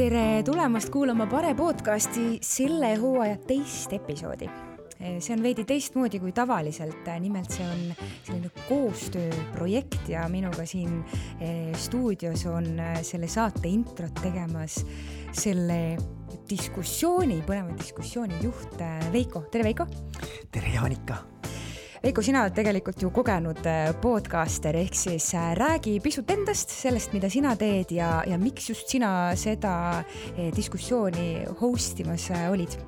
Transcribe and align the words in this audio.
tere 0.00 0.42
tulemast 0.42 0.88
kuulama 0.90 1.26
Pare 1.26 1.54
podcasti 1.54 2.38
selle 2.42 2.94
hooaja 2.96 3.36
teist 3.46 3.92
episoodi. 3.92 4.48
see 5.00 5.34
on 5.34 5.42
veidi 5.42 5.64
teistmoodi 5.64 6.18
kui 6.20 6.32
tavaliselt, 6.32 7.06
nimelt 7.20 7.50
see 7.52 7.66
on 7.66 7.82
selline 8.24 8.50
koostööprojekt 8.68 10.08
ja 10.08 10.24
minuga 10.28 10.66
siin 10.66 11.04
eh, 11.40 11.70
stuudios 11.76 12.46
on 12.46 12.78
eh, 12.78 13.02
selle 13.02 13.28
saate 13.28 13.68
introt 13.68 14.16
tegemas 14.22 14.80
selle 15.32 15.96
diskussiooni, 16.50 17.40
põneva 17.46 17.74
diskussiooni 17.78 18.40
juht 18.44 18.80
eh, 18.80 19.10
Veiko, 19.12 19.46
tere 19.52 19.66
Veiko! 19.66 19.86
tere 20.50 20.72
Jaanika! 20.74 21.20
Veiko, 22.00 22.22
sina 22.24 22.46
oled 22.46 22.54
tegelikult 22.56 23.02
ju 23.04 23.10
kogenud 23.12 23.60
äh, 23.68 23.90
podcaster, 24.00 24.78
ehk 24.80 24.96
siis 24.96 25.26
äh, 25.36 25.50
räägi 25.58 25.98
pisut 26.00 26.30
endast, 26.32 26.72
sellest, 26.72 27.12
mida 27.12 27.28
sina 27.28 27.52
teed 27.60 27.92
ja, 27.92 28.22
ja 28.24 28.40
miks 28.40 28.70
just 28.72 28.88
sina 28.88 29.34
seda 29.36 29.74
äh, 30.00 30.48
diskussiooni 30.56 31.44
host 31.60 32.00
imas 32.00 32.30
olid 32.48 32.78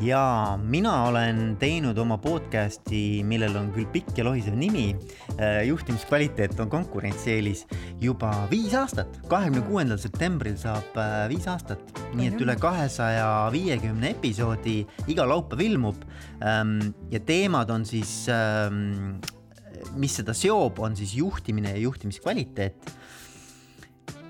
ja 0.00 0.58
mina 0.62 0.92
olen 1.08 1.56
teinud 1.58 1.98
oma 1.98 2.18
podcast'i, 2.22 3.24
millel 3.26 3.56
on 3.58 3.70
küll 3.74 3.88
pikk 3.90 4.20
ja 4.20 4.26
lohisev 4.26 4.54
nimi, 4.58 4.92
äh, 5.36 5.64
juhtimiskvaliteet 5.66 6.58
on 6.62 6.70
konkurentsieelis 6.70 7.64
juba 8.02 8.30
viis 8.50 8.76
aastat, 8.78 9.18
kahekümne 9.30 9.64
kuuendal 9.66 9.98
septembril 9.98 10.54
saab 10.60 10.94
äh, 10.98 11.24
viis 11.32 11.48
aastat, 11.50 11.82
nii 12.14 12.30
et 12.30 12.44
üle 12.44 12.54
kahesaja 12.60 13.26
viiekümne 13.54 14.12
episoodi 14.14 14.78
iga 15.10 15.26
laupäev 15.26 15.66
ilmub. 15.66 16.06
Ähm, 16.46 16.78
ja 17.10 17.18
teemad 17.18 17.70
on 17.74 17.86
siis, 17.88 18.22
ähm, 18.30 19.18
mis 19.98 20.14
seda 20.20 20.36
seob, 20.36 20.78
on 20.78 20.94
siis 20.98 21.16
juhtimine 21.18 21.74
ja 21.74 21.82
juhtimiskvaliteet. 21.88 22.94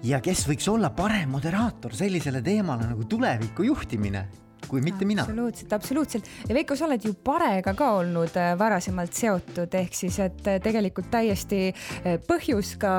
Ja 0.07 0.23
kes 0.25 0.47
võiks 0.49 0.69
olla 0.71 0.95
parem 0.95 1.33
moderaator 1.35 1.93
sellisele 1.99 2.41
teemale 2.47 2.87
nagu 2.87 3.05
tuleviku 3.11 3.67
juhtimine 3.67 4.29
kui 4.69 4.83
mitte 4.85 5.07
mina. 5.09 5.23
absoluutselt, 5.23 5.73
absoluutselt 5.73 6.29
ja 6.49 6.55
Veiko, 6.57 6.77
sa 6.77 6.87
oled 6.89 7.05
ju 7.05 7.15
Parega 7.25 7.75
ka 7.79 7.91
olnud 8.01 8.37
äh, 8.37 8.53
varasemalt 8.59 9.17
seotud, 9.17 9.75
ehk 9.81 9.97
siis, 9.97 10.19
et 10.25 10.47
äh, 10.51 10.59
tegelikult 10.63 11.11
täiesti 11.13 11.61
äh, 11.71 12.19
põhjus 12.29 12.75
ka, 12.81 12.93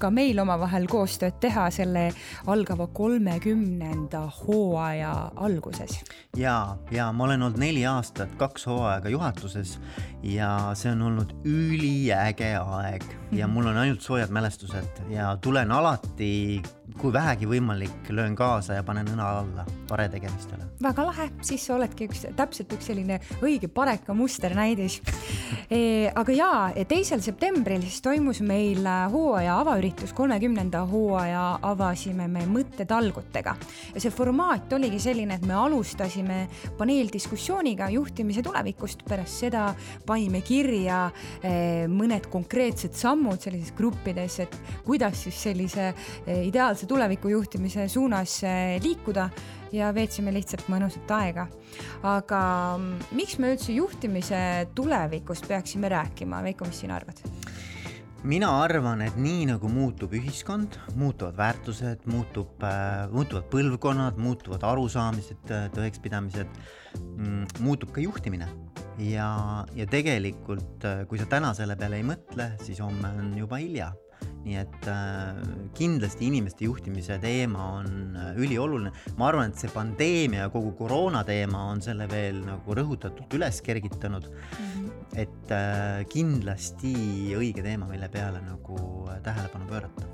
ka 0.00 0.10
meil 0.14 0.40
omavahel 0.42 0.88
koostööd 0.90 1.38
teha 1.42 1.68
selle 1.74 2.08
algava 2.50 2.88
kolmekümnenda 2.92 4.24
hooaja 4.40 5.14
alguses. 5.36 6.00
ja, 6.36 6.76
ja 6.90 7.10
ma 7.12 7.28
olen 7.28 7.48
olnud 7.48 7.60
neli 7.60 7.86
aastat, 7.88 8.34
kaks 8.40 8.66
hooaega 8.70 9.12
juhatuses 9.12 9.78
ja 10.24 10.50
see 10.78 10.92
on 10.94 11.02
olnud 11.10 11.34
üliäge 11.44 12.54
aeg 12.56 13.04
ja 13.32 13.46
mhm. 13.46 13.54
mul 13.54 13.70
on 13.72 13.82
ainult 13.84 14.04
soojad 14.04 14.32
mälestused 14.34 15.04
ja 15.12 15.34
tulen 15.40 15.72
alati, 15.72 16.62
kui 17.00 17.12
vähegi 17.12 17.48
võimalik, 17.48 18.10
löön 18.14 18.34
kaasa 18.36 18.78
ja 18.78 18.84
panen 18.86 19.08
õna 19.14 19.26
alla 19.40 19.64
pare 19.88 20.08
tegemistele. 20.12 20.66
väga 20.82 21.04
lahe, 21.06 21.28
siis 21.42 21.64
sa 21.66 21.74
oledki 21.76 22.08
üks, 22.08 22.24
täpselt 22.36 22.72
üks 22.76 22.88
selline 22.90 23.18
õige 23.42 23.68
pareka 23.72 24.14
musternäidis 24.14 25.00
e,. 25.70 26.10
aga 26.14 26.36
jaa, 26.36 26.60
teisel 26.88 27.22
septembril 27.24 27.82
siis 27.86 28.02
toimus 28.04 28.40
meil 28.44 28.84
hooaja 29.12 29.58
avaüritus, 29.62 30.12
kolmekümnenda 30.16 30.84
hooaja 30.90 31.44
avasime 31.62 32.28
me 32.28 32.44
mõttetalgutega 32.50 33.56
ja 33.94 34.02
see 34.02 34.12
formaat 34.14 34.72
oligi 34.76 35.00
selline, 35.02 35.38
et 35.38 35.46
me 35.48 35.56
alustasime 35.58 36.44
paneeldiskussiooniga 36.78 37.88
juhtimise 37.94 38.44
tulevikust, 38.44 39.06
pärast 39.08 39.44
seda 39.46 39.70
panime 40.06 40.44
kirja 40.44 41.06
e, 41.40 41.86
mõned 41.90 42.28
konkreetsed 42.32 42.94
sammud 42.98 43.40
sellises 43.40 43.72
gruppides, 43.76 44.40
et 44.44 44.58
kuidas 44.84 45.24
siis 45.26 45.40
sellise 45.48 45.90
eh, 45.90 46.44
ideaalse 46.48 46.73
tuleviku 46.90 47.30
juhtimise 47.32 47.86
suunas 47.88 48.40
eh, 48.46 48.76
liikuda 48.82 49.28
ja 49.74 49.90
veetsime 49.94 50.32
lihtsalt 50.34 50.68
mõnusat 50.72 51.10
aega. 51.16 51.46
aga 52.02 52.40
mm, 52.78 53.14
miks 53.18 53.38
me 53.38 53.54
üldse 53.54 53.74
juhtimise 53.74 54.40
tulevikust 54.74 55.48
peaksime 55.48 55.88
rääkima, 55.88 56.42
Veiko, 56.42 56.68
mis 56.68 56.82
sina 56.84 56.98
arvad? 56.98 57.22
mina 58.24 58.48
arvan, 58.62 59.02
et 59.04 59.16
nii 59.20 59.50
nagu 59.50 59.68
muutub 59.68 60.14
ühiskond, 60.16 60.78
muutuvad 60.96 61.36
väärtused, 61.36 62.06
muutub 62.08 62.62
äh,, 62.64 63.04
muutuvad 63.12 63.50
põlvkonnad, 63.52 64.16
muutuvad 64.18 64.64
arusaamised, 64.64 65.44
tõekspidamised, 65.76 66.62
mm, 67.00 67.60
muutub 67.66 67.92
ka 67.92 68.04
juhtimine 68.04 68.48
ja, 68.98 69.28
ja 69.74 69.86
tegelikult, 69.90 70.84
äh, 70.86 71.04
kui 71.08 71.20
sa 71.20 71.28
täna 71.30 71.52
selle 71.56 71.76
peale 71.78 72.00
ei 72.00 72.06
mõtle, 72.06 72.54
siis 72.62 72.80
homme 72.84 73.10
on 73.18 73.34
juba 73.38 73.60
hilja. 73.62 73.92
Nii 74.44 74.58
et 74.60 74.88
äh, 74.90 75.38
kindlasti 75.76 76.28
inimeste 76.28 76.66
juhtimise 76.68 77.18
teema 77.22 77.70
on 77.78 78.16
äh, 78.16 78.32
ülioluline. 78.36 78.92
ma 79.18 79.28
arvan, 79.30 79.52
et 79.52 79.60
see 79.60 79.72
pandeemia 79.72 80.46
ja 80.46 80.52
kogu 80.52 80.74
koroona 80.78 81.24
teema 81.24 81.66
on 81.72 81.82
selle 81.84 82.08
veel 82.10 82.42
nagu 82.44 82.76
rõhutatult 82.76 83.38
üles 83.38 83.60
kergitanud 83.64 84.28
mm. 84.28 84.68
-hmm. 84.68 85.03
Et 85.20 85.52
äh, 85.54 86.02
kindlasti 86.10 86.94
õige 87.36 87.62
teema, 87.64 87.86
mille 87.90 88.08
peale 88.12 88.40
nagu 88.42 88.76
äh, 89.08 89.20
tähelepanu 89.24 89.66
pöörata. 89.68 90.06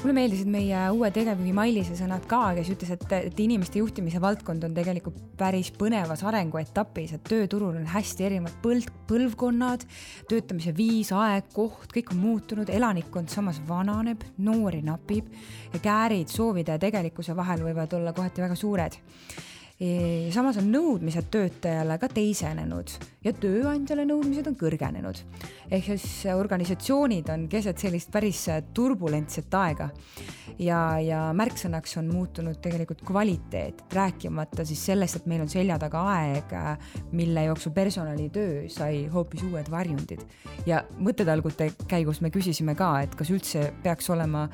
Mulle 0.00 0.14
meeldisid 0.16 0.50
meie 0.50 0.80
uue 0.94 1.10
tegevjuhi 1.14 1.54
Mailise 1.56 1.96
sõnad 1.98 2.26
ka, 2.30 2.40
kes 2.58 2.70
ütles, 2.74 2.92
et, 2.94 3.06
et 3.30 3.40
inimeste 3.40 3.80
juhtimise 3.80 4.20
valdkond 4.22 4.66
on 4.66 4.74
tegelikult 4.76 5.18
päris 5.38 5.70
põnevas 5.74 6.24
arenguetapis, 6.26 7.14
et 7.16 7.24
tööturul 7.26 7.78
on 7.80 7.88
hästi 7.94 8.28
erinevad 8.28 8.58
põld, 8.64 8.90
põlvkonnad, 9.10 9.86
töötamise 10.30 10.74
viis, 10.76 11.10
aeg, 11.14 11.48
koht, 11.54 11.90
kõik 11.94 12.14
on 12.14 12.22
muutunud, 12.22 12.70
elanikkond 12.70 13.32
samas 13.32 13.62
vananeb, 13.68 14.22
noori 14.44 14.84
napib 14.86 15.32
ja 15.72 15.82
käärid 15.82 16.30
soovide 16.30 16.76
ja 16.76 16.82
tegelikkuse 16.82 17.36
vahel 17.36 17.66
võivad 17.66 17.98
olla 17.98 18.14
kohati 18.16 18.44
väga 18.44 18.58
suured 18.58 19.02
samas 20.30 20.58
on 20.60 20.68
nõudmised 20.70 21.26
töötajale 21.34 21.96
ka 21.98 22.06
teisenenud 22.14 22.92
ja 23.24 23.32
tööandjale 23.34 24.04
nõudmised 24.06 24.46
on 24.46 24.54
kõrgenenud. 24.54 25.18
ehk 25.70 25.84
siis 25.84 26.26
organisatsioonid 26.30 27.28
on 27.34 27.48
keset 27.48 27.78
sellist 27.78 28.12
päris 28.12 28.46
turbulentset 28.74 29.54
aega 29.54 29.90
ja, 30.58 31.00
ja 31.00 31.32
märksõnaks 31.34 31.98
on 31.98 32.06
muutunud 32.12 32.60
tegelikult 32.62 33.02
kvaliteet, 33.02 33.82
rääkimata 33.92 34.64
siis 34.64 34.84
sellest, 34.86 35.16
et 35.16 35.26
meil 35.26 35.42
on 35.42 35.50
selja 35.50 35.78
taga 35.78 36.04
aeg, 36.12 36.54
mille 37.10 37.44
jooksul 37.48 37.74
personalitöö 37.74 38.68
sai 38.68 39.06
hoopis 39.10 39.42
uued 39.42 39.70
varjundid. 39.70 40.22
ja 40.66 40.84
mõttetalgute 40.98 41.72
käigus 41.88 42.20
me 42.20 42.30
küsisime 42.30 42.78
ka, 42.78 43.00
et 43.02 43.14
kas 43.14 43.30
üldse 43.30 43.72
peaks 43.82 44.10
olema 44.10 44.48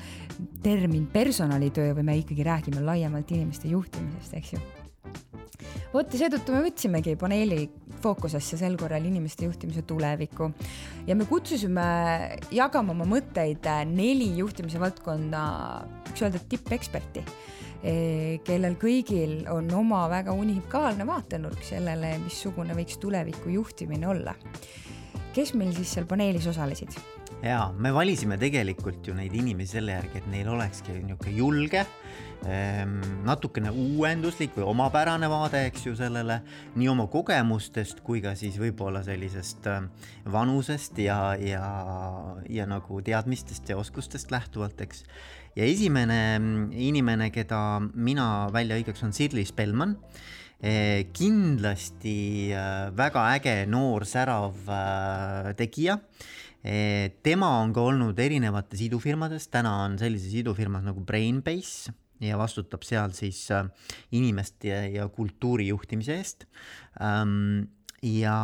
termin 0.63 1.05
personalitöö 1.13 1.93
või 1.93 2.09
me 2.09 2.17
ikkagi 2.17 2.43
räägime 2.43 2.81
laiemalt 2.81 3.31
inimeste 3.31 3.67
juhtimisest, 3.67 4.33
eks 4.33 4.53
ju 4.53 4.80
vot 5.91 6.13
ja 6.13 6.21
seetõttu 6.23 6.55
me 6.55 6.63
võtsimegi 6.65 7.15
paneeli 7.19 7.65
fookusesse 8.01 8.57
sel 8.59 8.77
korral 8.79 9.03
inimeste 9.05 9.45
juhtimise 9.47 9.83
tulevikku 9.87 10.49
ja 11.07 11.17
me 11.17 11.27
kutsusime 11.29 11.85
jagama 12.53 12.95
oma 12.95 13.07
mõtteid 13.09 13.67
neli 13.91 14.31
juhtimise 14.39 14.79
valdkonna, 14.81 15.43
võiks 16.07 16.23
öelda, 16.23 16.41
tippeksperti 16.51 17.23
eh, 17.23 18.39
kellel 18.47 18.77
kõigil 18.81 19.41
on 19.51 19.69
oma 19.77 20.05
väga 20.11 20.35
unikaalne 20.37 21.07
vaatenurk 21.07 21.63
sellele, 21.67 22.15
missugune 22.23 22.77
võiks 22.77 22.99
tuleviku 23.01 23.51
juhtimine 23.53 24.07
olla. 24.07 24.35
kes 25.35 25.53
meil 25.55 25.75
siis 25.75 25.91
seal 25.95 26.07
paneelis 26.07 26.47
osalesid? 26.47 26.95
jaa, 27.43 27.71
me 27.77 27.91
valisime 27.93 28.37
tegelikult 28.39 29.07
ju 29.07 29.15
neid 29.17 29.35
inimesi 29.35 29.79
selle 29.79 29.99
järgi, 29.99 30.21
et 30.21 30.27
neil 30.31 30.49
olekski 30.55 30.95
niisugune 31.01 31.35
julge, 31.35 31.85
natukene 32.41 33.69
uuenduslik 33.69 34.55
või 34.55 34.65
omapärane 34.71 35.29
vaade, 35.29 35.61
eks 35.69 35.85
ju, 35.85 35.93
sellele 35.97 36.39
nii 36.73 36.89
oma 36.89 37.05
kogemustest 37.11 38.01
kui 38.05 38.21
ka 38.23 38.33
siis 38.35 38.57
võib-olla 38.57 39.03
sellisest 39.05 39.69
ehm, 39.69 39.91
vanusest 40.31 40.97
ja, 41.03 41.35
ja, 41.37 41.61
ja 42.49 42.65
nagu 42.69 43.01
teadmistest 43.05 43.69
ja 43.69 43.77
oskustest 43.77 44.33
lähtuvalt, 44.33 44.81
eks. 44.81 45.05
ja 45.55 45.69
esimene 45.69 46.19
mm, 46.39 46.67
inimene, 46.89 47.29
keda 47.29 47.79
mina 47.93 48.49
välja 48.53 48.79
hõigaks, 48.79 49.05
on 49.05 49.13
Sirli 49.13 49.45
Spellman. 49.45 49.97
Ehm, 50.61 51.13
kindlasti 51.13 52.53
väga 52.97 53.29
äge 53.37 53.57
noor 53.69 54.05
särav 54.05 54.57
tegija. 55.57 55.99
Tema 56.61 57.55
on 57.63 57.71
ka 57.73 57.81
olnud 57.81 58.19
erinevates 58.21 58.81
idufirmades, 58.85 59.47
täna 59.49 59.79
on 59.87 59.97
sellises 59.97 60.35
idufirmas 60.37 60.85
nagu 60.85 61.01
Brainbase 61.01 61.93
ja 62.21 62.37
vastutab 62.37 62.85
seal 62.87 63.13
siis 63.17 63.43
äh, 63.51 63.67
inimeste 64.17 64.73
ja, 64.93 65.07
kultuuri 65.09 65.67
juhtimise 65.71 66.17
eest. 66.21 66.45
ja, 68.01 68.37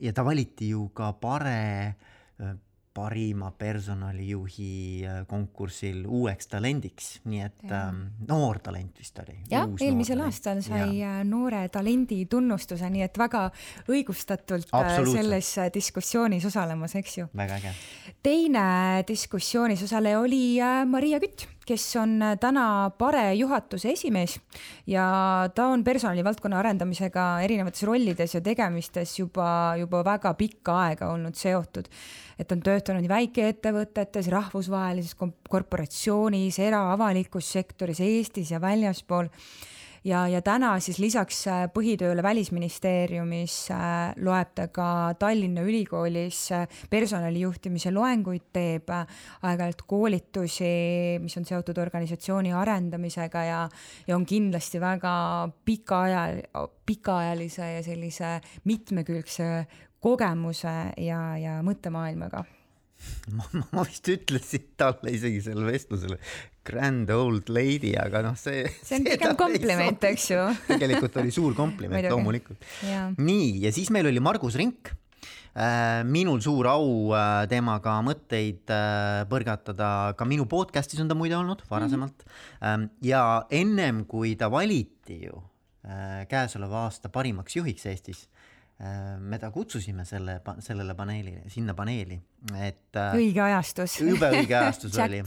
ja 0.00 0.12
ta 0.12 0.24
valiti 0.24 0.68
ju 0.72 0.88
ka 0.94 1.12
Pare 1.12 1.96
äh, 2.40 2.54
parima 2.94 3.50
personalijuhi 3.58 5.04
äh, 5.06 5.22
konkursil 5.26 6.04
uueks 6.06 6.50
talendiks, 6.52 7.08
nii 7.24 7.40
et 7.44 7.72
ähm, 7.72 8.02
noor 8.28 8.60
talent 8.64 8.98
vist 9.00 9.18
oli. 9.22 9.38
jah, 9.50 9.70
eelmisel 9.80 10.20
aastal 10.26 10.60
sai 10.64 10.98
ja. 10.98 11.14
Äh, 11.20 11.24
noore 11.28 11.64
talendi 11.72 12.24
tunnustuse, 12.30 12.90
nii 12.92 13.06
et 13.06 13.18
väga 13.18 13.46
õigustatult 13.88 14.72
äh, 14.76 14.92
selles 15.08 15.54
diskussioonis 15.74 16.46
osalemas, 16.50 16.96
eks 17.00 17.18
ju. 17.22 17.26
väga 17.36 17.60
äge. 17.62 17.74
teine 18.22 18.66
diskussioonis 19.08 19.82
osaleja 19.88 20.20
oli 20.20 20.44
Maria 20.86 21.20
Kütt 21.22 21.48
kes 21.66 21.84
on 21.96 22.18
täna 22.40 22.90
Pare 22.98 23.34
juhatuse 23.34 23.92
esimees 23.92 24.36
ja 24.86 25.04
ta 25.54 25.68
on 25.72 25.84
personalivaldkonna 25.84 26.58
arendamisega 26.58 27.26
erinevates 27.44 27.84
rollides 27.86 28.34
ja 28.34 28.40
tegemistes 28.44 29.18
juba, 29.18 29.74
juba 29.78 30.02
väga 30.04 30.34
pikka 30.38 30.78
aega 30.86 31.12
olnud 31.14 31.38
seotud. 31.38 31.88
Et 32.38 32.52
on 32.52 32.62
töötanud 32.64 33.08
väikeettevõtetes, 33.08 34.30
rahvusvahelises 34.32 35.16
korporatsioonis, 35.48 36.58
era-avalikus 36.62 37.52
sektoris, 37.58 38.00
Eestis 38.00 38.54
ja 38.54 38.60
väljaspool. 38.60 39.30
Ja, 40.04 40.24
ja 40.26 40.40
täna 40.42 40.72
siis 40.82 40.98
lisaks 40.98 41.44
äh, 41.46 41.60
põhitööle 41.70 42.24
Välisministeeriumis 42.26 43.54
äh, 43.70 44.10
loeb 44.18 44.50
ta 44.58 44.64
ka 44.74 44.86
Tallinna 45.14 45.62
Ülikoolis 45.62 46.40
äh, 46.56 46.64
personalijuhtimise 46.90 47.92
loenguid, 47.94 48.48
teeb 48.50 48.90
aeg-ajalt 48.90 49.84
koolitusi, 49.86 50.72
mis 51.22 51.38
on 51.38 51.46
seotud 51.46 51.78
organisatsiooni 51.78 52.50
arendamisega 52.50 53.44
ja, 53.46 53.62
ja 54.08 54.18
on 54.18 54.26
kindlasti 54.26 54.82
väga 54.82 55.14
pikaajal, 55.70 56.42
pikaajalise 56.82 57.72
ja 57.76 57.86
sellise 57.86 58.34
mitmekülgse 58.66 59.52
kogemuse 60.02 60.74
ja, 61.00 61.20
ja 61.38 61.60
mõttemaailmaga 61.66 62.44
ma, 63.36 63.46
ma 63.74 63.84
vist 63.86 64.08
ütlesin 64.12 64.72
talle 64.78 65.14
isegi 65.14 65.42
sellel 65.44 65.68
vestlusel 65.72 66.16
grand 66.66 67.10
old 67.10 67.50
lady, 67.50 67.92
aga 67.98 68.22
noh, 68.28 68.38
see. 68.38 68.64
see 68.86 69.00
on 69.00 69.06
pigem 69.06 69.36
kompliment, 69.38 70.08
eks 70.12 70.26
ju 70.30 70.42
tegelikult 70.68 71.16
oli 71.22 71.34
suur 71.34 71.56
kompliment, 71.58 72.06
loomulikult. 72.12 72.66
nii, 73.18 73.54
ja 73.64 73.72
siis 73.74 73.90
meil 73.94 74.06
oli 74.10 74.22
Margus 74.22 74.58
Rink 74.60 74.92
äh, 74.92 76.02
minul 76.06 76.42
suur 76.44 76.68
au 76.70 77.12
äh, 77.18 77.44
temaga 77.50 77.98
mõtteid 78.06 78.70
äh, 78.74 79.22
põrgatada, 79.30 79.88
ka 80.18 80.28
minu 80.28 80.46
podcast'is 80.50 81.02
on 81.02 81.10
ta 81.10 81.18
muide 81.18 81.38
olnud 81.38 81.64
varasemalt 81.70 82.22
mm. 82.26 82.60
-hmm. 82.62 82.90
ja 83.10 83.24
ennem 83.50 84.04
kui 84.06 84.36
ta 84.36 84.50
valiti 84.50 85.24
ju 85.26 85.42
käesoleva 86.30 86.84
aasta 86.86 87.08
parimaks 87.10 87.56
juhiks 87.56 87.88
Eestis, 87.90 88.28
me 89.22 89.38
ta 89.38 89.52
kutsusime 89.54 90.02
selle, 90.04 90.40
sellele 90.58 90.94
paneelile, 90.98 91.44
sinna 91.52 91.74
paneeli, 91.78 92.16
et. 92.58 92.96
õige 93.14 93.42
ajastus. 93.44 94.00
jube 94.02 94.30
õige 94.34 94.56
ajastus 94.58 94.98
oli 94.98 95.20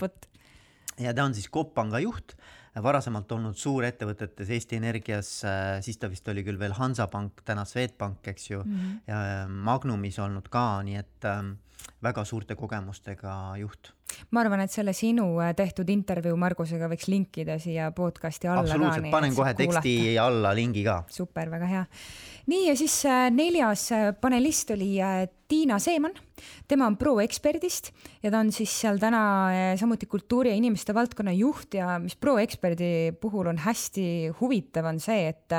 ja 1.01 1.13
ta 1.15 1.25
on 1.25 1.35
siis 1.35 1.49
Coop 1.51 1.73
Panga 1.75 1.99
juht, 2.03 2.35
varasemalt 2.83 3.31
olnud 3.31 3.57
suurettevõtetes 3.59 4.49
Eesti 4.51 4.79
Energias, 4.79 5.29
äh, 5.47 5.77
siis 5.85 5.99
ta 5.99 6.09
vist 6.11 6.27
oli 6.31 6.43
küll 6.43 6.59
veel 6.59 6.75
Hansapank, 6.75 7.43
täna 7.47 7.63
Swedbank, 7.67 8.25
eks 8.27 8.49
ju 8.49 8.63
mm, 8.63 8.79
-hmm. 8.79 8.97
ja 9.07 9.21
äh, 9.43 9.47
Magnumis 9.49 10.19
olnud 10.19 10.49
ka, 10.51 10.81
nii 10.83 10.99
et 10.99 11.29
ähm, 11.31 11.55
väga 12.05 12.25
suurte 12.25 12.55
kogemustega 12.55 13.33
juht. 13.59 13.91
ma 14.31 14.43
arvan, 14.43 14.61
et 14.65 14.71
selle 14.71 14.93
sinu 14.93 15.39
äh, 15.43 15.53
tehtud 15.57 15.89
intervjuu 15.89 16.37
Margusega 16.39 16.89
võiks 16.91 17.09
linkida 17.11 17.57
siia 17.61 17.89
podcast'i 17.95 18.49
alla 18.49 18.65
absoluutselt, 18.65 19.09
panen 19.11 19.35
kohe 19.35 19.53
teksti 19.57 19.95
kuulata. 19.97 20.27
alla 20.27 20.53
lingi 20.55 20.85
ka. 20.85 21.01
super, 21.09 21.49
väga 21.53 21.71
hea. 21.71 21.85
nii 22.51 22.67
ja 22.69 22.77
siis 22.79 23.01
neljas 23.33 23.89
panelist 24.21 24.75
oli 24.75 24.95
Tiina 25.47 25.79
Seeman 25.79 26.15
tema 26.67 26.87
on 26.89 26.97
Pro-eksperdist 26.97 27.91
ja 28.23 28.31
ta 28.33 28.39
on 28.41 28.51
siis 28.53 28.71
seal 28.81 28.97
täna 29.01 29.21
samuti 29.79 30.07
kultuuri 30.09 30.51
ja 30.51 30.57
inimeste 30.57 30.93
valdkonna 30.95 31.33
juht 31.35 31.77
ja 31.77 31.95
mis 32.01 32.15
Pro-eksperdi 32.19 33.15
puhul 33.21 33.51
on 33.51 33.59
hästi 33.61 34.07
huvitav, 34.39 34.89
on 34.89 34.99
see, 35.03 35.29
et 35.31 35.55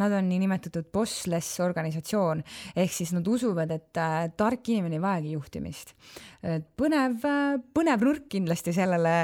nad 0.00 0.16
on 0.18 0.28
niinimetatud 0.28 0.90
bossless 0.92 1.60
organisatsioon 1.64 2.42
ehk 2.76 2.92
siis 2.92 3.14
nad 3.16 3.26
usuvad, 3.28 3.72
et 3.74 4.02
tark 4.38 4.72
inimene 4.72 4.98
ei 4.98 5.04
vajagi 5.04 5.36
juhtimist. 5.36 5.67
Põnev, 6.78 7.24
põnev 7.74 8.04
nurk 8.06 8.28
kindlasti 8.32 8.74
sellele 8.76 9.14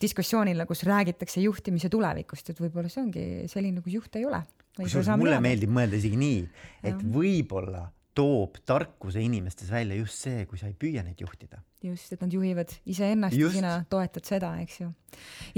diskussioonile, 0.00 0.66
kus 0.68 0.84
räägitakse 0.88 1.42
juhtimise 1.44 1.90
tulevikust, 1.92 2.50
et 2.52 2.62
võib-olla 2.62 2.90
see 2.92 3.04
ongi 3.04 3.26
selline, 3.50 3.82
kus 3.84 3.98
juhte 4.00 4.22
ei 4.22 4.26
ole. 4.28 4.42
kusjuures 4.78 5.14
mulle 5.18 5.40
meeldib 5.42 5.72
mõelda 5.74 5.98
isegi 5.98 6.18
nii, 6.20 6.42
et 6.86 7.06
võib-olla 7.14 7.88
toob 8.18 8.58
tarkuse 8.66 9.22
inimestes 9.22 9.70
välja 9.70 9.98
just 10.00 10.26
see, 10.26 10.44
kui 10.50 10.58
sa 10.60 10.68
ei 10.68 10.76
püüa 10.78 11.04
neid 11.06 11.20
juhtida. 11.22 11.60
just, 11.84 12.10
et 12.10 12.22
nad 12.24 12.32
juhivad 12.34 12.72
iseennast 12.90 13.38
ja 13.38 13.50
sina 13.54 13.72
toetad 13.90 14.26
seda, 14.26 14.50
eks 14.64 14.80
ju. 14.80 14.88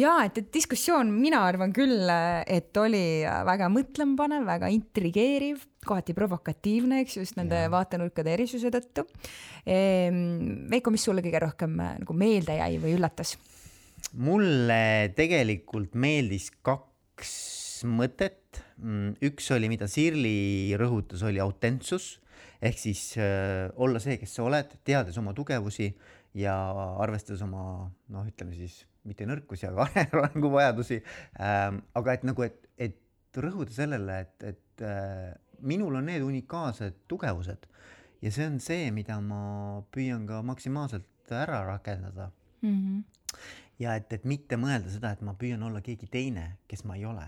ja 0.01 0.19
et, 0.27 0.37
et 0.43 0.51
diskussioon, 0.53 1.09
mina 1.15 1.41
arvan 1.49 1.73
küll, 1.77 2.11
et 2.47 2.77
oli 2.81 3.23
väga 3.25 3.71
mõtlemapanev, 3.73 4.45
väga 4.49 4.69
intrigeeriv, 4.75 5.65
kohati 5.87 6.17
provokatiivne, 6.17 7.01
eks 7.05 7.17
ju, 7.17 7.25
just 7.25 7.41
nende 7.41 7.65
ja. 7.65 7.73
vaatenurkade 7.73 8.37
erisuse 8.37 8.73
tõttu 8.75 9.07
ehm,. 9.65 10.69
Veiko, 10.71 10.93
mis 10.93 11.03
sulle 11.09 11.25
kõige 11.25 11.41
rohkem 11.43 11.81
nagu 11.81 12.15
meelde 12.17 12.61
jäi 12.61 12.75
või 12.83 12.99
üllatas? 12.99 13.39
mulle 14.17 15.13
tegelikult 15.17 15.95
meeldis 15.99 16.51
kaks 16.67 17.33
mõtet. 17.89 18.61
Mm, 18.81 19.15
üks 19.29 19.47
oli, 19.55 19.69
mida 19.73 19.87
Sirli 19.91 20.73
rõhutas, 20.81 21.23
oli 21.27 21.41
autentsus 21.41 22.17
ehk 22.63 22.79
siis 22.79 23.03
äh, 23.19 23.69
olla 23.81 24.01
see, 24.03 24.19
kes 24.21 24.35
sa 24.37 24.45
oled, 24.47 24.77
teades 24.85 25.19
oma 25.21 25.35
tugevusi 25.37 25.91
ja 26.39 26.55
arvestades 27.03 27.43
oma 27.43 27.63
noh, 28.13 28.27
ütleme 28.29 28.55
siis 28.59 28.83
mitte 29.09 29.27
nõrkusi, 29.29 29.67
aga 29.71 29.89
arenguvajadusi 30.21 31.01
ähm,. 31.41 31.81
aga 31.97 32.17
et 32.19 32.27
nagu, 32.29 32.45
et, 32.47 32.69
et 32.77 33.41
rõhuda 33.41 33.73
sellele, 33.75 34.21
et, 34.27 34.51
et 34.53 34.85
äh, 34.87 35.31
minul 35.61 35.97
on 36.01 36.07
need 36.11 36.25
unikaalsed 36.25 37.05
tugevused 37.09 37.67
ja 38.21 38.33
see 38.35 38.47
on 38.49 38.61
see, 38.63 38.91
mida 38.95 39.19
ma 39.25 39.81
püüan 39.95 40.27
ka 40.29 40.43
maksimaalselt 40.45 41.33
ära 41.33 41.63
rakendada 41.69 42.31
mm. 42.63 42.77
-hmm. 42.77 43.43
ja 43.79 43.97
et, 43.97 44.13
et 44.13 44.25
mitte 44.25 44.57
mõelda 44.61 44.93
seda, 44.93 45.13
et 45.13 45.23
ma 45.25 45.35
püüan 45.35 45.63
olla 45.63 45.81
keegi 45.81 46.11
teine, 46.11 46.59
kes 46.69 46.85
ma 46.85 46.97
ei 47.01 47.07
ole 47.09 47.27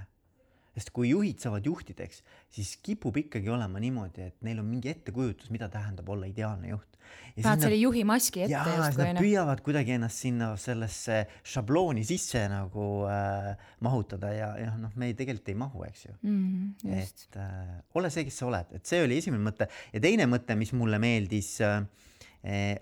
sest 0.72 0.92
kui 0.94 1.10
juhid 1.10 1.42
saavad 1.42 1.66
juhtideks, 1.68 2.22
siis 2.52 2.76
kipub 2.84 3.16
ikkagi 3.20 3.50
olema 3.52 3.80
niimoodi, 3.82 4.28
et 4.30 4.46
neil 4.46 4.62
on 4.62 4.68
mingi 4.68 4.92
ettekujutus, 4.92 5.50
mida 5.52 5.68
tähendab 5.72 6.08
olla 6.14 6.28
ideaalne 6.30 6.72
juht. 6.72 6.98
paned 7.42 7.64
selle 7.66 7.76
juhi 7.76 8.04
maski 8.08 8.44
ette 8.46 8.76
justkui. 8.76 9.08
Nad 9.08 9.20
püüavad 9.20 9.60
kuidagi 9.64 9.96
ennast 9.98 10.24
sinna 10.24 10.52
sellesse 10.60 11.18
šablooni 11.54 12.04
sisse 12.08 12.46
nagu 12.48 12.86
äh, 13.10 13.50
mahutada 13.84 14.32
ja, 14.32 14.52
ja 14.60 14.70
noh, 14.80 14.94
me 14.96 15.10
ei, 15.10 15.16
tegelikult 15.18 15.50
ei 15.52 15.58
mahu, 15.60 15.84
eks 15.88 16.06
ju 16.06 16.14
mm. 16.20 16.94
et 17.02 17.40
äh, 17.40 17.74
ole 17.98 18.12
see, 18.14 18.24
kes 18.28 18.40
sa 18.40 18.48
oled, 18.48 18.72
et 18.78 18.88
see 18.88 19.02
oli 19.04 19.20
esimene 19.20 19.44
mõte 19.44 19.68
ja 19.92 20.00
teine 20.00 20.28
mõte, 20.30 20.56
mis 20.56 20.72
mulle 20.76 21.00
meeldis 21.02 21.58
äh,, 21.66 21.82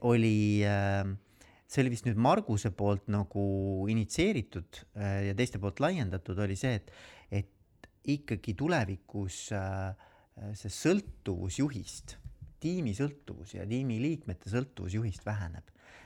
oli 0.06 0.62
äh, 0.66 1.10
see 1.70 1.84
oli 1.84 1.92
vist 1.94 2.06
nüüd 2.08 2.18
Marguse 2.20 2.72
poolt 2.74 3.06
nagu 3.12 3.44
initsieeritud 3.90 4.82
äh, 4.98 5.30
ja 5.30 5.36
teiste 5.38 5.60
poolt 5.62 5.82
laiendatud, 5.82 6.38
oli 6.42 6.58
see, 6.58 6.80
et 6.80 6.90
ikkagi 8.08 8.54
tulevikus 8.56 9.50
äh, 9.56 9.92
see 10.56 10.72
sõltuvus 10.72 11.58
juhist, 11.60 12.16
tiimi 12.60 12.94
sõltuvus 12.96 13.54
ja 13.56 13.66
tiimiliikmete 13.68 14.52
sõltuvus 14.52 14.96
juhist 14.96 15.26
väheneb. 15.26 15.64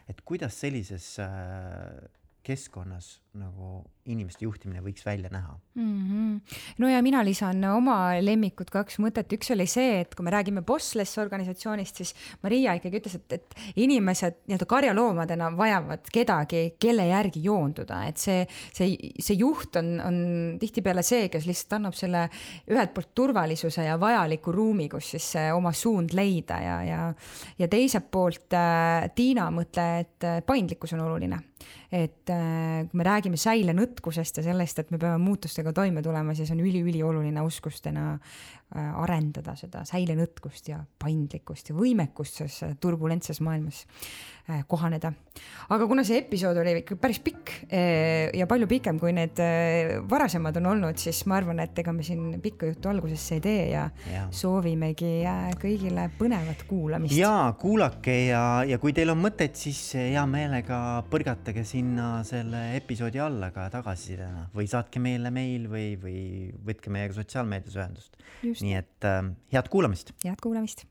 et 0.08 0.20
kuidas 0.20 0.58
sellises 0.60 1.18
äh, 1.18 2.08
keskkonnas 2.42 3.20
nagu 3.34 3.82
inimeste 4.06 4.44
juhtimine 4.44 4.82
võiks 4.84 5.04
välja 5.06 5.30
näha 5.32 5.54
mm. 5.74 6.00
-hmm. 6.08 6.56
no 6.78 6.88
ja 6.88 7.00
mina 7.02 7.22
lisan 7.24 7.64
oma 7.64 8.14
lemmikud 8.20 8.68
kaks 8.70 8.98
mõtet, 9.00 9.32
üks 9.32 9.50
oli 9.54 9.66
see, 9.70 10.00
et 10.02 10.14
kui 10.14 10.24
me 10.24 10.32
räägime 10.34 10.62
bossless 10.62 11.18
organisatsioonist, 11.18 11.96
siis 11.96 12.14
Maria 12.42 12.74
ikkagi 12.78 13.00
ütles, 13.00 13.16
et, 13.16 13.32
et 13.32 13.54
inimesed 13.76 14.44
nii-öelda 14.44 14.68
karjaloomadena 14.68 15.50
vajavad 15.56 16.10
kedagi, 16.12 16.76
kelle 16.78 17.06
järgi 17.08 17.42
joonduda, 17.44 18.02
et 18.08 18.20
see, 18.20 18.44
see, 18.72 18.92
see 19.18 19.38
juht 19.40 19.76
on, 19.80 19.90
on 20.04 20.20
tihtipeale 20.60 21.02
see, 21.02 21.28
kes 21.32 21.48
lihtsalt 21.48 21.78
annab 21.80 21.96
selle 21.98 22.28
ühelt 22.70 22.94
poolt 22.94 23.14
turvalisuse 23.14 23.88
ja 23.88 23.96
vajaliku 24.00 24.52
ruumi, 24.52 24.88
kus 24.88 25.14
siis 25.16 25.32
oma 25.54 25.72
suund 25.72 26.12
leida 26.14 26.60
ja, 26.60 26.76
ja, 26.84 27.00
ja 27.58 27.68
teiselt 27.72 28.10
poolt 28.10 28.52
äh, 28.52 29.08
Tiina 29.14 29.48
mõte, 29.50 29.88
et 30.04 30.30
paindlikkus 30.46 30.92
on 30.92 31.06
oluline 31.08 31.40
et 31.94 32.30
äh, 32.30 32.84
kui 32.90 32.98
me 32.98 33.04
räägime 33.06 33.23
säilenõtkusest 33.40 34.38
ja 34.38 34.44
sellest, 34.44 34.78
et 34.78 34.90
me 34.92 34.98
peame 35.00 35.18
muutustega 35.24 35.72
toime 35.72 36.02
tulema, 36.02 36.34
siis 36.36 36.50
on 36.52 36.60
üliülioluline 36.60 37.42
oskustena 37.42 38.18
arendada 38.74 39.54
seda 39.56 39.84
säilenõtkust 39.86 40.68
ja 40.68 40.80
paindlikkust 40.98 41.70
ja 41.70 41.76
võimekust 41.76 42.40
selles 42.40 42.76
turbulentses 42.82 43.40
maailmas 43.44 43.84
Äh, 44.44 44.60
kohaneda. 44.68 45.08
aga 45.72 45.86
kuna 45.88 46.02
see 46.04 46.18
episood 46.20 46.58
oli 46.60 46.74
ikka 46.82 46.98
päris 47.00 47.16
pikk 47.24 47.48
äh, 47.72 48.28
ja 48.36 48.44
palju 48.44 48.66
pikem 48.68 48.98
kui 49.00 49.14
need 49.16 49.38
äh, 49.40 49.94
varasemad 50.04 50.58
on 50.60 50.66
olnud, 50.74 50.98
siis 51.00 51.22
ma 51.24 51.38
arvan, 51.38 51.62
et 51.64 51.78
ega 51.80 51.94
me 51.96 52.04
siin 52.04 52.42
pikka 52.44 52.68
juttu 52.68 52.90
algusesse 52.90 53.38
ei 53.38 53.42
tee 53.46 53.62
ja, 53.70 53.86
ja. 54.12 54.26
soovimegi 54.28 55.14
kõigile 55.62 56.10
põnevat 56.18 56.66
kuulamist. 56.68 57.16
ja 57.16 57.54
kuulake 57.56 58.18
ja, 58.26 58.42
ja 58.68 58.76
kui 58.82 58.92
teil 58.92 59.14
on 59.14 59.22
mõtteid, 59.22 59.56
siis 59.56 59.80
hea 59.96 60.26
meelega 60.28 60.82
põrgatage 61.08 61.64
sinna 61.64 62.18
selle 62.28 62.66
episoodi 62.76 63.24
alla 63.24 63.48
ka 63.54 63.70
tagasisidena 63.72 64.50
või 64.52 64.68
saatke 64.68 65.00
meile 65.00 65.32
meil 65.32 65.70
või, 65.72 65.94
või 66.04 66.20
võtke 66.68 66.92
meiega 66.92 67.16
sotsiaalmeedias 67.16 67.80
ühendust. 67.80 68.20
Nii 68.64 68.80
et 68.80 69.04
äh, 69.04 69.22
head 69.52 69.68
kuulamist. 69.72 70.14
head 70.24 70.40
kuulamist. 70.42 70.86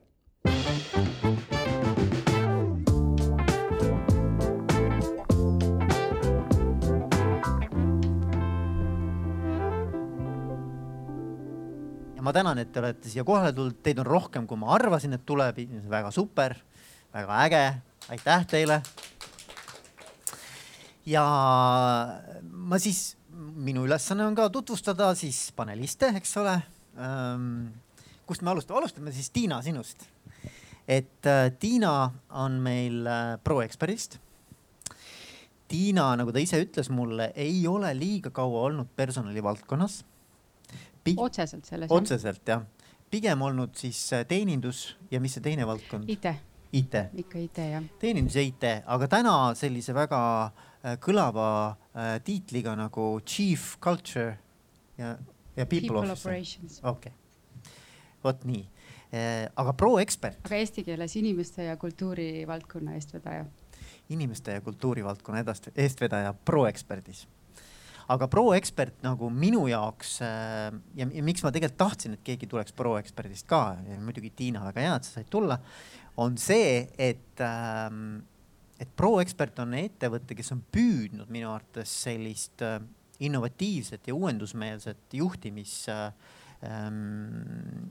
ma 12.23 12.31
tänan, 12.31 12.59
et 12.61 12.69
te 12.71 12.79
olete 12.79 13.09
siia 13.11 13.25
kohale 13.27 13.51
tulnud, 13.51 13.81
teid 13.83 13.97
on 13.99 14.07
rohkem, 14.07 14.45
kui 14.47 14.55
ma 14.55 14.69
arvasin, 14.77 15.11
et 15.17 15.25
tuleb, 15.27 15.57
väga 15.91 16.11
super, 16.15 16.55
väga 17.11 17.39
äge, 17.43 17.63
aitäh 18.15 18.45
teile. 18.47 18.77
ja 21.05 21.25
ma 22.41 22.79
siis, 22.79 23.17
minu 23.33 23.83
ülesanne 23.83 24.23
on 24.23 24.37
ka 24.39 24.47
tutvustada 24.55 25.09
siis 25.19 25.49
paneliste, 25.51 26.13
eks 26.15 26.37
ole. 26.39 26.55
Kust 28.25 28.43
me 28.43 28.51
alustame, 28.51 28.79
alustame 28.79 29.13
siis 29.13 29.29
Tiina 29.33 29.61
sinust. 29.61 30.05
et 30.87 31.25
äh, 31.25 31.51
Tiina 31.59 32.11
on 32.29 32.59
meil 32.59 33.07
äh, 33.07 33.37
proeksperdist. 33.43 34.19
Tiina, 35.67 36.09
nagu 36.19 36.31
ta 36.35 36.41
ise 36.43 36.59
ütles 36.61 36.89
mulle, 36.91 37.31
ei 37.39 37.63
ole 37.67 37.93
liiga 37.97 38.29
kaua 38.35 38.65
olnud 38.67 38.91
personalivaldkonnas 38.95 40.03
Pig... 41.03 41.19
otseselt 41.19 41.65
selles. 41.65 41.91
otseselt 41.91 42.47
jah, 42.47 42.65
pigem 43.09 43.41
olnud 43.41 43.75
siis 43.79 44.01
äh, 44.13 44.25
teenindus 44.27 44.91
ja 45.11 45.21
mis 45.23 45.37
see 45.37 45.45
teine 45.45 45.67
valdkond? 45.67 46.09
IT. 46.11 46.27
IT. 46.73 46.99
ikka 47.23 47.39
IT 47.39 47.63
jah. 47.71 47.87
teenindus 47.99 48.35
ja 48.37 48.43
IT, 48.43 48.67
aga 48.85 49.09
täna 49.09 49.35
sellise 49.57 49.95
väga 49.95 50.21
kõlava 50.99 51.47
tiitliga 52.27 52.73
nagu 52.75 53.05
Chief 53.23 53.77
Culture 53.79 54.33
ja, 54.99 55.13
ja 55.55 55.65
People, 55.65 56.01
people 56.01 56.11
Officer. 56.11 56.89
okei 56.89 57.11
okay., 57.11 57.73
vot 58.23 58.43
nii 58.47 58.63
äh,, 59.13 59.49
aga 59.55 59.73
pro-ekspert. 59.77 60.41
aga 60.45 60.61
eesti 60.61 60.85
keeles 60.87 61.15
inimeste 61.19 61.69
ja 61.69 61.77
kultuuri 61.77 62.47
valdkonna 62.47 62.97
eestvedaja. 62.97 63.45
inimeste 64.09 64.57
ja 64.57 64.61
kultuuri 64.61 65.03
valdkonna 65.05 65.43
edast-, 65.43 65.71
eestvedaja 65.75 66.33
pro-eksperdis 66.45 67.27
aga 68.11 68.27
pro-ekspert 68.27 69.03
nagu 69.05 69.29
minu 69.31 69.65
jaoks 69.71 70.17
äh, 70.25 70.73
ja, 70.99 71.07
ja 71.07 71.23
miks 71.23 71.43
ma 71.43 71.51
tegelikult 71.53 71.79
tahtsin, 71.79 72.17
et 72.17 72.25
keegi 72.25 72.49
tuleks 72.51 72.75
pro-eksperdist 72.75 73.47
ka 73.49 73.63
ja 73.87 73.99
muidugi 74.03 74.33
Tiina, 74.35 74.63
väga 74.67 74.87
hea, 74.87 74.95
et 74.99 75.07
sa 75.07 75.19
said 75.19 75.31
tulla, 75.31 75.59
on 76.21 76.37
see, 76.41 76.83
et 76.99 77.43
ähm, 77.43 78.21
et 78.81 78.89
pro-ekspert 78.99 79.61
on 79.63 79.75
ettevõte, 79.77 80.35
kes 80.35 80.51
on 80.55 80.63
püüdnud 80.73 81.29
minu 81.31 81.51
arvates 81.53 81.93
sellist 82.03 82.63
äh, 82.65 82.79
innovatiivset 83.27 84.07
ja 84.07 84.15
uuendusmeelset 84.15 85.13
juhtimis 85.13 85.89
äh, 85.89 86.13
ähm, 86.63 87.89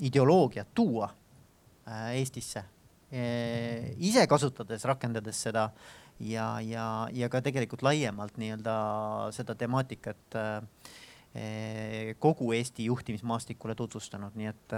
tuua 0.75 1.11
äh, 1.89 2.15
Eestisse 2.19 2.65
e,. 3.13 3.95
ise 3.99 4.27
kasutades, 4.27 4.85
rakendades 4.85 5.43
seda 5.43 5.71
ja, 6.21 6.61
ja, 6.61 7.09
ja 7.13 7.29
ka 7.29 7.43
tegelikult 7.45 7.83
laiemalt 7.83 8.39
nii-öelda 8.41 8.75
seda 9.33 9.55
temaatikat 9.59 10.39
kogu 12.21 12.51
Eesti 12.53 12.85
juhtimismaastikule 12.91 13.73
tutvustanud, 13.75 14.35
nii 14.37 14.51
et 14.51 14.75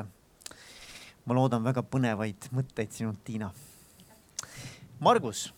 ma 1.26 1.34
loodan 1.34 1.64
väga 1.66 1.82
põnevaid 1.82 2.46
mõtteid 2.54 2.94
sinult, 2.94 3.18
Tiina. 3.26 3.49
Margus, 5.02 5.49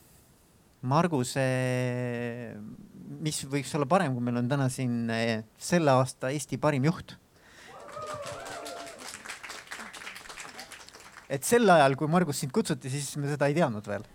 Margus, 0.83 1.33
mis 3.23 3.39
võiks 3.49 3.73
olla 3.79 3.87
parem, 3.89 4.13
kui 4.15 4.25
meil 4.25 4.43
on 4.43 4.49
täna 4.51 4.69
siin 4.73 5.07
eh, 5.11 5.45
selle 5.59 5.95
aasta 5.97 6.31
Eesti 6.35 6.59
parim 6.61 6.85
juht 6.85 7.17
et 11.29 11.47
sel 11.47 11.67
ajal, 11.71 11.97
kui 11.99 12.11
Margus 12.11 12.41
sind 12.43 12.55
kutsuti, 12.55 12.91
siis 12.93 13.09
me 13.21 13.31
seda 13.31 13.49
ei 13.51 13.57
teadnud 13.57 13.87
veel. 13.89 14.07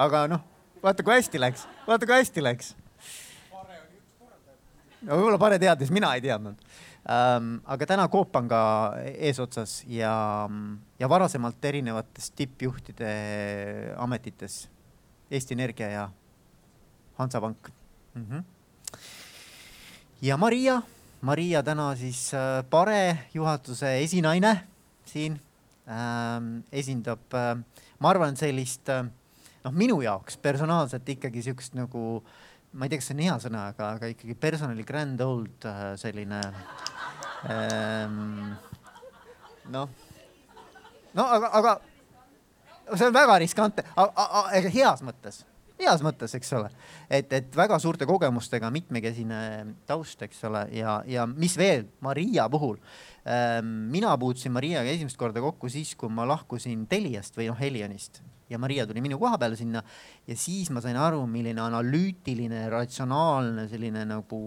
aga 0.00 0.24
noh, 0.30 0.42
vaata, 0.82 1.04
kui 1.04 1.14
hästi 1.16 1.40
läks, 1.40 1.66
vaata, 1.86 2.08
kui 2.08 2.16
hästi 2.16 2.44
läks. 2.44 2.72
no 5.04 5.18
võib-olla 5.18 5.40
Pare 5.40 5.60
teadis, 5.60 5.92
mina 5.92 6.14
ei 6.16 6.24
teadnud 6.24 6.60
ähm,. 7.12 7.58
aga 7.68 7.86
täna 7.86 8.08
Coop 8.08 8.36
on 8.40 8.48
ka 8.48 8.60
eesotsas 9.12 9.82
ja, 9.90 10.14
ja 10.98 11.10
varasemalt 11.12 11.64
erinevates 11.64 12.30
tippjuhtide 12.32 13.10
ametites. 14.00 14.64
Eesti 15.30 15.54
Energia 15.54 15.88
ja 15.88 16.10
Hansapank 17.18 17.68
mm. 18.14 18.26
-hmm. 18.30 18.44
ja 20.22 20.36
Maria, 20.36 20.82
Maria 21.20 21.62
täna 21.62 21.96
siis 21.96 22.34
äh, 22.34 22.64
Pare 22.70 23.18
juhatuse 23.34 23.98
esinaine 24.02 24.66
siin 25.04 25.40
ähm, 25.88 26.64
esindab 26.72 27.34
äh,, 27.34 27.56
ma 27.98 28.10
arvan, 28.10 28.36
sellist 28.36 28.88
äh, 28.88 29.04
noh, 29.64 29.72
minu 29.72 30.00
jaoks 30.02 30.36
personaalselt 30.36 31.08
ikkagi 31.08 31.42
siukest 31.42 31.74
nagu, 31.74 32.22
ma 32.72 32.84
ei 32.84 32.92
tea, 32.92 32.98
kas 32.98 33.10
see 33.10 33.16
on 33.16 33.24
hea 33.24 33.38
sõna, 33.46 33.68
aga, 33.72 33.90
aga 33.98 34.10
ikkagi 34.12 34.34
personali 34.34 34.84
grand 34.84 35.20
old 35.20 35.64
äh, 35.64 35.94
selline 36.00 36.40
ähm,. 37.50 38.54
noh, 39.72 39.88
no 41.14 41.26
aga, 41.38 41.50
aga 41.60 41.80
see 42.92 43.08
on 43.08 43.16
väga 43.16 43.40
riskantne, 43.42 43.84
heas 44.74 45.02
mõttes 45.06 45.44
heas 45.80 46.04
mõttes, 46.04 46.34
eks 46.38 46.52
ole, 46.54 46.68
et, 47.10 47.32
et 47.34 47.56
väga 47.56 47.78
suurte 47.82 48.06
kogemustega, 48.06 48.70
mitmekesine 48.74 49.40
taust, 49.88 50.22
eks 50.22 50.44
ole, 50.48 50.62
ja, 50.78 51.00
ja 51.10 51.26
mis 51.26 51.56
veel 51.58 51.88
Maria 52.04 52.46
puhul 52.52 52.78
ähm,. 53.26 53.88
mina 53.90 54.14
puutusin 54.20 54.54
Mariaga 54.54 54.92
esimest 54.92 55.18
korda 55.18 55.42
kokku 55.42 55.68
siis, 55.72 55.94
kui 55.98 56.12
ma 56.12 56.26
lahkusin 56.28 56.86
Teliast 56.90 57.36
või 57.38 57.50
noh, 57.50 57.58
Helionist 57.58 58.22
ja 58.50 58.58
Maria 58.58 58.86
tuli 58.86 59.02
minu 59.02 59.18
koha 59.18 59.38
peale 59.40 59.56
sinna 59.56 59.82
ja 60.26 60.36
siis 60.38 60.70
ma 60.70 60.82
sain 60.84 60.96
aru, 61.00 61.24
milline 61.30 61.62
analüütiline, 61.64 62.66
ratsionaalne 62.72 63.66
selline 63.70 64.04
nagu 64.08 64.40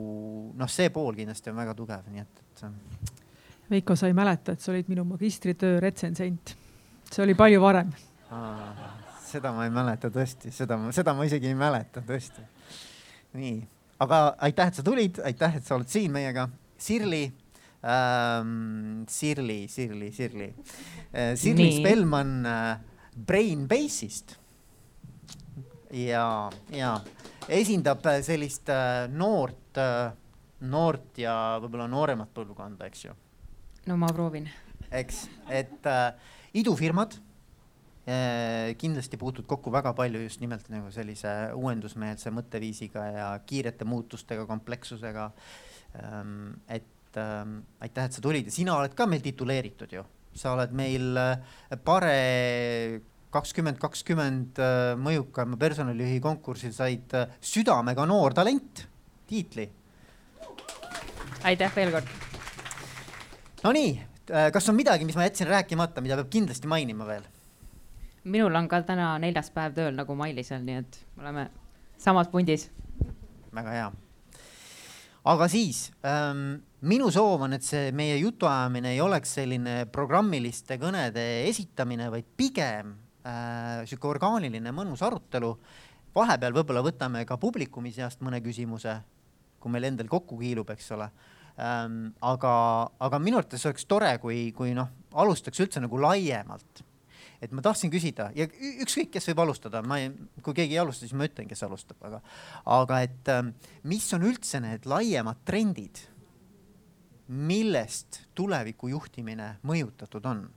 noh, 0.55 0.71
see 0.71 0.91
pool 0.93 1.17
kindlasti 1.17 1.51
on 1.51 1.59
väga 1.59 1.75
tugev, 1.77 2.11
nii 2.13 2.23
et, 2.23 2.43
et. 2.43 3.15
Veiko, 3.67 3.97
sa 3.99 4.07
ei 4.07 4.15
mäleta, 4.15 4.53
et 4.55 4.63
sa 4.63 4.71
olid 4.71 4.87
minu 4.87 5.03
magistritöö 5.09 5.81
retsensent. 5.83 6.55
see 7.11 7.23
oli 7.23 7.35
palju 7.35 7.59
varem. 7.61 7.91
Seda 9.27 9.51
ma 9.55 9.65
ei 9.67 9.73
mäleta 9.73 10.11
tõesti, 10.13 10.51
seda, 10.55 10.77
seda 10.95 11.13
ma 11.15 11.25
isegi 11.27 11.49
ei 11.51 11.57
mäleta 11.57 12.03
tõesti. 12.05 12.43
nii, 13.37 13.57
aga 14.03 14.21
aitäh, 14.47 14.71
et 14.71 14.79
sa 14.79 14.85
tulid, 14.85 15.19
aitäh, 15.25 15.59
et 15.59 15.67
sa 15.67 15.75
oled 15.77 15.91
siin 15.91 16.11
meiega. 16.13 16.47
Sirli 16.77 17.23
ähm,, 17.81 19.05
Sirli, 19.09 19.65
Sirli, 19.67 20.11
Sirli 20.13 20.51
äh,. 20.51 21.33
Sirli 21.35 21.71
Spellmann 21.79 22.45
äh, 22.45 22.77
Brainbase'ist. 23.17 24.35
ja, 25.91 26.49
ja 26.69 26.99
esindab 27.47 28.05
äh, 28.05 28.21
sellist 28.21 28.69
äh, 28.69 29.07
noort, 29.09 29.77
äh, 29.81 30.11
noort 30.67 31.17
ja 31.17 31.57
võib-olla 31.63 31.87
nooremat 31.89 32.33
põlvkonda, 32.35 32.91
eks 32.91 33.07
ju. 33.07 33.15
no 33.87 33.97
ma 33.97 34.11
proovin. 34.13 34.49
eks, 34.91 35.25
et 35.49 35.89
äh, 35.89 36.11
idufirmad 36.53 37.17
kindlasti 38.79 39.17
puutud 39.19 39.43
kokku 39.43 39.71
väga 39.73 39.91
palju 39.91 40.21
just 40.21 40.39
nimelt 40.39 40.69
nagu 40.71 40.87
sellise 40.95 41.33
uuendusmeelse 41.59 42.31
mõtteviisiga 42.31 43.03
ja 43.11 43.25
kiirete 43.43 43.83
muutustega, 43.83 44.45
komplekssusega 44.47 45.25
ähm,. 45.99 46.53
et 46.71 47.19
ähm, 47.19 47.57
aitäh, 47.83 48.07
et 48.07 48.15
sa 48.15 48.23
tulid 48.23 48.47
ja 48.47 48.53
sina 48.55 48.77
oled 48.79 48.95
ka 48.95 49.09
meil 49.11 49.25
tituleeritud 49.25 49.97
ju 49.97 50.05
sa 50.37 50.53
oled 50.55 50.73
meil 50.77 51.17
äh, 51.17 51.77
Pare 51.83 52.17
kakskümmend 53.33 53.79
kakskümmend 53.81 54.61
äh, 54.61 54.93
mõjukaima 55.01 55.59
personalijuhi 55.59 56.21
konkursil 56.23 56.73
said 56.75 57.15
äh, 57.17 57.33
südamega 57.41 58.05
noor 58.09 58.35
talent 58.37 58.85
tiitli. 59.27 59.67
aitäh 61.47 61.73
veel 61.75 61.91
kord. 61.93 62.13
Nonii, 63.63 63.91
kas 64.53 64.69
on 64.69 64.77
midagi, 64.77 65.05
mis 65.05 65.17
ma 65.17 65.25
jätsin 65.25 65.49
rääkimata, 65.49 66.01
mida 66.01 66.15
peab 66.19 66.29
kindlasti 66.31 66.69
mainima 66.69 67.07
veel? 67.07 67.25
Minul 68.27 68.55
on 68.59 68.67
ka 68.71 68.81
täna 68.87 69.13
neljas 69.23 69.51
päev 69.55 69.77
tööl 69.77 69.95
nagu 69.95 70.17
Mailisel, 70.19 70.65
nii 70.67 70.81
et 70.83 70.99
me 71.15 71.25
oleme 71.25 71.47
samas 71.97 72.27
pundis. 72.33 72.69
väga 73.55 73.71
hea 73.71 73.87
aga 75.27 75.47
siis 75.51 75.87
ähm, 76.07 76.59
minu 76.87 77.09
soov 77.13 77.43
on, 77.47 77.55
et 77.57 77.65
see 77.65 77.91
meie 77.95 78.15
jutuajamine 78.21 78.93
ei 78.95 79.01
oleks 79.03 79.35
selline 79.39 79.81
programmiliste 79.91 80.77
kõnede 80.81 81.25
esitamine, 81.49 82.09
vaid 82.13 82.27
pigem 82.39 82.93
äh, 83.27 83.83
sihuke 83.89 84.09
orgaaniline 84.13 84.73
mõnus 84.75 85.03
arutelu. 85.05 85.55
vahepeal 86.15 86.55
võib-olla 86.55 86.81
võtame 86.85 87.25
ka 87.29 87.37
publikumi 87.37 87.91
seast 87.93 88.23
mõne 88.25 88.39
küsimuse, 88.41 88.95
kui 89.59 89.71
meil 89.71 89.89
endal 89.91 90.07
kokku 90.07 90.39
kiilub, 90.39 90.69
eks 90.73 90.91
ole 90.95 91.09
ähm,. 91.59 92.13
aga, 92.21 92.53
aga 92.99 93.19
minu 93.19 93.41
arvates 93.41 93.65
oleks 93.65 93.85
tore, 93.85 94.17
kui, 94.23 94.51
kui 94.55 94.73
noh, 94.77 94.89
alustaks 95.13 95.59
üldse 95.59 95.83
nagu 95.83 95.99
laiemalt 96.01 96.86
et 97.41 97.53
ma 97.53 97.63
tahtsin 97.65 97.91
küsida 97.93 98.29
ja 98.37 98.47
ükskõik, 98.47 99.11
kes 99.13 99.29
võib 99.31 99.43
alustada, 99.45 99.83
ma 99.85 99.99
ei, 100.01 100.11
kui 100.43 100.57
keegi 100.57 100.77
ei 100.77 100.81
alusta, 100.81 101.05
siis 101.05 101.15
ma 101.17 101.27
ütlen, 101.29 101.49
kes 101.49 101.63
alustab, 101.67 101.99
aga, 102.07 102.21
aga 102.77 103.01
et 103.05 103.33
ähm, 103.33 103.53
mis 103.87 104.07
on 104.17 104.25
üldse 104.27 104.61
need 104.63 104.87
laiemad 104.89 105.43
trendid, 105.47 106.01
millest 107.27 108.23
tuleviku 108.37 108.89
juhtimine 108.93 109.57
mõjutatud 109.67 110.29
on? 110.29 110.47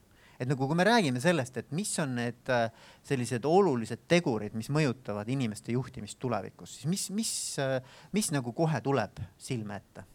et 0.41 0.49
nagu, 0.49 0.65
kui 0.65 0.79
me 0.79 0.87
räägime 0.89 1.21
sellest, 1.21 1.59
et 1.61 1.73
mis 1.77 1.91
on 2.01 2.15
need 2.17 2.49
äh, 2.49 2.71
sellised 3.05 3.45
olulised 3.45 4.07
tegurid, 4.09 4.55
mis 4.57 4.71
mõjutavad 4.73 5.29
inimeste 5.29 5.75
juhtimist 5.75 6.17
tulevikus, 6.23 6.79
siis 6.79 6.89
mis, 6.89 7.11
mis, 7.13 7.33
äh, 7.61 7.77
mis 8.17 8.33
nagu 8.33 8.55
kohe 8.57 8.81
tuleb 8.81 9.21
silme 9.37 9.77
ette? 9.83 10.07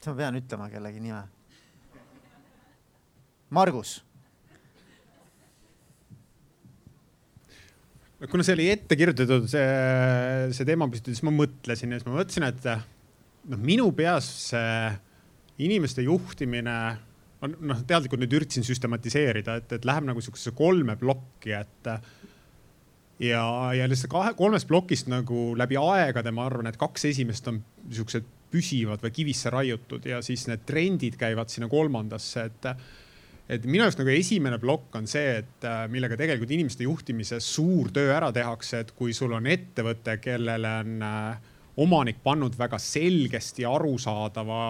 kas 0.00 0.12
ma 0.12 0.16
pean 0.16 0.36
ütlema 0.36 0.68
kellegi 0.72 1.00
nime? 1.00 1.24
Margus. 3.50 3.98
kuna 8.30 8.44
see 8.44 8.52
oli 8.52 8.66
ette 8.68 8.96
kirjutatud, 9.00 9.46
see, 9.48 9.68
see 10.52 10.66
teemapüstitus, 10.68 11.16
siis 11.16 11.24
ma 11.24 11.32
mõtlesin 11.32 11.94
ja 11.94 12.00
siis 12.00 12.08
ma 12.08 12.18
mõtlesin, 12.18 12.44
et 12.50 12.66
noh, 13.48 13.62
minu 13.64 13.86
peas 13.96 14.28
see 14.50 14.90
inimeste 15.64 16.04
juhtimine 16.04 16.74
on 17.40 17.54
noh, 17.64 17.80
teadlikult 17.88 18.20
nüüd 18.20 18.34
üritasin 18.36 18.66
süstematiseerida, 18.66 19.56
et, 19.62 19.72
et 19.78 19.88
läheb 19.88 20.04
nagu 20.08 20.20
sihukesesse 20.20 20.52
kolme 20.56 20.98
plokki, 21.00 21.54
et 21.56 21.90
ja, 23.24 23.44
ja 23.76 23.88
lihtsalt 23.88 24.12
kahe, 24.12 24.34
kolmest 24.36 24.68
plokist 24.68 25.08
nagu 25.12 25.54
läbi 25.58 25.78
aegade 25.80 26.32
ma 26.36 26.44
arvan, 26.48 26.68
et 26.68 26.80
kaks 26.80 27.08
esimest 27.12 27.48
on 27.48 27.62
siuksed 27.88 28.28
püsivad 28.50 29.00
või 29.04 29.14
kivisse 29.14 29.52
raiutud 29.52 30.08
ja 30.10 30.18
siis 30.26 30.44
need 30.50 30.66
trendid 30.68 31.16
käivad 31.20 31.52
sinna 31.52 31.70
kolmandasse, 31.70 32.48
et 32.50 32.70
et 33.50 33.66
minu 33.66 33.84
jaoks 33.84 33.98
nagu 33.98 34.12
esimene 34.14 34.58
plokk 34.62 34.96
on 35.00 35.08
see, 35.10 35.40
et 35.42 35.66
äh, 35.66 35.84
millega 35.90 36.18
tegelikult 36.18 36.52
inimeste 36.54 36.86
juhtimises 36.86 37.46
suur 37.56 37.90
töö 37.94 38.12
ära 38.14 38.30
tehakse, 38.34 38.84
et 38.84 38.94
kui 38.96 39.14
sul 39.16 39.34
on 39.36 39.48
ettevõte, 39.50 40.16
kellele 40.22 40.74
on 40.84 41.06
äh, 41.06 41.52
omanik 41.80 42.20
pannud 42.22 42.56
väga 42.58 42.78
selgesti 42.82 43.66
arusaadava 43.66 44.60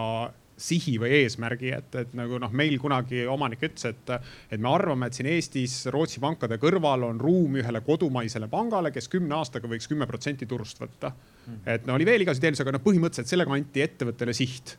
sihi 0.61 0.99
või 1.01 1.23
eesmärgi, 1.23 1.71
et, 1.73 1.95
et 2.03 2.11
nagu 2.17 2.37
noh, 2.41 2.51
meil 2.53 2.77
kunagi 2.81 3.23
omanik 3.33 3.63
ütles, 3.65 3.87
et, 3.89 4.11
et 4.53 4.61
me 4.61 4.69
arvame, 4.69 5.09
et 5.09 5.17
siin 5.17 5.31
Eestis 5.33 5.79
Rootsi 5.93 6.21
pankade 6.21 6.59
kõrval 6.61 7.07
on 7.09 7.21
ruum 7.21 7.57
ühele 7.63 7.81
kodumaisele 7.87 8.49
pangale, 8.53 8.93
kes 8.93 9.09
kümne 9.13 9.39
aastaga 9.39 9.71
võiks 9.71 9.89
kümme 9.89 10.09
protsenti 10.11 10.49
turust 10.51 10.83
võtta. 10.83 11.15
Mm. 11.47 11.61
et 11.73 11.89
no 11.89 11.97
oli 11.97 12.05
veel 12.05 12.27
igasuguseid 12.27 12.51
eeldusi, 12.51 12.65
aga 12.67 12.77
noh, 12.77 12.85
põhimõtteliselt 12.85 13.33
sellega 13.33 13.57
anti 13.57 13.85
ettevõttele 13.87 14.37
siht 14.37 14.77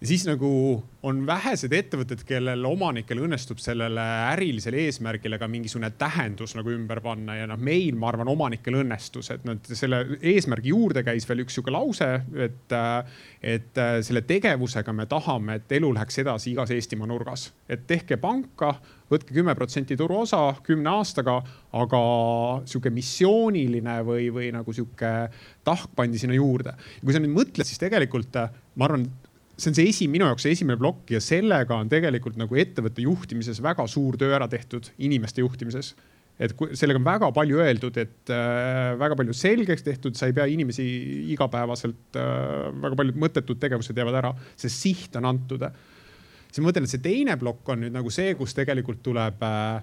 ja 0.00 0.06
siis 0.06 0.24
nagu 0.28 0.48
on 1.06 1.20
vähesed 1.26 1.72
ettevõtted, 1.74 2.22
kellel 2.26 2.64
omanikel 2.66 3.20
õnnestub 3.22 3.60
sellele 3.62 4.02
ärilisele 4.32 4.84
eesmärgile 4.86 5.38
ka 5.38 5.48
mingisugune 5.50 5.90
tähendus 5.98 6.54
nagu 6.58 6.70
ümber 6.74 7.00
panna 7.02 7.36
ja 7.38 7.48
noh, 7.50 7.58
meil, 7.58 7.96
ma 7.98 8.10
arvan, 8.12 8.30
omanikel 8.30 8.80
õnnestus, 8.80 9.30
et 9.34 9.46
nad 9.46 9.62
selle 9.78 10.04
eesmärgi 10.18 10.72
juurde 10.74 11.02
käis 11.06 11.26
veel 11.28 11.42
üks 11.44 11.58
sihuke 11.58 11.74
lause, 11.74 12.08
et, 12.46 12.76
et 13.42 13.82
selle 14.06 14.22
tegevusega 14.26 14.94
me 14.94 15.06
tahame, 15.10 15.58
et 15.58 15.76
elu 15.78 15.92
läheks 15.96 16.22
edasi 16.22 16.52
igas 16.52 16.74
Eestimaa 16.74 17.10
nurgas, 17.10 17.48
et 17.70 17.86
tehke 17.90 18.18
panka, 18.22 18.74
võtke 19.10 19.34
kümme 19.34 19.54
protsenti 19.58 19.96
turuosa 19.98 20.42
kümne 20.66 20.92
aastaga, 20.98 21.40
aga 21.78 22.02
sihuke 22.68 22.90
missiooniline 22.94 24.00
või, 24.06 24.28
või 24.34 24.50
nagu 24.54 24.74
sihuke 24.74 25.14
tahk 25.66 25.94
pandi 25.96 26.20
sinna 26.20 26.36
juurde. 26.38 26.74
kui 27.04 27.14
sa 27.14 27.22
nüüd 27.22 27.34
mõtled, 27.34 27.66
siis 27.66 27.80
tegelikult 27.82 28.34
ma 28.78 28.86
arvan 28.86 29.06
see 29.58 29.72
on 29.72 29.78
see 29.78 29.88
esi, 29.90 30.06
minu 30.10 30.28
jaoks 30.28 30.46
see 30.46 30.54
esimene 30.54 30.78
plokk 30.80 31.10
ja 31.16 31.20
sellega 31.22 31.76
on 31.76 31.90
tegelikult 31.90 32.38
nagu 32.38 32.58
ettevõtte 32.58 33.02
juhtimises 33.02 33.58
väga 33.64 33.88
suur 33.90 34.18
töö 34.20 34.30
ära 34.36 34.46
tehtud, 34.50 34.92
inimeste 35.02 35.42
juhtimises 35.42 35.96
et 36.38 36.54
kui 36.54 36.76
sellega 36.78 37.00
on 37.00 37.06
väga 37.06 37.28
palju 37.34 37.60
öeldud, 37.64 37.98
et 37.98 38.32
äh, 38.32 38.94
väga 38.98 39.18
palju 39.18 39.34
selgeks 39.34 39.84
tehtud, 39.86 40.16
sa 40.18 40.28
ei 40.28 40.36
pea 40.36 40.46
inimesi 40.50 40.86
igapäevaselt 41.34 42.18
äh,, 42.18 42.68
väga 42.84 42.98
paljud 43.00 43.18
mõttetud 43.24 43.58
tegevused 43.62 43.98
jäävad 43.98 44.20
ära, 44.20 44.32
see 44.58 44.70
siht 44.72 45.18
on 45.18 45.26
antud. 45.32 45.66
siis 46.46 46.62
ma 46.62 46.68
mõtlen, 46.70 46.86
et 46.86 46.94
see 46.94 47.02
teine 47.02 47.34
plokk 47.40 47.74
on 47.74 47.82
nüüd 47.84 47.96
nagu 47.96 48.12
see, 48.14 48.36
kus 48.38 48.54
tegelikult 48.54 49.02
tuleb 49.02 49.42
äh, 49.42 49.82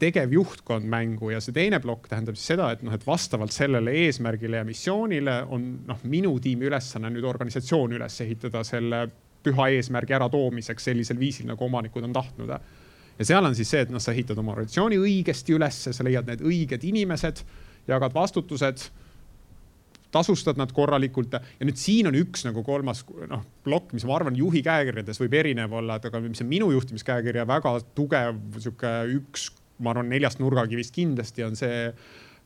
tegevjuhtkond 0.00 0.86
mängu 0.88 1.28
ja 1.28 1.42
see 1.44 1.52
teine 1.52 1.76
plokk 1.84 2.06
tähendab 2.08 2.38
siis 2.38 2.54
seda, 2.54 2.70
et 2.72 2.80
noh, 2.86 2.94
et 2.96 3.02
vastavalt 3.04 3.52
sellele 3.52 3.92
eesmärgile 4.06 4.62
ja 4.62 4.64
missioonile 4.64 5.34
on 5.52 5.66
noh, 5.84 5.98
minu 6.08 6.32
tiimi 6.40 6.70
ülesanne 6.70 7.10
nüüd 7.12 7.26
organisatsioon 7.28 7.98
üles 7.98 8.16
ehitada 8.24 8.62
selle 8.64 9.02
püha 9.44 9.68
eesmärgi 9.76 10.16
äratoomiseks 10.16 10.88
sellisel 10.88 11.20
viisil, 11.20 11.50
nagu 11.50 11.64
omanikud 11.64 12.04
on 12.08 12.16
tahtnud. 12.16 12.54
ja 13.18 13.28
seal 13.28 13.44
on 13.44 13.54
siis 13.54 13.68
see, 13.70 13.84
et 13.84 13.92
noh, 13.92 14.00
sa 14.00 14.14
ehitad 14.16 14.40
oma 14.40 14.54
organisatsiooni 14.54 14.96
õigesti 15.00 15.56
ülesse, 15.56 15.92
sa 15.92 16.06
leiad 16.06 16.28
need 16.28 16.40
õiged 16.40 16.88
inimesed, 16.88 17.44
jagad 17.88 18.16
vastutused 18.16 18.88
tasustad 20.14 20.58
nad 20.60 20.72
korralikult 20.74 21.34
ja 21.34 21.66
nüüd 21.66 21.78
siin 21.80 22.10
on 22.10 22.18
üks 22.18 22.44
nagu 22.48 22.64
kolmas 22.66 23.04
noh 23.30 23.44
plokk, 23.64 23.94
mis 23.96 24.06
ma 24.08 24.16
arvan, 24.16 24.38
juhi 24.38 24.62
käekirjades 24.66 25.20
võib 25.22 25.36
erinev 25.42 25.74
olla, 25.80 25.98
et 25.98 26.08
aga 26.10 26.22
mis 26.24 26.42
on 26.42 26.50
minu 26.50 26.70
juhtimiskäekirja 26.74 27.46
väga 27.48 27.76
tugev 27.94 28.40
sihuke 28.58 28.94
üks, 29.18 29.50
ma 29.80 29.94
arvan, 29.94 30.10
neljast 30.12 30.42
nurgakivist 30.42 30.94
kindlasti 30.96 31.46
on 31.46 31.58
see 31.58 31.90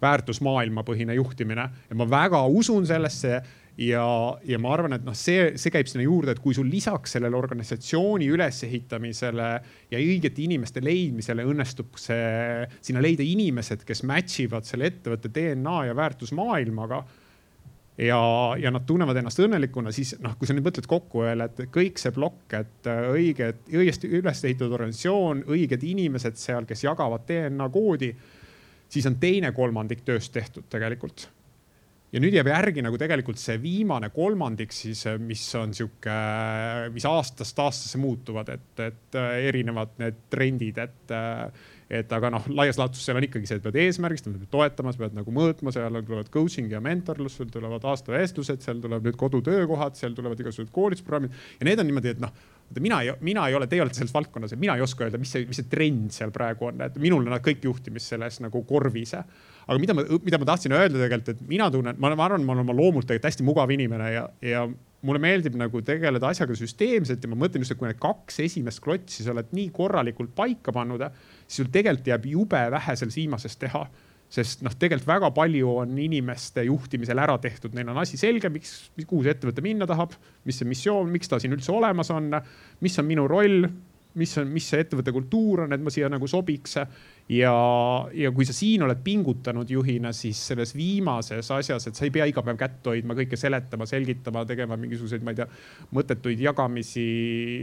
väärtusmaailmapõhine 0.05 1.15
juhtimine. 1.17 1.69
Ja 1.89 1.97
ma 1.97 2.07
väga 2.11 2.43
usun 2.51 2.87
sellesse 2.87 3.39
ja, 3.81 4.05
ja 4.47 4.59
ma 4.63 4.73
arvan, 4.75 4.97
et 4.97 5.05
noh, 5.07 5.17
see, 5.19 5.55
see 5.61 5.73
käib 5.75 5.89
sinna 5.91 6.05
juurde, 6.07 6.35
et 6.35 6.43
kui 6.43 6.55
sul 6.57 6.69
lisaks 6.71 7.17
sellele 7.17 7.39
organisatsiooni 7.39 8.29
ülesehitamisele 8.35 9.49
ja 9.91 10.01
õigete 10.01 10.45
inimeste 10.45 10.83
leidmisele 10.85 11.47
õnnestub 11.49 11.99
see, 12.01 12.69
sinna 12.85 13.03
leida 13.05 13.27
inimesed, 13.27 13.87
kes 13.87 14.05
match 14.09 14.45
ivad 14.45 14.69
selle 14.69 14.91
ettevõtte 14.93 15.33
DNA 15.35 15.79
ja 15.91 15.99
väärtusmaailmaga 15.99 17.05
ja, 17.99 18.21
ja 18.59 18.73
nad 18.75 18.87
tunnevad 18.87 19.19
ennast 19.21 19.41
õnnelikuna, 19.45 19.93
siis 19.95 20.15
noh, 20.23 20.35
kui 20.39 20.49
sa 20.49 20.57
nüüd 20.57 20.67
mõtled 20.67 20.89
kokku 20.91 21.25
veel, 21.25 21.45
et 21.47 21.65
kõik 21.75 22.01
see 22.01 22.15
plokk, 22.15 22.57
et 22.59 22.91
äh, 22.91 23.05
õiged, 23.15 23.63
õigesti 23.75 24.11
üles 24.19 24.43
ehitatud 24.45 24.75
organisatsioon, 24.75 25.45
õiged 25.55 25.87
inimesed 25.87 26.39
seal, 26.41 26.67
kes 26.69 26.85
jagavad 26.87 27.27
DNA 27.29 27.69
koodi, 27.75 28.11
siis 28.91 29.07
on 29.11 29.19
teine 29.23 29.53
kolmandik 29.55 30.05
tööst 30.07 30.35
tehtud 30.35 30.67
tegelikult. 30.71 31.29
Ja 32.15 32.23
nüüd 32.23 32.37
jääb 32.37 32.49
järgi 32.53 32.85
nagu 32.85 32.99
tegelikult 33.01 33.41
see 33.43 33.59
viimane 33.63 34.11
kolmandik 34.15 34.75
siis, 34.75 35.03
mis 35.19 35.43
on 35.59 35.75
sihuke, 35.75 36.19
mis 36.95 37.07
aastast 37.11 37.59
aastasse 37.59 37.99
muutuvad, 37.99 38.53
et, 38.55 38.71
et 38.87 39.19
äh, 39.19 39.39
erinevad 39.51 39.97
need 40.03 40.27
trendid, 40.31 40.79
et 40.79 41.17
et 41.95 42.13
aga 42.17 42.31
noh, 42.33 42.47
laias 42.57 42.79
laastus 42.81 43.05
seal 43.05 43.19
on 43.19 43.27
ikkagi 43.27 43.47
see, 43.47 43.59
et 43.61 43.65
pead 43.67 43.77
eesmärgistama, 43.83 44.39
pead 44.41 44.51
toetama, 44.55 44.95
sa 44.95 45.03
pead 45.03 45.19
nagu 45.19 45.35
mõõtma, 45.35 45.73
seal 45.75 45.99
tulevad 46.01 46.31
coaching 46.33 46.73
ja 46.73 46.81
mentorlus, 46.83 47.37
seal 47.39 47.51
tulevad 47.53 47.85
aastavestlused, 47.93 48.65
seal 48.65 48.81
tuleb 48.83 49.05
nüüd 49.05 49.19
kodutöökohad, 49.21 49.99
seal 49.99 50.17
tulevad 50.17 50.41
igasugused 50.41 50.73
koolitusprogrammid. 50.75 51.37
Ja 51.61 51.69
need 51.69 51.83
on 51.83 51.91
niimoodi, 51.91 52.15
et 52.17 52.25
noh 52.25 52.33
mina 52.81 53.01
ei, 53.05 53.13
mina 53.25 53.49
ei 53.49 53.55
ole, 53.55 53.67
teie 53.71 53.83
olete 53.85 54.01
selles 54.01 54.15
valdkonnas 54.15 54.55
ja 54.55 54.59
mina 54.61 54.77
ei 54.77 54.85
oska 54.85 55.07
öelda, 55.07 55.21
mis 55.21 55.33
see, 55.35 55.45
mis 55.49 55.61
see 55.61 55.69
trend 55.71 56.15
seal 56.15 56.33
praegu 56.35 56.71
on, 56.71 56.81
et 56.87 56.97
minul 57.03 57.23
on 57.25 57.35
nad 57.35 57.45
kõik 57.45 57.65
juhtimist 57.67 58.15
selles 58.15 58.41
nagu 58.43 58.65
korvis. 58.69 59.15
aga 59.15 59.79
mida 59.81 59.95
ma, 59.97 60.07
mida 60.25 60.41
ma 60.41 60.49
tahtsin 60.49 60.75
öelda 60.77 60.99
tegelikult, 60.99 61.31
et 61.35 61.45
mina 61.49 61.71
tunnen, 61.71 62.01
ma 62.01 62.11
arvan, 62.15 62.45
ma 62.45 62.57
olen 62.57 62.65
oma 62.67 62.77
loomult 62.77 63.07
tegelikult 63.09 63.31
hästi 63.31 63.47
mugav 63.47 63.71
inimene 63.75 64.11
ja, 64.13 64.27
ja 64.43 64.67
mulle 65.05 65.21
meeldib 65.21 65.57
nagu 65.61 65.83
tegeleda 65.85 66.31
asjaga 66.33 66.57
süsteemselt 66.57 67.25
ja 67.25 67.31
ma 67.31 67.39
mõtlen 67.45 67.65
just, 67.65 67.75
et 67.75 67.81
kui 67.81 67.89
need 67.89 68.01
kaks 68.01 68.41
esimest 68.47 68.83
klotsi 68.85 69.25
sa 69.25 69.35
oled 69.35 69.53
nii 69.57 69.69
korralikult 69.75 70.33
paika 70.37 70.73
pannud 70.73 71.05
siis 71.05 71.61
sul 71.61 71.71
tegelikult 71.73 72.09
jääb 72.09 72.29
jube 72.33 72.65
vähe 72.77 72.97
selles 72.97 73.19
viimases 73.21 73.59
teha 73.61 73.85
sest 74.33 74.65
noh, 74.67 74.75
tegelikult 74.75 75.09
väga 75.09 75.31
palju 75.37 75.73
on 75.85 75.97
inimeste 76.01 76.65
juhtimisel 76.67 77.21
ära 77.23 77.37
tehtud, 77.43 77.75
neil 77.77 77.91
on 77.93 78.01
asi 78.03 78.19
selge, 78.21 78.51
miks, 78.53 78.77
kuhu 79.05 79.23
see 79.25 79.35
ettevõte 79.37 79.65
minna 79.65 79.87
tahab, 79.91 80.17
mis 80.49 80.59
see 80.61 80.69
missioon, 80.69 81.11
miks 81.13 81.31
ta 81.31 81.39
siin 81.43 81.55
üldse 81.57 81.73
olemas 81.75 82.11
on, 82.15 82.33
mis 82.83 82.99
on 82.99 83.07
minu 83.09 83.29
roll, 83.31 83.69
mis 84.19 84.35
on, 84.39 84.51
mis 84.55 84.67
see 84.71 84.83
ettevõtte 84.85 85.13
kultuur 85.15 85.65
on, 85.65 85.75
et 85.75 85.83
ma 85.83 85.93
siia 85.93 86.09
nagu 86.13 86.27
sobiks. 86.31 86.77
ja, 87.29 87.55
ja 88.15 88.31
kui 88.35 88.47
sa 88.47 88.55
siin 88.57 88.85
oled 88.87 89.01
pingutanud 89.05 89.71
juhina, 89.71 90.13
siis 90.13 90.41
selles 90.51 90.75
viimases 90.77 91.51
asjas, 91.51 91.89
et 91.89 91.99
sa 91.99 92.07
ei 92.07 92.13
pea 92.15 92.27
iga 92.31 92.45
päev 92.45 92.59
kätt 92.61 92.91
hoidma, 92.91 93.17
kõike 93.19 93.39
seletama, 93.41 93.87
selgitama, 93.91 94.45
tegema 94.47 94.79
mingisuguseid, 94.81 95.25
ma 95.25 95.35
ei 95.35 95.41
tea, 95.43 95.49
mõttetuid 95.95 96.45
jagamisi. 96.47 97.09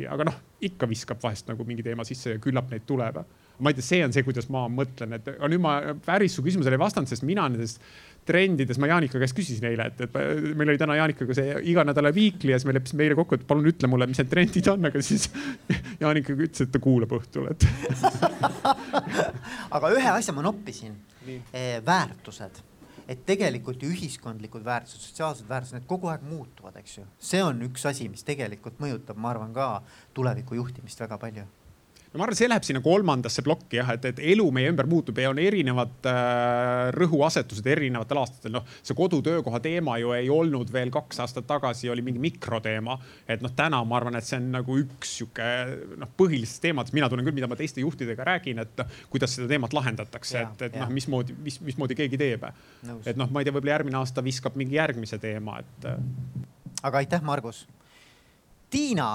aga 0.10 0.28
noh, 0.28 0.42
ikka 0.62 0.90
viskab 0.90 1.22
vahest 1.24 1.48
nagu 1.52 1.68
mingi 1.68 1.86
teema 1.86 2.06
sisse 2.08 2.36
ja 2.36 2.42
küllap 2.42 2.72
neid 2.72 2.88
tuleb. 2.88 3.24
Ma 3.62 3.72
ei 3.72 3.78
tea, 3.78 3.86
see 3.86 4.06
on 4.06 4.14
see, 4.16 4.26
kuidas 4.26 4.48
ma 4.54 4.66
mõtlen, 4.72 5.18
et 5.18 5.28
aga 5.36 5.50
nüüd 5.52 5.62
ma 5.64 5.76
päris 6.06 6.36
su 6.38 6.44
küsimusele 6.46 6.78
ei 6.78 6.82
vastanud, 6.82 7.10
sest 7.10 7.26
mina 7.28 7.46
nendest 7.50 7.82
trendides 8.26 8.78
ma 8.82 8.90
Jaanika 8.92 9.20
käest 9.22 9.36
küsisin 9.38 9.66
eile, 9.72 9.88
et, 9.90 10.02
et 10.06 10.18
meil 10.58 10.74
oli 10.74 10.82
täna 10.82 10.98
Jaanikaga 11.00 11.36
see 11.38 11.56
iga 11.72 11.86
nädala 11.88 12.12
viikli 12.14 12.54
ja 12.54 12.60
siis 12.60 12.70
me 12.70 12.76
leppisime 12.78 13.06
eile 13.08 13.18
kokku, 13.18 13.38
et 13.38 13.46
palun 13.50 13.70
ütle 13.72 13.90
mulle, 13.90 14.08
mis 14.10 14.22
need 14.22 14.30
trendid 14.32 14.70
on, 14.74 14.90
aga 14.92 15.02
siis 15.06 15.30
Jaanika 16.04 16.36
ütles, 16.36 16.66
et 16.66 16.74
ta 16.74 16.82
kuulab 16.84 17.16
õhtul, 17.18 17.50
et 17.54 17.66
aga 19.78 19.94
ühe 19.96 20.12
asja 20.18 20.36
ma 20.38 20.46
noppisin. 20.46 20.98
Väärtused 21.86 22.64
et 23.12 23.20
tegelikult 23.28 23.82
ju 23.84 23.90
ühiskondlikud 23.92 24.64
väärtused, 24.66 25.04
sotsiaalsed 25.04 25.50
väärtused, 25.50 25.76
need 25.76 25.88
kogu 25.90 26.10
aeg 26.10 26.24
muutuvad, 26.26 26.78
eks 26.80 27.00
ju. 27.02 27.06
see 27.20 27.42
on 27.44 27.60
üks 27.68 27.84
asi, 27.90 28.08
mis 28.10 28.24
tegelikult 28.26 28.80
mõjutab, 28.82 29.20
ma 29.20 29.34
arvan 29.34 29.52
ka 29.54 29.68
tuleviku 30.16 30.56
juhtimist 30.58 31.02
väga 31.04 31.18
palju 31.22 31.46
no 32.12 32.20
ma 32.20 32.26
arvan, 32.26 32.36
see 32.36 32.50
läheb 32.50 32.66
sinna 32.68 32.82
kolmandasse 32.84 33.44
plokki 33.46 33.80
jah, 33.80 33.90
et, 33.96 34.06
et 34.10 34.20
elu 34.34 34.44
meie 34.54 34.68
ümber 34.72 34.88
muutub 34.90 35.20
ja 35.22 35.30
on 35.32 35.40
erinevad 35.40 36.10
äh, 36.12 36.90
rõhuasetused 36.96 37.68
erinevatel 37.72 38.20
aastatel. 38.20 38.56
noh, 38.58 38.68
see 38.84 38.98
kodutöökoha 38.98 39.62
teema 39.64 39.96
ju 40.02 40.12
ei 40.18 40.28
olnud 40.34 40.74
veel 40.74 40.92
kaks 40.92 41.22
aastat 41.24 41.48
tagasi, 41.48 41.90
oli 41.90 42.04
mingi 42.04 42.20
mikroteema. 42.24 42.98
et 43.32 43.44
noh, 43.44 43.54
täna 43.56 43.80
ma 43.88 44.00
arvan, 44.02 44.20
et 44.20 44.28
see 44.28 44.42
on 44.42 44.52
nagu 44.58 44.78
üks 44.84 45.16
sihuke 45.22 45.50
noh, 46.02 46.12
põhilistest 46.20 46.66
teemadest, 46.68 46.96
mina 46.98 47.10
tunnen 47.12 47.28
küll, 47.28 47.38
mida 47.40 47.50
ma 47.52 47.60
teiste 47.60 47.84
juhtidega 47.84 48.28
räägin, 48.34 48.60
et 48.66 48.84
noh, 48.84 49.02
kuidas 49.14 49.38
seda 49.38 49.48
teemat 49.52 49.76
lahendatakse, 49.78 50.44
et, 50.44 50.68
et 50.68 50.80
noh, 50.82 50.92
mismoodi, 50.92 51.38
mis, 51.48 51.62
mismoodi 51.64 51.96
keegi 52.04 52.20
teeb. 52.20 52.50
et 53.06 53.16
noh, 53.16 53.32
ma 53.32 53.40
ei 53.40 53.48
tea, 53.48 53.56
võib-olla 53.56 53.78
järgmine 53.80 54.02
aasta 54.04 54.24
viskab 54.26 54.60
mingi 54.60 54.76
järgmise 54.82 55.22
teema, 55.22 55.62
et. 55.64 55.92
aga 56.84 57.06
aitäh, 57.06 57.24
Margus. 57.24 57.66
Tiina 58.72 59.14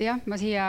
jah, 0.00 0.20
ma 0.26 0.36
siia, 0.40 0.66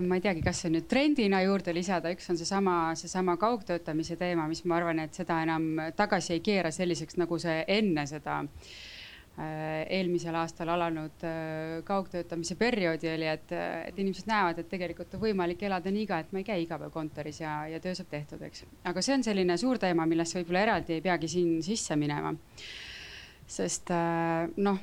ma 0.00 0.18
ei 0.18 0.24
teagi, 0.24 0.42
kas 0.44 0.64
see 0.64 0.72
nüüd 0.72 0.88
trendina 0.90 1.40
juurde 1.44 1.74
lisada, 1.76 2.12
üks 2.14 2.26
on 2.32 2.38
seesama, 2.40 2.78
seesama 2.98 3.36
kaugtöötamise 3.40 4.16
teema, 4.20 4.48
mis 4.50 4.64
ma 4.68 4.78
arvan, 4.80 5.04
et 5.04 5.14
seda 5.16 5.40
enam 5.44 5.70
tagasi 5.96 6.36
ei 6.36 6.42
keera 6.44 6.72
selliseks, 6.74 7.18
nagu 7.20 7.38
see 7.42 7.62
enne 7.76 8.06
seda 8.10 8.40
äh, 8.40 9.84
eelmisel 9.98 10.36
aastal 10.40 10.72
alanud 10.74 11.26
äh, 11.26 11.82
kaugtöötamise 11.86 12.56
perioodi 12.60 13.12
oli, 13.14 13.28
et, 13.30 13.52
et 13.90 14.00
inimesed 14.00 14.30
näevad, 14.30 14.62
et 14.62 14.70
tegelikult 14.72 15.14
on 15.18 15.24
võimalik 15.26 15.62
elada 15.68 15.92
nii 15.94 16.08
ka, 16.10 16.22
et 16.24 16.32
ma 16.34 16.42
ei 16.42 16.48
käi 16.48 16.64
iga 16.64 16.80
päev 16.80 16.94
kontoris 16.94 17.42
ja, 17.44 17.60
ja 17.70 17.82
töö 17.84 17.94
saab 17.98 18.10
tehtud, 18.14 18.42
eks. 18.48 18.66
aga 18.90 19.04
see 19.04 19.18
on 19.18 19.26
selline 19.26 19.58
suur 19.60 19.82
teema, 19.82 20.08
millesse 20.10 20.40
võib-olla 20.40 20.66
eraldi 20.68 20.98
ei 20.98 21.04
peagi 21.04 21.30
siin 21.36 21.60
sisse 21.66 21.98
minema 22.00 22.34
sest 23.46 23.90
äh, 23.92 24.48
noh, 24.56 24.78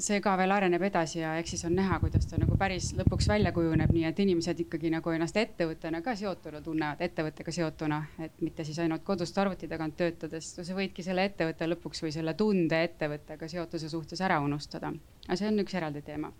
see 0.00 0.20
ka 0.24 0.34
veel 0.40 0.52
areneb 0.54 0.82
edasi 0.88 1.20
ja 1.20 1.34
eks 1.40 1.52
siis 1.54 1.64
on 1.68 1.74
näha, 1.76 1.98
kuidas 2.00 2.26
ta 2.28 2.38
nagu 2.40 2.56
päris 2.58 2.92
lõpuks 2.96 3.28
välja 3.28 3.52
kujuneb, 3.56 3.92
nii 3.92 4.06
et 4.08 4.22
inimesed 4.24 4.62
ikkagi 4.66 4.90
nagu 4.94 5.12
ennast 5.12 5.36
ettevõttena 5.40 6.00
ka 6.04 6.16
seotuna 6.18 6.62
tunnevad, 6.64 7.02
ettevõttega 7.04 7.52
seotuna, 7.52 8.00
et 8.24 8.40
mitte 8.40 8.64
siis 8.64 8.80
ainult 8.82 9.04
kodust 9.04 9.36
arvuti 9.38 9.68
tagant 9.68 9.96
töötades, 9.96 10.54
sa 10.56 10.78
võidki 10.78 11.04
selle 11.04 11.28
ettevõtte 11.28 11.68
lõpuks 11.68 12.02
või 12.06 12.14
selle 12.16 12.34
tunde 12.34 12.82
ettevõttega 12.88 13.48
seotuse 13.52 13.92
suhtes 13.92 14.24
ära 14.24 14.40
unustada. 14.40 14.92
aga 15.26 15.36
see 15.36 15.52
on 15.52 15.64
üks 15.64 15.76
eraldi 15.76 16.02
teema 16.06 16.32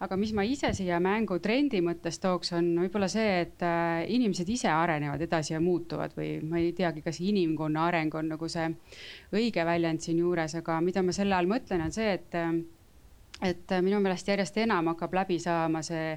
aga 0.00 0.16
mis 0.16 0.32
ma 0.36 0.44
ise 0.48 0.72
siia 0.76 0.98
mängu 1.02 1.36
trendi 1.44 1.82
mõttes 1.84 2.16
tooks, 2.22 2.54
on 2.56 2.72
võib-olla 2.80 3.08
see, 3.12 3.40
et 3.44 3.64
äh, 3.66 4.02
inimesed 4.08 4.48
ise 4.48 4.70
arenevad 4.72 5.20
edasi 5.26 5.54
ja 5.54 5.60
muutuvad 5.60 6.16
või 6.16 6.38
ma 6.40 6.60
ei 6.60 6.72
teagi, 6.76 7.04
kas 7.04 7.20
inimkonna 7.20 7.84
areng 7.90 8.16
on 8.16 8.32
nagu 8.32 8.48
see 8.48 8.70
õige 9.36 9.64
väljend 9.68 10.00
siinjuures, 10.04 10.56
aga 10.62 10.80
mida 10.84 11.04
ma 11.04 11.16
selle 11.16 11.36
all 11.36 11.50
mõtlen, 11.50 11.84
on 11.84 11.92
see, 11.92 12.14
et 12.16 12.38
äh, 12.38 12.52
et 13.40 13.72
minu 13.80 13.96
meelest 14.04 14.28
järjest 14.28 14.58
enam 14.60 14.90
hakkab 14.90 15.14
läbi 15.16 15.38
saama 15.40 15.80
see, 15.84 16.16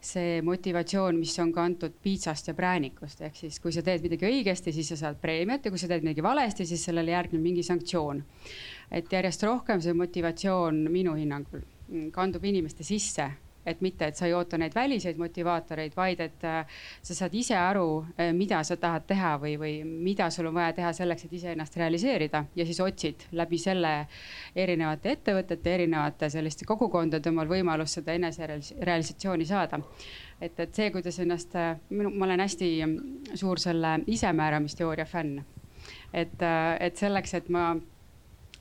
see 0.00 0.38
motivatsioon, 0.44 1.18
mis 1.20 1.34
on 1.42 1.52
kantud 1.52 1.98
piitsast 2.04 2.48
ja 2.48 2.54
präänikust, 2.56 3.20
ehk 3.28 3.36
siis 3.36 3.58
kui 3.60 3.74
sa 3.76 3.84
teed 3.84 4.04
midagi 4.06 4.28
õigesti, 4.28 4.72
siis 4.72 4.88
sa 4.94 5.00
saad 5.02 5.20
preemiat 5.20 5.66
ja 5.66 5.72
kui 5.72 5.80
sa 5.80 5.90
teed 5.90 6.06
midagi 6.06 6.24
valesti, 6.24 6.64
siis 6.68 6.84
sellele 6.88 7.12
järgneb 7.12 7.44
mingi 7.44 7.64
sanktsioon. 7.66 8.24
et 8.92 9.12
järjest 9.12 9.44
rohkem 9.48 9.80
see 9.80 9.92
motivatsioon 9.96 10.84
minu 10.92 11.14
hinnangul 11.16 11.62
kandub 12.12 12.44
inimeste 12.44 12.84
sisse, 12.84 13.30
et 13.66 13.80
mitte, 13.80 14.06
et 14.06 14.18
sa 14.18 14.26
ei 14.26 14.34
oota 14.34 14.58
neid 14.58 14.74
väliseid 14.74 15.18
motivaatoreid, 15.20 15.94
vaid 15.96 16.20
et 16.24 16.44
äh, 16.46 16.80
sa 17.02 17.14
saad 17.14 17.34
ise 17.38 17.56
aru, 17.58 18.02
äh, 18.18 18.32
mida 18.34 18.62
sa 18.66 18.76
tahad 18.80 19.06
teha 19.06 19.36
või, 19.42 19.54
või 19.60 19.74
mida 19.86 20.28
sul 20.34 20.48
on 20.50 20.56
vaja 20.56 20.74
teha 20.78 20.92
selleks, 20.96 21.26
et 21.26 21.36
iseennast 21.38 21.76
realiseerida. 21.78 22.44
Ja 22.58 22.66
siis 22.66 22.80
otsid 22.82 23.26
läbi 23.38 23.60
selle 23.62 23.92
erinevate 24.56 25.14
ettevõtete, 25.16 25.74
erinevate 25.78 26.30
selliste 26.32 26.66
kogukondade 26.68 27.30
omal 27.30 27.50
võimalust 27.50 28.00
seda 28.00 28.16
eneserealisatsiooni 28.18 29.46
saada. 29.46 29.82
Et, 30.42 30.58
et 30.58 30.74
see, 30.74 30.90
kuidas 30.94 31.20
ennast, 31.22 31.54
äh, 31.54 31.76
ma 31.94 32.26
olen 32.26 32.42
hästi 32.42 32.72
suur 33.38 33.62
selle 33.62 34.00
isemääramisteooria 34.10 35.06
fänn. 35.06 35.42
et, 36.12 36.42
et 36.80 36.96
selleks, 36.96 37.34
et 37.34 37.48
ma 37.48 37.72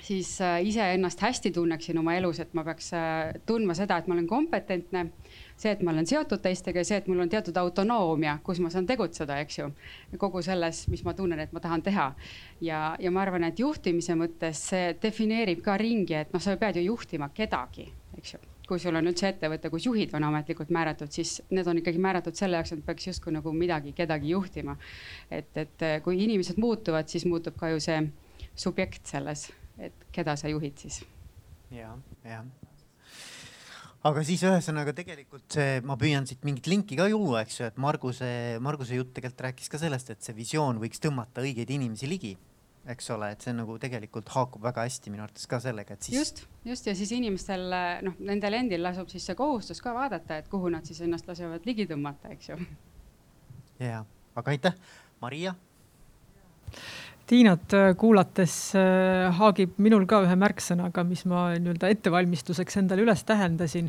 siis 0.02 0.42
äh, 0.42 0.66
iseennast 0.66 1.22
hästi 1.22 1.52
tunneksin 1.52 1.98
oma 1.98 2.16
elus, 2.18 2.40
et 2.40 2.54
ma 2.58 2.64
peaks 2.66 2.92
äh, 2.94 3.34
tundma 3.46 3.76
seda, 3.78 3.98
et 3.98 4.08
ma 4.08 4.16
olen 4.16 4.28
kompetentne. 4.28 5.06
see, 5.62 5.72
et 5.72 5.82
ma 5.86 5.92
olen 5.92 6.08
seotud 6.10 6.42
teistega 6.42 6.82
ja 6.82 6.86
see, 6.86 6.98
et 6.98 7.08
mul 7.08 7.20
on 7.22 7.30
teatud 7.30 7.58
autonoomia, 7.62 8.40
kus 8.44 8.60
ma 8.60 8.72
saan 8.74 8.88
tegutseda, 8.90 9.38
eks 9.44 9.60
ju. 9.60 9.68
kogu 10.18 10.42
selles, 10.42 10.88
mis 10.90 11.04
ma 11.06 11.14
tunnen, 11.14 11.40
et 11.40 11.54
ma 11.54 11.62
tahan 11.62 11.82
teha. 11.86 12.12
ja, 12.62 12.96
ja 13.00 13.12
ma 13.12 13.22
arvan, 13.22 13.46
et 13.46 13.60
juhtimise 13.60 14.18
mõttes 14.18 14.64
see 14.72 14.96
defineerib 15.02 15.62
ka 15.62 15.78
ringi, 15.78 16.18
et 16.18 16.34
noh, 16.34 16.42
sa 16.42 16.58
pead 16.58 16.82
ju 16.82 16.88
juhtima 16.90 17.30
kedagi, 17.34 17.92
eks 18.18 18.34
ju 18.36 18.48
kui 18.72 18.80
sul 18.80 18.96
on 18.96 19.10
üldse 19.10 19.28
ettevõte, 19.28 19.68
kus 19.68 19.84
juhid 19.84 20.14
on 20.16 20.24
ametlikult 20.24 20.70
määratud, 20.72 21.12
siis 21.12 21.42
need 21.52 21.68
on 21.68 21.82
ikkagi 21.82 22.00
määratud 22.00 22.38
selle 22.40 22.56
jaoks, 22.56 22.72
et 22.72 22.86
peaks 22.86 23.10
justkui 23.10 23.34
nagu 23.36 23.52
midagi, 23.52 23.92
kedagi 23.92 24.32
juhtima. 24.32 24.78
et, 25.30 25.52
et 25.58 25.88
kui 26.06 26.24
inimesed 26.24 26.56
muutuvad, 26.56 27.12
siis 27.12 27.28
muutub 27.28 27.60
ka 27.60 27.74
ju 27.74 27.84
see 27.84 28.06
subjekt 28.56 29.12
selles 29.12 29.50
et 29.78 30.10
keda 30.12 30.36
sa 30.40 30.52
juhid 30.52 30.78
siis 30.78 31.04
ja,. 31.72 31.96
jah 32.26 32.46
aga 34.08 34.24
siis 34.26 34.42
ühesõnaga 34.46 34.94
tegelikult 34.98 35.58
see, 35.58 35.82
ma 35.86 35.98
püüan 36.00 36.26
siit 36.30 36.46
mingit 36.48 36.70
linki 36.72 36.98
ka 36.98 37.08
juua, 37.12 37.44
eks 37.46 37.60
ju, 37.60 37.68
et 37.70 37.82
Marguse, 37.82 38.30
Marguse 38.64 38.98
jutt 38.98 39.14
tegelikult 39.18 39.46
rääkis 39.50 39.70
ka 39.72 39.82
sellest, 39.82 40.14
et 40.14 40.24
see 40.26 40.38
visioon 40.38 40.82
võiks 40.82 41.02
tõmmata 41.04 41.44
õigeid 41.46 41.70
inimesi 41.76 42.10
ligi, 42.10 42.32
eks 42.90 43.12
ole, 43.14 43.30
et 43.36 43.46
see 43.46 43.54
nagu 43.54 43.76
tegelikult 43.82 44.32
haakub 44.34 44.64
väga 44.66 44.88
hästi 44.88 45.14
minu 45.14 45.26
arvates 45.28 45.46
ka 45.50 45.62
sellega, 45.62 45.98
et 45.98 46.08
siis. 46.08 46.18
just, 46.18 46.44
just 46.66 46.90
ja 46.90 46.96
siis 46.98 47.14
inimestel 47.14 47.68
noh, 48.08 48.18
nendel 48.32 48.58
endil 48.58 48.82
lasub 48.82 49.12
siis 49.14 49.28
see 49.30 49.38
kohustus 49.38 49.84
ka 49.86 49.94
vaadata, 49.98 50.42
et 50.42 50.50
kuhu 50.50 50.72
nad 50.74 50.88
siis 50.88 51.04
ennast 51.06 51.30
lasevad 51.30 51.68
ligi 51.70 51.86
tõmmata, 51.90 52.34
eks 52.34 52.54
ju. 52.54 52.58
ja, 53.86 54.02
aga 54.34 54.58
aitäh, 54.58 54.82
Maria 55.22 55.54
Tiinat 57.32 57.72
äh, 57.78 57.94
kuulates 57.96 58.54
äh, 58.76 59.30
haagib 59.38 59.78
minul 59.80 60.04
ka 60.10 60.18
ühe 60.26 60.34
märksõnaga, 60.36 61.06
mis 61.08 61.22
ma 61.32 61.46
nii-öelda 61.56 61.88
ettevalmistuseks 61.94 62.82
endale 62.82 63.06
üles 63.06 63.24
tähendasin. 63.24 63.88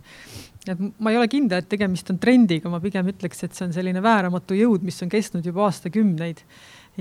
et 0.71 0.85
ma 1.03 1.11
ei 1.11 1.19
ole 1.19 1.27
kindel, 1.27 1.59
et 1.59 1.69
tegemist 1.73 2.13
on 2.15 2.21
trendiga, 2.23 2.71
ma 2.71 2.79
pigem 2.85 3.11
ütleks, 3.11 3.43
et 3.43 3.59
see 3.59 3.67
on 3.67 3.75
selline 3.75 4.03
vääramatu 4.05 4.55
jõud, 4.55 4.87
mis 4.87 5.03
on 5.03 5.11
kestnud 5.11 5.47
juba 5.47 5.67
aastakümneid. 5.67 6.45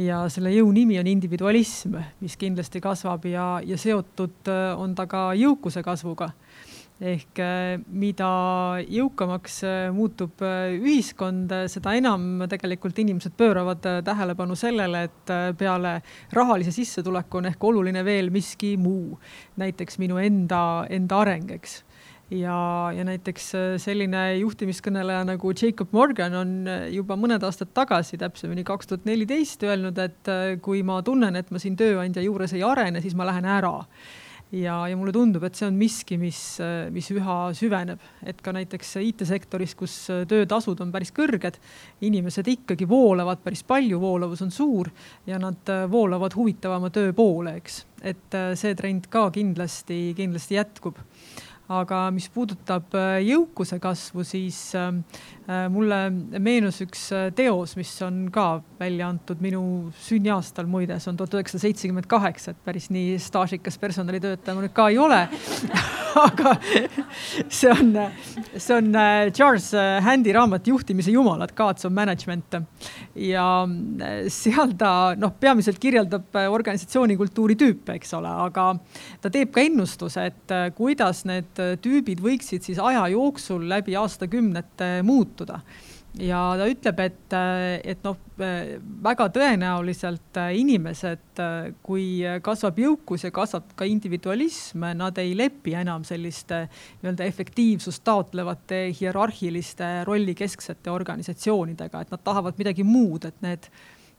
ja 0.01 0.23
selle 0.33 0.49
jõu 0.55 0.71
nimi 0.73 0.97
on 0.97 1.11
individualism, 1.13 1.99
mis 2.25 2.39
kindlasti 2.41 2.81
kasvab 2.81 3.29
ja, 3.29 3.47
ja 3.61 3.77
seotud 3.77 4.49
äh, 4.49 4.73
on 4.81 4.97
ta 4.97 5.05
ka 5.05 5.29
jõukuse 5.37 5.85
kasvuga 5.85 6.31
ehk 7.01 7.39
äh, 7.41 7.81
mida 7.89 8.29
jõukamaks 8.85 9.61
äh, 9.65 9.77
muutub 9.93 10.41
äh, 10.45 10.75
ühiskond, 10.77 11.51
seda 11.71 11.95
enam 11.97 12.43
tegelikult 12.49 12.99
inimesed 13.01 13.33
pööravad 13.39 13.85
tähelepanu 14.05 14.57
sellele, 14.59 15.07
et 15.09 15.33
peale 15.57 15.97
rahalise 16.35 16.73
sissetuleku 16.75 17.41
on 17.41 17.49
ehk 17.51 17.63
oluline 17.71 18.05
veel 18.05 18.29
miski 18.33 18.75
muu, 18.77 19.17
näiteks 19.61 19.97
minu 20.01 20.21
enda, 20.21 20.85
enda 20.89 21.23
areng, 21.25 21.49
eks. 21.57 21.81
Ja, 22.31 22.55
ja 22.95 23.03
näiteks 23.03 23.49
selline 23.83 24.21
juhtimiskõneleja 24.39 25.25
nagu 25.27 25.49
Jacob 25.51 25.91
Morgan 25.91 26.37
on 26.39 26.53
juba 26.87 27.17
mõned 27.19 27.43
aastad 27.43 27.73
tagasi, 27.75 28.15
täpsemini 28.21 28.63
kaks 28.63 28.87
tuhat 28.87 29.09
neliteist 29.09 29.65
öelnud, 29.67 29.99
et 29.99 30.31
kui 30.63 30.79
ma 30.87 31.01
tunnen, 31.03 31.35
et 31.35 31.51
ma 31.51 31.59
siin 31.59 31.75
tööandja 31.75 32.23
juures 32.23 32.55
ei 32.55 32.63
arene, 32.63 33.03
siis 33.03 33.17
ma 33.19 33.27
lähen 33.27 33.49
ära 33.51 33.81
ja, 34.51 34.75
ja 34.89 34.97
mulle 34.97 35.13
tundub, 35.15 35.43
et 35.47 35.57
see 35.57 35.67
on 35.69 35.77
miski, 35.79 36.17
mis, 36.21 36.39
mis 36.93 37.09
üha 37.13 37.37
süveneb, 37.57 38.01
et 38.27 38.41
ka 38.43 38.53
näiteks 38.55 38.95
IT-sektoris, 39.01 39.75
kus 39.79 39.95
töötasud 40.29 40.81
on 40.83 40.91
päris 40.93 41.13
kõrged, 41.15 41.59
inimesed 42.07 42.49
ikkagi 42.55 42.87
voolavad 42.89 43.43
päris 43.43 43.63
palju, 43.67 43.99
voolavus 44.01 44.43
on 44.45 44.51
suur 44.53 44.91
ja 45.29 45.39
nad 45.41 45.71
voolavad 45.91 46.35
huvitavama 46.35 46.91
töö 46.93 47.13
poole, 47.15 47.55
eks. 47.61 47.85
et 48.01 48.41
see 48.59 48.75
trend 48.75 49.07
ka 49.13 49.29
kindlasti, 49.33 50.03
kindlasti 50.17 50.59
jätkub 50.59 50.99
aga 51.71 52.05
mis 52.13 52.27
puudutab 52.33 52.91
jõukuse 53.23 53.79
kasvu, 53.81 54.25
siis 54.27 54.59
mulle 55.71 55.99
meenus 56.39 56.81
üks 56.83 57.07
teos, 57.35 57.75
mis 57.79 57.91
on 58.05 58.25
ka 58.33 58.61
välja 58.79 59.07
antud 59.11 59.41
minu 59.43 59.63
sünniaastal, 60.03 60.67
muide, 60.69 60.97
see 61.01 61.11
on 61.11 61.19
tuhat 61.19 61.35
üheksasada 61.37 61.65
seitsekümmend 61.65 62.07
kaheksa, 62.11 62.53
et 62.53 62.61
päris 62.65 62.89
nii 62.93 63.17
staažikas 63.21 63.79
personalitöötaja 63.81 64.57
ma 64.57 64.65
nüüd 64.65 64.75
ka 64.75 64.87
ei 64.91 64.99
ole. 65.01 65.23
Aga 66.21 66.57
see 67.47 67.69
on, 67.71 67.93
see 68.57 68.75
on 68.75 68.89
Charles 69.31 69.69
Handi 70.03 70.33
raamat 70.35 70.67
Juhtimise 70.67 71.13
jumalad, 71.13 71.53
Gods 71.55 71.87
of 71.87 71.93
Management. 71.95 72.57
Ja 73.15 73.45
seal 74.31 74.75
ta 74.79 74.91
noh, 75.19 75.31
peamiselt 75.39 75.79
kirjeldab 75.81 76.35
organisatsiooni 76.41 77.15
kultuuri 77.19 77.55
tüüpe, 77.59 77.95
eks 77.95 78.11
ole, 78.19 78.31
aga 78.47 78.67
ta 79.23 79.31
teeb 79.31 79.53
ka 79.55 79.63
ennustuse, 79.63 80.27
et 80.31 80.55
kuidas 80.75 81.23
need 81.29 81.60
tüübid 81.81 82.21
võiksid 82.23 82.65
siis 82.65 82.79
aja 82.81 83.07
jooksul 83.13 83.67
läbi 83.69 83.95
aastakümnete 83.99 84.99
muutuda. 85.07 85.61
Ja 86.19 86.57
ta 86.59 86.65
ütleb, 86.67 86.97
et, 86.99 87.33
et 87.87 88.01
noh, 88.03 88.17
väga 89.05 89.29
tõenäoliselt 89.31 90.39
inimesed, 90.59 91.39
kui 91.85 92.19
kasvab 92.43 92.81
jõukus 92.83 93.23
ja 93.23 93.31
kasvab 93.31 93.69
ka 93.79 93.87
individualism, 93.87 94.89
nad 94.99 95.21
ei 95.23 95.31
lepi 95.39 95.77
enam 95.79 96.03
selliste 96.07 96.65
nii-öelda 96.67 97.29
efektiivsust 97.31 98.03
taotlevate 98.03 98.81
hierarhiliste 98.99 99.93
rollikesksete 100.09 100.91
organisatsioonidega, 100.91 102.03
et 102.03 102.11
nad 102.11 102.25
tahavad 102.27 102.59
midagi 102.59 102.83
muud, 102.83 103.29
et 103.31 103.39
need 103.45 103.71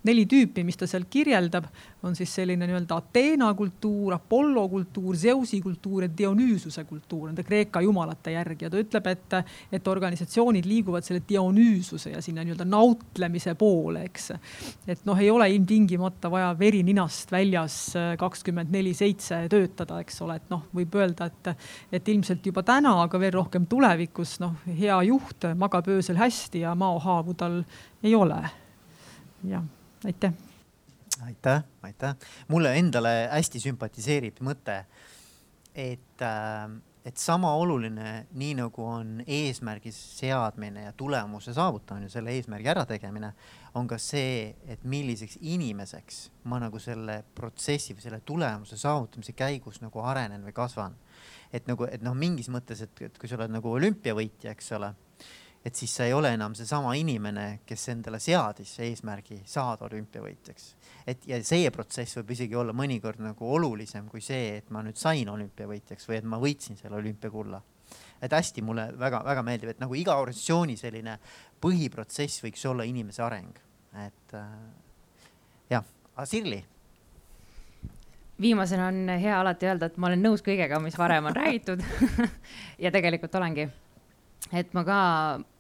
neli 0.07 0.25
tüüpi, 0.27 0.65
mis 0.67 0.79
ta 0.79 0.87
seal 0.91 1.05
kirjeldab, 1.11 1.67
on 2.03 2.17
siis 2.19 2.33
selline 2.35 2.67
nii-öelda 2.67 2.97
Ateena 2.99 3.53
kultuur, 3.55 4.17
Apollo 4.17 4.65
kultuur, 4.69 5.17
Zeusi 5.17 5.61
kultuur 5.63 6.07
ja 6.07 6.11
Dionüüsuse 6.19 6.85
kultuur 6.89 7.29
nende 7.29 7.45
Kreeka 7.47 7.81
jumalate 7.85 8.35
järgi 8.35 8.67
ja 8.67 8.71
ta 8.73 8.81
ütleb, 8.83 9.07
et, 9.13 9.37
et 9.79 9.89
organisatsioonid 9.89 10.67
liiguvad 10.67 11.07
selle 11.07 11.23
Dionüüsuse 11.29 12.15
ja 12.17 12.23
sinna 12.25 12.43
nii-öelda 12.43 12.67
nautlemise 12.67 13.55
poole, 13.59 14.07
eks. 14.09 14.33
et 14.91 15.05
noh, 15.07 15.19
ei 15.19 15.31
ole 15.31 15.49
ilmtingimata 15.55 16.31
vaja 16.33 16.51
veri 16.59 16.83
ninast 16.87 17.31
väljas 17.33 17.79
kakskümmend 18.19 18.73
neli 18.75 18.95
seitse 18.99 19.45
töötada, 19.53 20.01
eks 20.03 20.19
ole, 20.27 20.41
et 20.43 20.51
noh, 20.51 20.67
võib 20.75 20.97
öelda, 20.99 21.31
et, 21.31 21.69
et 22.01 22.11
ilmselt 22.11 22.47
juba 22.51 22.65
täna, 22.67 22.97
aga 23.05 23.21
veel 23.23 23.37
rohkem 23.39 23.69
tulevikus, 23.71 24.41
noh, 24.43 24.59
hea 24.67 24.99
juht 25.07 25.47
magab 25.59 25.87
öösel 25.93 26.19
hästi 26.19 26.67
ja 26.67 26.75
maohaavu 26.79 27.39
tal 27.39 27.63
ei 28.03 28.17
ole. 28.19 28.41
jah 29.47 29.63
aitäh. 30.05 30.33
aitäh, 31.25 31.65
aitäh. 31.83 32.15
mulle 32.49 32.75
endale 32.79 33.29
hästi 33.31 33.61
sümpatiseerib 33.61 34.41
mõte, 34.43 34.85
et, 35.75 36.23
äh, 36.23 36.71
et 37.05 37.17
sama 37.17 37.53
oluline, 37.59 38.27
nii 38.33 38.55
nagu 38.59 38.85
on 38.87 39.23
eesmärgi 39.27 39.93
seadmine 39.95 40.89
ja 40.89 40.93
tulemuse 40.93 41.55
saavutamine, 41.55 42.09
selle 42.09 42.35
eesmärgi 42.35 42.73
ärategemine, 42.75 43.33
on 43.75 43.89
ka 43.89 43.99
see, 43.99 44.55
et 44.67 44.85
milliseks 44.85 45.39
inimeseks 45.41 46.25
ma 46.45 46.59
nagu 46.63 46.79
selle 46.83 47.23
protsessi 47.35 47.95
või 47.95 48.05
selle 48.05 48.21
tulemuse 48.27 48.77
saavutamise 48.77 49.33
käigus 49.33 49.81
nagu 49.85 50.03
arenen 50.03 50.45
või 50.45 50.53
kasvan. 50.57 50.99
et 51.53 51.67
nagu, 51.69 51.85
et 51.85 52.03
noh, 52.03 52.15
mingis 52.17 52.49
mõttes, 52.49 52.81
et, 52.81 53.01
et 53.03 53.19
kui 53.19 53.29
sa 53.29 53.37
oled 53.37 53.53
nagu 53.53 53.69
olümpiavõitja, 53.69 54.55
eks 54.57 54.73
ole 54.73 54.95
et 55.65 55.75
siis 55.75 55.95
sa 55.97 56.05
ei 56.05 56.13
ole 56.13 56.33
enam 56.35 56.55
seesama 56.59 56.95
inimene, 56.99 57.61
kes 57.67 57.89
endale 57.93 58.19
seadis 58.23 58.73
eesmärgi 58.83 59.43
saada 59.47 59.87
olümpiavõitjaks. 59.87 60.65
et 61.07 61.27
ja 61.27 61.39
see 61.45 61.71
protsess 61.71 62.19
võib 62.19 62.33
isegi 62.35 62.57
olla 62.59 62.75
mõnikord 62.75 63.23
nagu 63.23 63.53
olulisem 63.55 64.09
kui 64.09 64.21
see, 64.21 64.57
et 64.59 64.71
ma 64.71 64.83
nüüd 64.83 64.99
sain 64.99 65.29
olümpiavõitjaks 65.29 66.09
või 66.09 66.19
et 66.19 66.27
ma 66.27 66.41
võitsin 66.43 66.79
selle 66.81 66.99
olümpiakulla. 66.99 67.63
et 68.23 68.33
hästi 68.33 68.63
mulle 68.63 68.89
väga-väga 68.99 69.43
meeldib, 69.43 69.71
et 69.71 69.81
nagu 69.81 69.95
iga 69.95 70.17
organisatsiooni 70.17 70.77
selline 70.77 71.19
põhiprotsess 71.61 72.43
võiks 72.43 72.67
olla 72.67 72.83
inimese 72.83 73.23
areng, 73.23 73.59
et 74.07 74.35
äh, 74.35 74.51
jah, 75.71 75.85
aga 76.17 76.27
Sirli? 76.27 76.65
Viimasena 78.43 78.89
on 78.89 79.07
hea 79.23 79.39
alati 79.39 79.69
öelda, 79.69 79.87
et 79.87 79.97
ma 80.03 80.09
olen 80.09 80.25
nõus 80.25 80.43
kõigega, 80.43 80.81
mis 80.83 80.97
varem 80.99 81.29
on 81.31 81.37
räägitud. 81.37 81.85
Ja 82.83 82.91
tegelikult 82.91 83.35
olengi 83.39 83.69
et 84.51 84.75
ma 84.75 84.85
ka 84.85 84.99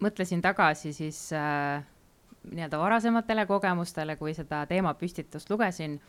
mõtlesin 0.02 0.42
tagasi 0.42 0.92
siis 0.96 1.28
äh, 1.36 1.84
nii-öelda 2.50 2.80
varasematele 2.80 3.46
kogemustele, 3.46 4.16
kui 4.16 4.34
seda 4.34 4.64
teemapüstitust 4.66 5.50
lugesin. 5.50 6.00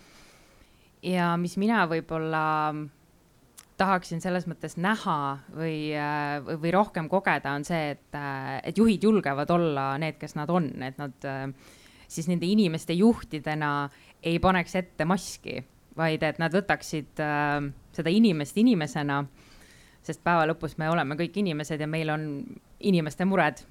ja 1.03 1.38
mis 1.38 1.57
mina 1.57 1.86
võib-olla 1.88 2.43
tahaksin 3.77 4.21
selles 4.21 4.45
mõttes 4.47 4.77
näha 4.77 5.38
või, 5.55 5.93
äh, 5.97 6.39
või 6.62 6.71
rohkem 6.73 7.09
kogeda, 7.09 7.55
on 7.57 7.65
see, 7.67 7.93
et, 7.95 8.15
äh, 8.15 8.59
et 8.63 8.77
juhid 8.77 9.03
julgevad 9.03 9.49
olla 9.51 9.93
need, 9.97 10.17
kes 10.21 10.36
nad 10.36 10.49
on, 10.49 10.69
et 10.83 10.97
nad 11.01 11.27
äh, 11.27 11.47
siis 12.07 12.29
nende 12.29 12.45
inimeste 12.45 12.93
juhtidena 12.93 13.89
ei 14.23 14.39
paneks 14.39 14.75
ette 14.79 15.05
maski, 15.05 15.57
vaid 15.97 16.23
et 16.23 16.39
nad 16.41 16.53
võtaksid 16.53 17.19
seda 17.93 18.09
inimest 18.09 18.57
inimesena 18.57 19.19
sest 20.04 20.24
päeva 20.24 20.46
lõpus 20.50 20.78
me 20.78 20.89
oleme 20.92 21.18
kõik 21.20 21.39
inimesed 21.42 21.82
ja 21.82 21.88
meil 21.88 22.12
on 22.13 22.26
inimeste 22.80 23.26
mured. 23.26 23.63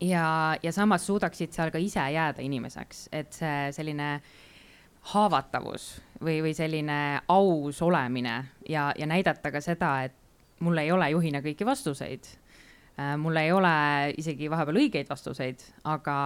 ja, 0.00 0.56
ja 0.62 0.72
samas 0.72 1.06
suudaksid 1.06 1.52
seal 1.52 1.72
ka 1.72 1.78
ise 1.78 2.02
jääda 2.12 2.42
inimeseks, 2.42 3.08
et 3.12 3.32
see 3.32 3.72
selline 3.72 4.20
haavatavus 5.12 5.88
või, 6.22 6.40
või 6.44 6.54
selline 6.56 7.20
aus 7.28 7.82
olemine 7.82 8.36
ja, 8.68 8.92
ja 8.98 9.06
näidata 9.06 9.52
ka 9.52 9.60
seda, 9.60 9.96
et 10.04 10.16
mul 10.64 10.78
ei 10.80 10.92
ole 10.92 11.10
juhina 11.10 11.42
kõiki 11.44 11.66
vastuseid 11.66 12.28
äh, 12.98 13.16
mul 13.20 13.36
ei 13.36 13.52
ole 13.52 13.74
isegi 14.16 14.48
vahepeal 14.50 14.80
õigeid 14.84 15.10
vastuseid, 15.10 15.64
aga, 15.84 16.16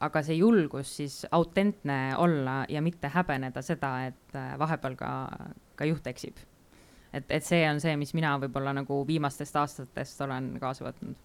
aga 0.00 0.24
see 0.26 0.40
julgus 0.40 0.96
siis 1.00 1.22
autentne 1.30 2.16
olla 2.18 2.64
ja 2.68 2.82
mitte 2.84 3.12
häbeneda 3.14 3.62
seda, 3.64 3.94
et 4.10 4.36
äh, 4.36 4.52
vahepeal 4.58 4.98
ka, 5.00 5.14
ka 5.76 5.88
juht 5.88 6.12
eksib 6.12 6.44
et, 7.16 7.30
et 7.38 7.44
see 7.44 7.62
on 7.68 7.80
see, 7.82 7.94
mis 7.98 8.12
mina 8.16 8.34
võib-olla 8.40 8.74
nagu 8.76 9.00
viimastest 9.08 9.56
aastatest 9.60 10.20
olen 10.26 10.52
kaasa 10.62 10.86
võtnud. 10.86 11.22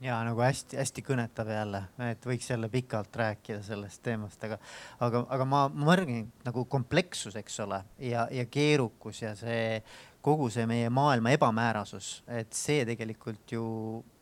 ja 0.00 0.20
nagu 0.26 0.42
hästi-hästi 0.44 1.02
kõnetav 1.02 1.50
jälle, 1.50 1.82
et 2.06 2.26
võiks 2.26 2.50
jälle 2.50 2.68
pikalt 2.70 3.16
rääkida 3.16 3.62
sellest 3.66 4.02
teemast, 4.02 4.44
aga, 4.44 4.58
aga, 5.00 5.24
aga 5.28 5.48
ma, 5.48 5.64
märgin 5.68 6.28
nagu 6.46 6.64
komplekssus, 6.64 7.36
eks 7.36 7.60
ole, 7.66 7.82
ja, 7.98 8.28
ja 8.30 8.46
keerukus 8.46 9.22
ja 9.22 9.34
see 9.38 9.82
kogu 10.22 10.50
see 10.50 10.66
meie 10.66 10.90
maailma 10.90 11.32
ebamäärasus, 11.34 12.22
et 12.26 12.52
see 12.54 12.84
tegelikult 12.86 13.56
ju 13.56 13.64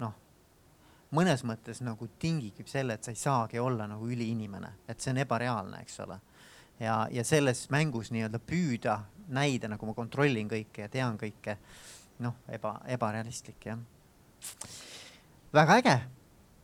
noh, 0.01 0.15
mõnes 1.17 1.45
mõttes 1.45 1.83
nagu 1.85 2.09
tingibki 2.19 2.65
selle, 2.69 2.97
et 2.97 3.05
sa 3.05 3.13
ei 3.13 3.21
saagi 3.21 3.61
olla 3.61 3.87
nagu 3.89 4.09
üliinimene, 4.09 4.73
et 4.89 5.01
see 5.01 5.13
on 5.13 5.23
ebareaalne, 5.25 5.85
eks 5.85 6.01
ole 6.07 6.19
ja, 6.81 6.97
ja 7.11 7.25
selles 7.25 7.67
mängus 7.73 8.13
nii-öelda 8.15 8.41
püüda 8.43 9.01
näida, 9.33 9.71
nagu 9.71 9.89
ma 9.89 9.95
kontrollin 9.97 10.49
kõike 10.51 10.87
ja 10.87 10.93
tean 10.93 11.19
kõike. 11.21 11.57
noh, 12.25 12.39
eba, 12.49 12.79
ebarealistlik 12.89 13.67
jah. 13.69 13.79
väga 15.53 15.79
äge, 15.83 15.97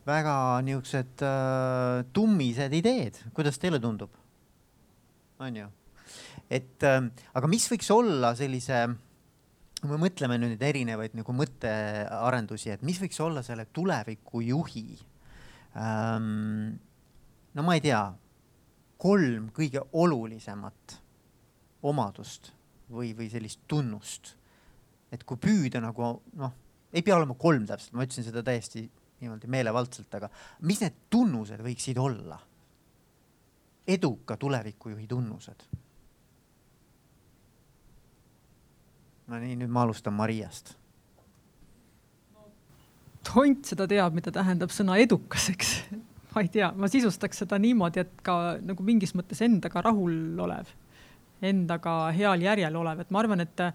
väga 0.07 0.35
niisugused 0.65 1.23
äh, 1.25 2.03
tummised 2.13 2.73
ideed, 2.73 3.19
kuidas 3.33 3.59
teile 3.59 3.79
tundub? 3.79 4.11
on 5.39 5.55
ju, 5.55 5.67
et 6.49 6.83
äh, 6.87 7.01
aga 7.33 7.49
mis 7.51 7.67
võiks 7.71 7.91
olla 7.93 8.35
sellise 8.39 8.85
kui 9.83 9.91
me 9.91 9.99
mõtleme 10.05 10.37
nüüd 10.39 10.61
erinevaid 10.63 11.15
nagu 11.17 11.33
mõttearendusi, 11.35 12.71
et 12.71 12.83
mis 12.87 13.01
võiks 13.01 13.19
olla 13.19 13.43
selle 13.43 13.67
tulevikujuhi 13.75 14.87
ähm,. 15.75 16.77
no 17.53 17.65
ma 17.67 17.75
ei 17.75 17.83
tea, 17.83 18.05
kolm 19.03 19.49
kõige 19.55 19.81
olulisemat 19.99 20.97
omadust 21.83 22.53
või, 22.91 23.11
või 23.17 23.29
sellist 23.31 23.59
tunnust. 23.67 24.35
et 25.11 25.23
kui 25.27 25.37
püüda 25.37 25.81
nagu 25.83 26.15
noh, 26.39 26.53
ei 26.93 27.03
pea 27.03 27.17
olema 27.17 27.35
kolm 27.37 27.67
täpselt, 27.69 27.93
ma 27.93 28.05
ütlesin 28.07 28.25
seda 28.25 28.41
täiesti 28.43 28.87
niimoodi 29.21 29.49
meelevaldselt, 29.51 30.15
aga 30.15 30.29
mis 30.61 30.81
need 30.81 30.95
tunnused 31.09 31.61
võiksid 31.63 31.99
olla? 31.99 32.39
eduka 33.87 34.37
tulevikujuhi 34.39 35.07
tunnused. 35.11 35.65
no 39.27 39.39
nii, 39.39 39.59
nüüd 39.59 39.71
ma 39.71 39.83
alustan 39.83 40.15
Mariast. 40.15 40.77
tont 43.27 43.67
seda 43.67 43.87
teab, 43.87 44.15
mida 44.15 44.31
tähendab 44.31 44.71
sõna 44.71 44.95
edukas, 45.03 45.49
eks 45.51 45.75
ma 46.35 46.41
ei 46.41 46.49
tea, 46.53 46.71
ma 46.75 46.89
sisustaks 46.91 47.43
seda 47.43 47.59
niimoodi, 47.61 48.03
et 48.03 48.23
ka 48.25 48.57
nagu 48.61 48.85
mingis 48.85 49.15
mõttes 49.17 49.41
endaga 49.45 49.83
rahulolev 49.85 50.73
endaga 51.43 51.93
heal 52.15 52.43
järjel 52.43 52.75
olev, 52.79 53.03
et 53.03 53.13
ma 53.13 53.23
arvan, 53.23 53.43
et 53.43 53.65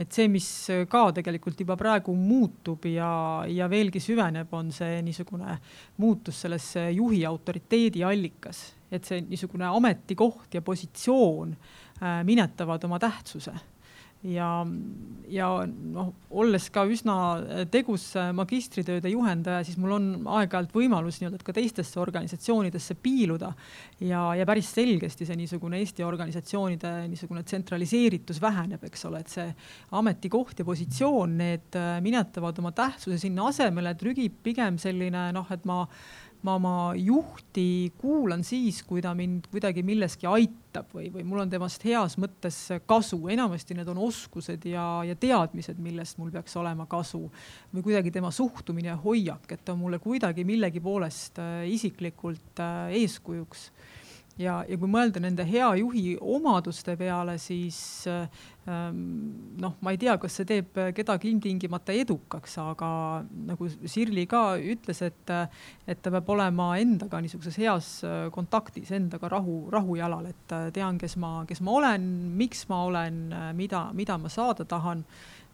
et 0.00 0.14
see, 0.14 0.28
mis 0.32 0.46
ka 0.88 1.00
tegelikult 1.12 1.58
juba 1.60 1.74
praegu 1.76 2.12
muutub 2.16 2.86
ja, 2.88 3.42
ja 3.50 3.66
veelgi 3.68 4.00
süveneb, 4.00 4.48
on 4.56 4.70
see 4.72 5.00
niisugune 5.04 5.56
muutus 6.00 6.38
selles 6.46 6.68
juhi 6.94 7.24
autoriteedi 7.28 8.04
allikas, 8.06 8.62
et 8.88 9.04
see 9.04 9.20
niisugune 9.26 9.66
ametikoht 9.68 10.54
ja 10.56 10.62
positsioon 10.64 11.52
äh, 11.52 12.22
minetavad 12.24 12.86
oma 12.86 13.00
tähtsuse 13.02 13.52
ja, 14.26 14.48
ja 15.32 15.48
noh, 15.66 16.10
olles 16.30 16.66
ka 16.72 16.84
üsna 16.88 17.14
tegus 17.72 18.10
magistritööde 18.36 19.12
juhendaja, 19.12 19.64
siis 19.64 19.78
mul 19.80 19.94
on 19.96 20.08
aeg-ajalt 20.38 20.74
võimalus 20.76 21.20
nii-öelda 21.20 21.40
ka 21.46 21.54
teistesse 21.56 22.00
organisatsioonidesse 22.02 22.98
piiluda 23.00 23.52
ja, 24.04 24.26
ja 24.36 24.46
päris 24.48 24.70
selgesti 24.76 25.28
see 25.28 25.38
niisugune 25.40 25.80
Eesti 25.80 26.04
organisatsioonide 26.04 26.94
niisugune 27.08 27.44
tsentraliseeritus 27.48 28.42
väheneb, 28.42 28.84
eks 28.90 29.08
ole, 29.08 29.24
et 29.24 29.32
see 29.32 29.48
ametikoht 29.96 30.60
ja 30.60 30.68
positsioon, 30.68 31.36
need 31.40 31.80
minetavad 32.04 32.60
oma 32.60 32.74
tähtsuse 32.76 33.18
sinna 33.22 33.48
asemele, 33.48 33.94
trügib 34.00 34.42
pigem 34.44 34.76
selline 34.80 35.30
noh, 35.36 35.48
et 35.54 35.64
ma 35.68 35.86
ma 36.46 36.54
oma 36.56 36.74
juhti 36.96 37.92
kuulan 38.00 38.44
siis, 38.46 38.82
kui 38.86 39.02
ta 39.04 39.12
mind 39.16 39.50
kuidagi 39.52 39.82
milleski 39.86 40.28
aitab 40.30 40.92
või, 40.94 41.10
või 41.12 41.24
mul 41.26 41.42
on 41.44 41.52
temast 41.52 41.84
heas 41.84 42.16
mõttes 42.20 42.58
kasu, 42.88 43.18
enamasti 43.32 43.76
need 43.76 43.88
on 43.92 44.00
oskused 44.06 44.64
ja, 44.70 44.86
ja 45.06 45.16
teadmised, 45.20 45.80
millest 45.82 46.20
mul 46.20 46.32
peaks 46.34 46.56
olema 46.60 46.86
kasu. 46.90 47.22
või 47.74 47.84
kuidagi 47.86 48.10
tema 48.10 48.30
suhtumine 48.30 48.92
ja 48.92 48.96
hoiak, 48.96 49.50
et 49.52 49.64
ta 49.64 49.72
on 49.72 49.82
mulle 49.84 49.98
kuidagi 49.98 50.44
millegi 50.44 50.80
poolest 50.80 51.38
äh, 51.38 51.64
isiklikult 51.70 52.60
äh, 52.60 52.94
eeskujuks 53.02 53.70
ja, 54.38 54.60
ja 54.68 54.76
kui 54.78 54.90
mõelda 54.90 55.20
nende 55.22 55.44
hea 55.48 55.68
juhi 55.80 56.14
omaduste 56.20 56.94
peale, 57.00 57.36
siis 57.40 57.78
ähm, 58.08 59.00
noh, 59.60 59.74
ma 59.82 59.94
ei 59.94 59.98
tea, 60.00 60.16
kas 60.20 60.38
see 60.38 60.48
teeb 60.48 60.78
kedagi 60.96 61.30
ilmtingimata 61.32 61.94
edukaks, 61.96 62.56
aga 62.62 62.90
nagu 63.50 63.68
Sirli 63.90 64.26
ka 64.30 64.44
ütles, 64.58 65.02
et, 65.06 65.34
et 65.86 66.02
ta 66.02 66.14
peab 66.14 66.30
olema 66.36 66.70
endaga 66.80 67.20
niisuguses 67.22 67.58
heas 67.60 67.90
äh, 68.06 68.28
kontaktis, 68.34 68.92
endaga 68.96 69.32
rahu, 69.32 69.62
rahujalal, 69.72 70.30
et 70.30 70.56
äh, 70.56 70.70
tean, 70.76 71.00
kes 71.00 71.18
ma, 71.20 71.40
kes 71.48 71.62
ma 71.66 71.76
olen, 71.80 72.08
miks 72.38 72.66
ma 72.70 72.84
olen, 72.88 73.20
äh, 73.32 73.50
mida, 73.56 73.88
mida 73.96 74.18
ma 74.20 74.32
saada 74.32 74.68
tahan 74.68 75.04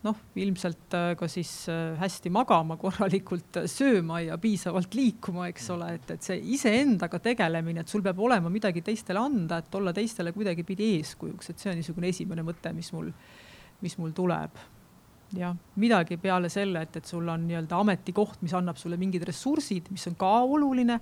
noh, 0.06 0.20
ilmselt 0.38 0.94
äh, 0.96 1.08
ka 1.18 1.28
siis 1.30 1.50
äh, 1.72 1.96
hästi 2.00 2.30
magama, 2.34 2.76
korralikult 2.80 3.60
äh, 3.60 3.66
sööma 3.70 4.20
ja 4.24 4.38
piisavalt 4.40 4.94
liikuma, 4.96 5.48
eks 5.50 5.68
ole, 5.74 5.92
et, 5.98 6.14
et 6.14 6.26
see 6.26 6.38
iseendaga 6.56 7.20
tegelemine, 7.24 7.82
et 7.82 7.92
sul 7.92 8.04
peab 8.04 8.20
olema 8.22 8.52
midagi 8.52 8.84
teistele 8.86 9.22
anda, 9.22 9.60
et 9.62 9.78
olla 9.78 9.94
teistele 9.96 10.34
kuidagipidi 10.36 10.92
eeskujuks, 10.98 11.52
et 11.52 11.62
see 11.62 11.72
on 11.72 11.78
niisugune 11.80 12.10
esimene 12.12 12.46
mõte, 12.46 12.72
mis 12.76 12.90
mul, 12.96 13.12
mis 13.84 13.98
mul 14.00 14.16
tuleb. 14.16 14.64
jah, 15.36 15.54
midagi 15.82 16.20
peale 16.22 16.48
selle, 16.52 16.84
et, 16.86 17.00
et 17.00 17.06
sul 17.06 17.28
on 17.28 17.48
nii-öelda 17.48 17.80
ametikoht, 17.82 18.42
mis 18.46 18.54
annab 18.54 18.78
sulle 18.78 18.98
mingid 19.00 19.26
ressursid, 19.26 19.90
mis 19.90 20.06
on 20.06 20.14
ka 20.18 20.32
oluline, 20.46 21.00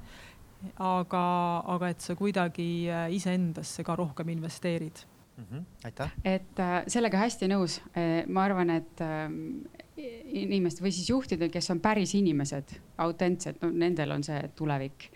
aga, 0.80 1.24
aga 1.74 1.90
et 1.92 2.00
sa 2.00 2.16
kuidagi 2.16 2.88
iseendasse 3.12 3.84
ka 3.84 3.98
rohkem 4.00 4.32
investeerid 4.32 5.04
mm. 5.36 5.44
-hmm. 5.44 5.64
aitäh. 5.84 6.12
et 6.24 6.60
äh, 6.60 6.82
sellega 6.86 7.18
hästi 7.18 7.48
nõus 7.48 7.80
äh,. 7.96 8.26
ma 8.28 8.44
arvan, 8.44 8.70
et 8.70 9.00
äh, 9.00 9.30
inimesed 10.24 10.82
või 10.82 10.90
siis 10.92 11.08
juhtidel, 11.10 11.50
kes 11.50 11.70
on 11.70 11.80
päris 11.80 12.14
inimesed, 12.14 12.76
autentsed, 12.98 13.62
no 13.62 13.70
nendel 13.70 14.10
on 14.10 14.24
see 14.24 14.50
tulevik 14.56 15.10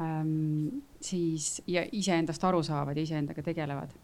ähm,. 0.00 0.82
siis 1.00 1.62
ja 1.66 1.86
iseendast 1.92 2.44
aru 2.44 2.62
saavad 2.62 2.96
ja 2.96 3.02
iseendaga 3.02 3.42
tegelevad 3.42 3.94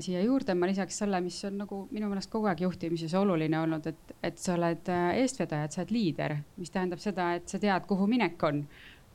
siia 0.00 0.22
juurde 0.22 0.54
ma 0.54 0.66
lisaks 0.66 0.98
selle, 1.02 1.20
mis 1.20 1.44
on 1.44 1.58
nagu 1.58 1.82
minu 1.90 2.08
meelest 2.08 2.30
kogu 2.32 2.48
aeg 2.48 2.62
juhtimises 2.64 3.14
oluline 3.14 3.60
olnud, 3.60 3.86
et, 3.86 4.14
et 4.22 4.38
sa 4.38 4.54
oled 4.54 4.88
äh, 4.88 5.10
eestvedaja, 5.20 5.64
et 5.64 5.72
sa 5.76 5.82
oled 5.82 5.92
liider, 5.92 6.36
mis 6.56 6.72
tähendab 6.72 7.02
seda, 7.02 7.34
et 7.36 7.48
sa 7.48 7.60
tead, 7.60 7.86
kuhu 7.88 8.06
minek 8.08 8.42
on 8.48 8.64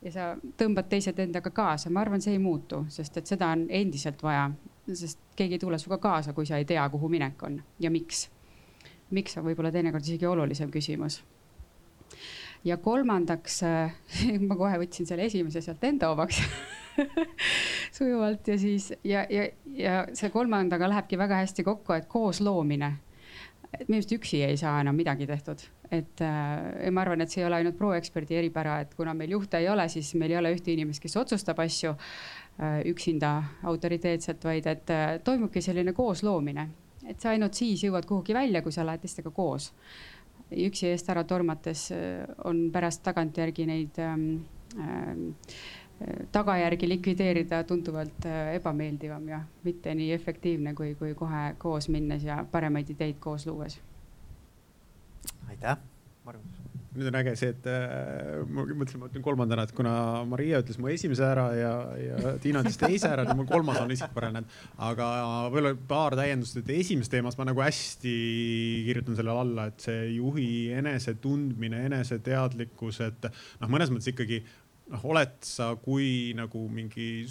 ja 0.03 0.13
sa 0.13 0.27
tõmbad 0.59 0.89
teised 0.91 1.19
endaga 1.19 1.49
kaasa, 1.49 1.89
ma 1.89 2.03
arvan, 2.03 2.21
see 2.21 2.35
ei 2.37 2.41
muutu, 2.41 2.83
sest 2.93 3.17
et 3.17 3.29
seda 3.29 3.49
on 3.55 3.65
endiselt 3.73 4.21
vaja 4.23 4.51
sest 4.95 5.19
keegi 5.35 5.57
ei 5.57 5.59
tule 5.59 5.79
sinuga 5.79 5.97
kaasa, 6.03 6.33
kui 6.33 6.45
sa 6.45 6.57
ei 6.57 6.65
tea, 6.65 6.83
kuhu 6.89 7.09
minek 7.09 7.43
on 7.43 7.61
ja 7.79 7.91
miks. 7.91 8.29
miks 9.11 9.37
on 9.37 9.45
võib-olla 9.45 9.71
teinekord 9.71 10.03
isegi 10.03 10.25
olulisem 10.25 10.71
küsimus. 10.71 11.23
ja 12.63 12.77
kolmandaks 12.77 13.61
ma 14.47 14.55
kohe 14.55 14.77
võtsin 14.83 15.07
selle 15.07 15.25
esimese 15.25 15.61
sealt 15.61 15.83
enda 15.83 16.11
omaks 16.11 16.41
sujuvalt 17.97 18.47
ja 18.47 18.57
siis 18.57 18.93
ja, 19.03 19.25
ja, 19.29 19.49
ja 19.65 19.97
see 20.13 20.29
kolmandaga 20.29 20.89
lähebki 20.89 21.17
väga 21.17 21.43
hästi 21.43 21.63
kokku, 21.63 21.93
et 21.93 22.07
koosloomine. 22.07 22.93
Et 23.73 23.87
minu 23.87 23.99
arust 23.99 24.13
üksi 24.15 24.41
ei 24.45 24.57
saa 24.57 24.79
enam 24.81 24.95
midagi 24.95 25.27
tehtud, 25.27 25.61
et 25.91 26.21
äh, 26.21 26.89
ma 26.91 27.03
arvan, 27.03 27.21
et 27.21 27.31
see 27.33 27.41
ei 27.43 27.47
ole 27.49 27.61
ainult 27.61 27.77
proeksperdi 27.77 28.39
eripära, 28.39 28.79
et 28.85 28.93
kuna 28.95 29.13
meil 29.13 29.35
juhte 29.37 29.59
ei 29.59 29.69
ole, 29.69 29.89
siis 29.89 30.13
meil 30.15 30.31
ei 30.35 30.41
ole 30.41 30.53
ühte 30.55 30.71
inimest, 30.73 31.03
kes 31.03 31.17
otsustab 31.19 31.59
asju 31.63 31.95
Äh, 32.57 32.81
üksinda 32.89 33.43
autoriteetselt, 33.69 34.41
vaid 34.41 34.65
et 34.65 34.89
äh, 34.89 35.19
toimubki 35.21 35.61
selline 35.61 35.91
koosloomine. 35.93 36.63
et 37.05 37.21
sa 37.21 37.29
ainult 37.29 37.53
siis 37.53 37.83
jõuad 37.85 38.07
kuhugi 38.09 38.33
välja, 38.33 38.63
kui 38.65 38.73
sa 38.73 38.85
lähed 38.85 39.03
teistega 39.03 39.29
koos. 39.29 39.73
üksi 40.49 40.87
eest 40.89 41.09
ära 41.13 41.23
tormates 41.23 41.91
äh, 41.91 42.25
on 42.49 42.71
pärast 42.73 43.03
tagantjärgi 43.03 43.65
neid 43.69 43.99
ähm, 44.01 44.25
äh, 44.73 45.13
tagajärgi 46.31 46.89
likvideerida 46.89 47.63
tunduvalt 47.63 48.27
ebameeldivam 48.53 49.27
ja 49.29 49.41
mitte 49.63 49.95
nii 49.95 50.11
efektiivne, 50.13 50.73
kui, 50.77 50.93
kui 50.99 51.15
kohe 51.17 51.55
koos 51.57 51.89
minnes 51.89 52.23
ja 52.23 52.43
paremaid 52.51 52.89
ideid 52.93 53.17
koos 53.19 53.47
luues. 53.47 53.79
aitäh, 55.49 55.77
Margus 56.25 56.67
nüüd 56.97 57.09
on 57.11 57.17
äge 57.19 57.33
see, 57.37 57.51
et 57.53 57.67
äh, 57.69 58.41
ma 58.49 58.65
mõtlesin, 58.65 59.01
ma 59.01 59.09
ütlen 59.09 59.23
kolmandana, 59.25 59.65
et 59.67 59.73
kuna 59.77 59.93
Maria 60.29 60.61
ütles 60.63 60.79
mu 60.81 60.89
esimese 60.91 61.25
ära 61.27 61.45
ja, 61.57 61.73
ja 62.01 62.33
Tiina 62.41 62.63
ütles 62.65 62.79
teise 62.81 63.09
ära, 63.11 63.25
nüüd 63.27 63.41
mul 63.41 63.49
kolmas 63.49 63.79
on 63.83 63.93
isikupärane. 63.93 64.43
aga 64.89 65.09
võib-olla 65.53 65.73
paar 65.89 66.17
täiendust, 66.17 66.59
et 66.61 66.71
esimeses 66.73 67.11
teemas 67.13 67.37
ma 67.39 67.47
nagu 67.49 67.63
hästi 67.63 68.13
kirjutan 68.87 69.19
sellele 69.19 69.43
alla, 69.43 69.67
et 69.71 69.87
see 69.87 70.07
juhi 70.17 70.49
enesetundmine, 70.77 71.85
eneseteadlikkus, 71.91 73.01
et 73.05 73.29
noh, 73.29 73.69
mõnes 73.71 73.93
mõttes 73.93 74.13
ikkagi 74.13 74.41
noh, 74.93 75.07
oled 75.11 75.37
sa 75.45 75.71
kui 75.81 76.33
nagu 76.37 76.67
mingi 76.71 77.27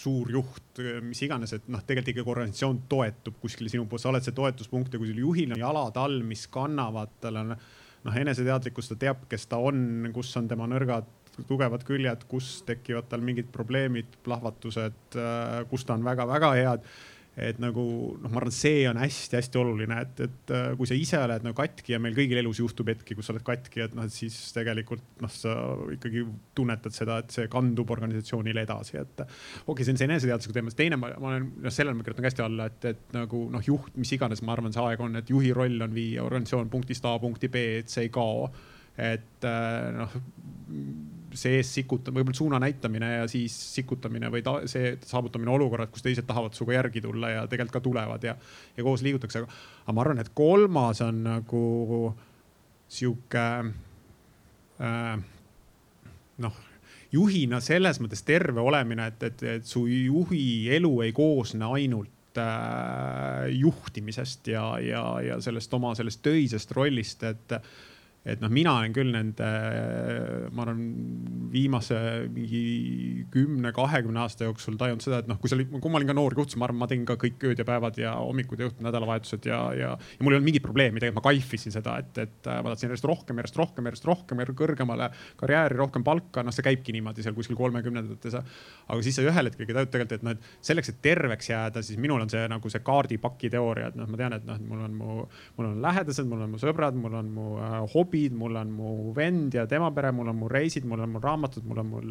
suur 0.00 0.30
juht, 0.32 0.80
mis 1.04 1.20
iganes, 1.26 1.52
et 1.56 1.68
noh, 1.68 1.82
tegelikult 1.84 2.14
ikkagi 2.14 2.32
organisatsioon 2.32 2.82
toetub 2.88 3.36
kuskile 3.42 3.72
sinu 3.72 3.86
poolt, 3.88 4.02
sa 4.02 4.10
oled 4.12 4.24
see 4.24 4.36
toetuspunkt 4.36 4.94
ja 4.94 5.00
kui 5.00 5.10
sul 5.10 5.20
juhil 5.20 5.54
on 5.54 5.60
jalad 5.60 5.98
all, 6.00 6.22
mis 6.26 6.46
kannavad, 6.52 7.12
tal 7.20 7.40
on 7.42 7.52
noh, 7.52 8.20
eneseteadlikkus, 8.22 8.88
ta 8.92 8.98
teab, 9.04 9.26
kes 9.28 9.44
ta 9.50 9.60
on, 9.60 10.08
kus 10.14 10.32
on 10.40 10.48
tema 10.48 10.68
nõrgad, 10.70 11.08
tugevad 11.48 11.84
küljed, 11.88 12.24
kus 12.28 12.60
tekivad 12.68 13.08
tal 13.10 13.22
mingid 13.24 13.48
probleemid, 13.52 14.16
plahvatused, 14.24 15.00
äh, 15.20 15.60
kus 15.70 15.86
ta 15.88 15.96
on 15.96 16.04
väga-väga 16.04 16.52
head 16.58 16.88
et 17.40 17.60
nagu 17.62 17.82
noh, 18.20 18.30
ma 18.30 18.40
arvan, 18.40 18.52
see 18.54 18.84
on 18.90 18.98
hästi-hästi 19.00 19.60
oluline, 19.60 19.96
et, 20.04 20.22
et 20.26 20.52
äh, 20.56 20.70
kui 20.78 20.88
sa 20.88 20.96
ise 20.98 21.18
oled 21.20 21.46
nagu 21.46 21.56
katki 21.56 21.94
ja 21.94 22.00
meil 22.02 22.16
kõigil 22.16 22.40
elus 22.42 22.60
juhtub 22.60 22.90
hetki, 22.92 23.16
kus 23.16 23.28
sa 23.28 23.34
oled 23.34 23.44
katki, 23.46 23.84
et 23.86 23.96
noh, 23.96 24.06
et 24.08 24.14
siis 24.14 24.36
tegelikult 24.56 25.04
noh, 25.24 25.32
sa 25.32 25.54
ikkagi 25.96 26.24
tunnetad 26.58 26.96
seda, 26.96 27.20
et 27.22 27.34
see 27.34 27.48
kandub 27.52 27.92
organisatsioonile 27.96 28.64
edasi, 28.66 28.98
et. 29.00 29.24
okei 29.24 29.72
okay,, 29.74 29.86
see 29.86 29.94
on 29.94 30.02
see 30.02 30.10
eneseteadusega 30.10 30.58
teema, 30.58 30.74
teine 30.76 31.00
ma, 31.00 31.12
ma 31.16 31.32
olen, 31.34 31.48
noh, 31.64 31.74
sellele 31.74 31.96
ma 31.98 32.06
kirjutan 32.06 32.26
ka 32.26 32.32
hästi 32.32 32.46
alla, 32.46 32.68
et, 32.72 32.90
et 32.92 33.16
nagu 33.16 33.46
noh, 33.54 33.64
juht, 33.66 33.94
mis 34.00 34.12
iganes, 34.16 34.44
ma 34.44 34.56
arvan, 34.56 34.74
see 34.74 34.84
aeg 34.84 35.06
on, 35.06 35.16
et 35.22 35.32
juhi 35.32 35.54
roll 35.56 35.86
on 35.86 35.96
viia 35.96 36.26
organisatsioon 36.26 36.70
punktist 36.72 37.08
A 37.08 37.16
punkti 37.22 37.48
B, 37.52 37.64
et 37.80 37.92
see 37.92 38.08
ei 38.08 38.12
kao 38.14 38.50
et 39.00 39.46
äh, 39.48 39.92
noh, 39.96 40.16
see 41.34 41.58
ees 41.60 41.72
sikutamine, 41.74 42.20
võib-olla 42.20 42.38
suuna 42.38 42.60
näitamine 42.62 43.10
ja 43.12 43.26
siis 43.30 43.54
sikutamine 43.74 44.30
või 44.32 44.42
ta, 44.46 44.56
see 44.70 44.94
saavutamine 45.06 45.52
olukorrad, 45.54 45.92
kus 45.92 46.04
teised 46.06 46.26
tahavad 46.28 46.56
sinuga 46.56 46.78
järgi 46.78 47.02
tulla 47.04 47.30
ja 47.34 47.44
tegelikult 47.50 47.78
ka 47.78 47.84
tulevad 47.84 48.24
ja, 48.26 48.34
ja 48.76 48.86
koos 48.86 49.04
liigutakse. 49.06 49.44
aga 49.84 49.94
ma 49.94 50.04
arvan, 50.04 50.22
et 50.22 50.32
kolmas 50.34 51.02
on 51.06 51.22
nagu 51.26 51.62
sihuke 52.90 53.46
äh, 54.80 55.22
noh 56.40 56.64
juhina 57.12 57.60
selles 57.62 58.00
mõttes 58.02 58.22
terve 58.26 58.62
olemine, 58.62 59.10
et, 59.10 59.22
et, 59.30 59.44
et 59.56 59.66
su 59.66 59.84
juhi 59.86 60.70
elu 60.76 60.92
ei 61.06 61.14
koosne 61.14 61.70
ainult 61.74 62.38
äh, 62.38 63.50
juhtimisest 63.58 64.52
ja, 64.52 64.64
ja, 64.82 65.04
ja 65.24 65.40
sellest 65.42 65.74
oma 65.74 65.94
sellest 65.98 66.22
töisest 66.26 66.74
rollist, 66.76 67.24
et 67.26 67.56
et 68.20 68.40
noh, 68.42 68.50
mina 68.52 68.74
olen 68.76 68.92
küll 68.92 69.12
nende, 69.14 69.46
ma 70.52 70.64
arvan, 70.66 70.80
viimase 71.50 71.96
mingi 72.30 73.24
kümne, 73.32 73.72
kahekümne 73.74 74.20
aasta 74.20 74.44
jooksul 74.44 74.76
tajunud 74.80 75.04
seda, 75.04 75.22
et 75.22 75.30
noh, 75.30 75.38
kui 75.40 75.50
olid, 75.56 75.70
kui 75.72 75.92
ma 75.92 76.00
olin 76.00 76.10
ka 76.10 76.16
noor 76.16 76.36
siis 76.42 76.58
ma 76.60 76.68
arvan, 76.68 76.82
ma 76.82 76.88
tegin 76.90 77.06
ka 77.08 77.16
kõik 77.20 77.46
ööd 77.48 77.62
ja 77.62 77.66
päevad 77.66 77.96
ja 78.00 78.12
hommikud 78.20 78.60
ja 78.60 78.68
õhtud, 78.68 78.84
nädalavahetused 78.84 79.48
ja, 79.48 79.60
ja, 79.76 79.92
ja 79.96 80.26
mul 80.26 80.34
ei 80.34 80.40
olnud 80.40 80.50
mingit 80.50 80.64
probleemi, 80.66 81.00
tegelikult 81.00 81.22
ma 81.22 81.24
kaifisin 81.30 81.74
seda, 81.74 81.96
et, 82.04 82.20
et 82.20 82.50
ma 82.50 82.74
tahtsin 82.74 82.90
järjest 82.90 83.08
rohkem, 83.08 83.40
järjest 83.40 83.58
rohkem, 83.60 83.88
järjest 83.88 84.08
rohkem, 84.10 84.44
kõrgemale 84.60 85.08
karjääri, 85.40 85.78
rohkem 85.80 86.04
palka, 86.04 86.44
noh, 86.44 86.54
see 86.54 86.66
käibki 86.66 86.94
niimoodi 86.96 87.24
seal 87.24 87.36
kuskil 87.36 87.56
kolmekümnendates. 87.58 88.36
aga 88.36 89.00
siis 89.06 89.16
sa 89.16 89.24
ühel 89.24 89.48
hetkel 89.48 89.68
tajud 89.70 89.92
tegelikult, 89.94 90.16
et 90.18 90.26
noh, 90.26 90.36
et 90.36 90.66
selleks, 90.66 90.92
et 90.92 91.00
terveks 91.08 91.50
jääda, 91.50 91.82
siis 91.86 91.98
minul 92.00 92.20
on 92.20 92.30
see 92.32 92.44
nagu 92.52 92.72
see 92.72 92.84
kaardipaki 92.84 93.50
teooria, 93.52 93.90
et 93.90 93.98
noh, 93.98 94.08
ma 94.10 94.20
tean, 94.20 94.36
et 94.36 94.46
noh, 94.46 94.60
mul 94.68 94.84
on 94.84 94.96
mu, 95.00 95.18
mul 95.56 95.70
on 95.72 95.80
lähedased, 95.82 96.28
mul 96.28 96.44
on 96.44 96.54
mu 96.54 96.60
sõbrad, 96.60 96.98
mul 97.00 97.16
on 97.20 97.32
mu 97.34 97.48
äh, 97.58 97.78
hobid, 98.10 98.34
mul 98.36 98.58
on 98.58 98.72
mu 98.74 99.14
vend 99.14 99.54
ja 99.54 99.66
tema 99.70 99.90
pere, 99.94 100.10
mul 100.12 100.32
on 100.32 100.38
mu 100.42 100.50
reisid, 100.50 100.86
mul 100.88 101.04
on 101.04 101.14
mu 101.14 101.22
raamatud, 101.22 101.64
mul 101.68 101.82
on 101.82 101.90
mul 101.94 102.10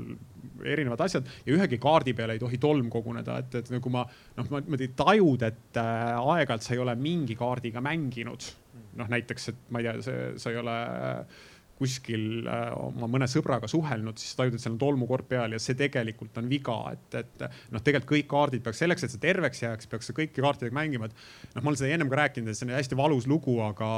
erinevad 0.65 1.03
asjad 1.03 1.27
ja 1.45 1.55
ühegi 1.55 1.79
kaardi 1.81 2.15
peale 2.15 2.37
ei 2.37 2.41
tohi 2.41 2.59
tolm 2.61 2.89
koguneda, 2.91 3.39
et, 3.43 3.59
et 3.61 3.69
nagu 3.75 3.93
ma 3.93 4.05
noh, 4.39 4.49
niimoodi 4.49 4.91
tajud, 4.97 5.45
et 5.47 5.79
äh, 5.79 6.15
aeg-ajalt 6.19 6.65
sa 6.65 6.75
ei 6.75 6.83
ole 6.83 6.95
mingi 6.99 7.37
kaardiga 7.39 7.83
mänginud. 7.83 8.51
noh, 8.99 9.07
näiteks, 9.07 9.51
et 9.51 9.59
ma 9.71 9.79
ei 9.79 9.85
tea, 9.85 10.01
see, 10.03 10.27
sa 10.41 10.51
ei 10.51 10.57
ole 10.59 10.75
äh, 10.75 11.39
kuskil 11.79 12.47
äh, 12.49 12.71
oma 12.75 13.07
mõne 13.11 13.27
sõbraga 13.31 13.69
suhelnud, 13.71 14.19
siis 14.19 14.35
tajud, 14.35 14.55
et 14.55 14.63
seal 14.63 14.75
on 14.75 14.81
tolmukord 14.81 15.27
peal 15.29 15.55
ja 15.55 15.59
see 15.63 15.77
tegelikult 15.79 16.35
on 16.41 16.49
viga, 16.51 16.77
et, 16.95 17.19
et 17.21 17.45
noh, 17.71 17.83
tegelikult 17.83 18.11
kõik 18.17 18.31
kaardid 18.31 18.65
peaks 18.65 18.81
selleks, 18.83 19.05
et 19.05 19.13
sa 19.13 19.21
terveks 19.23 19.63
jääks, 19.63 19.91
peaks 19.91 20.11
sa 20.11 20.15
kõiki 20.17 20.43
kaartidega 20.43 20.75
mängima, 20.75 21.07
et 21.07 21.55
noh, 21.55 21.63
ma 21.63 21.71
olen 21.71 21.79
seda 21.79 21.93
ennem 21.95 22.11
ka 22.11 22.19
rääkinud, 22.23 22.51
et 22.51 22.59
see 22.59 22.67
on 22.67 22.75
hästi 22.75 22.99
valus 22.99 23.29
lugu, 23.31 23.55
aga, 23.63 23.93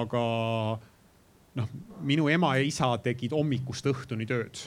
aga 0.00 0.24
noh, 1.58 1.74
minu 2.02 2.28
ema 2.32 2.56
ja 2.58 2.64
isa 2.66 2.90
tegid 3.02 3.34
hommikust 3.36 3.86
õhtuni 3.90 4.26
tööd 4.28 4.64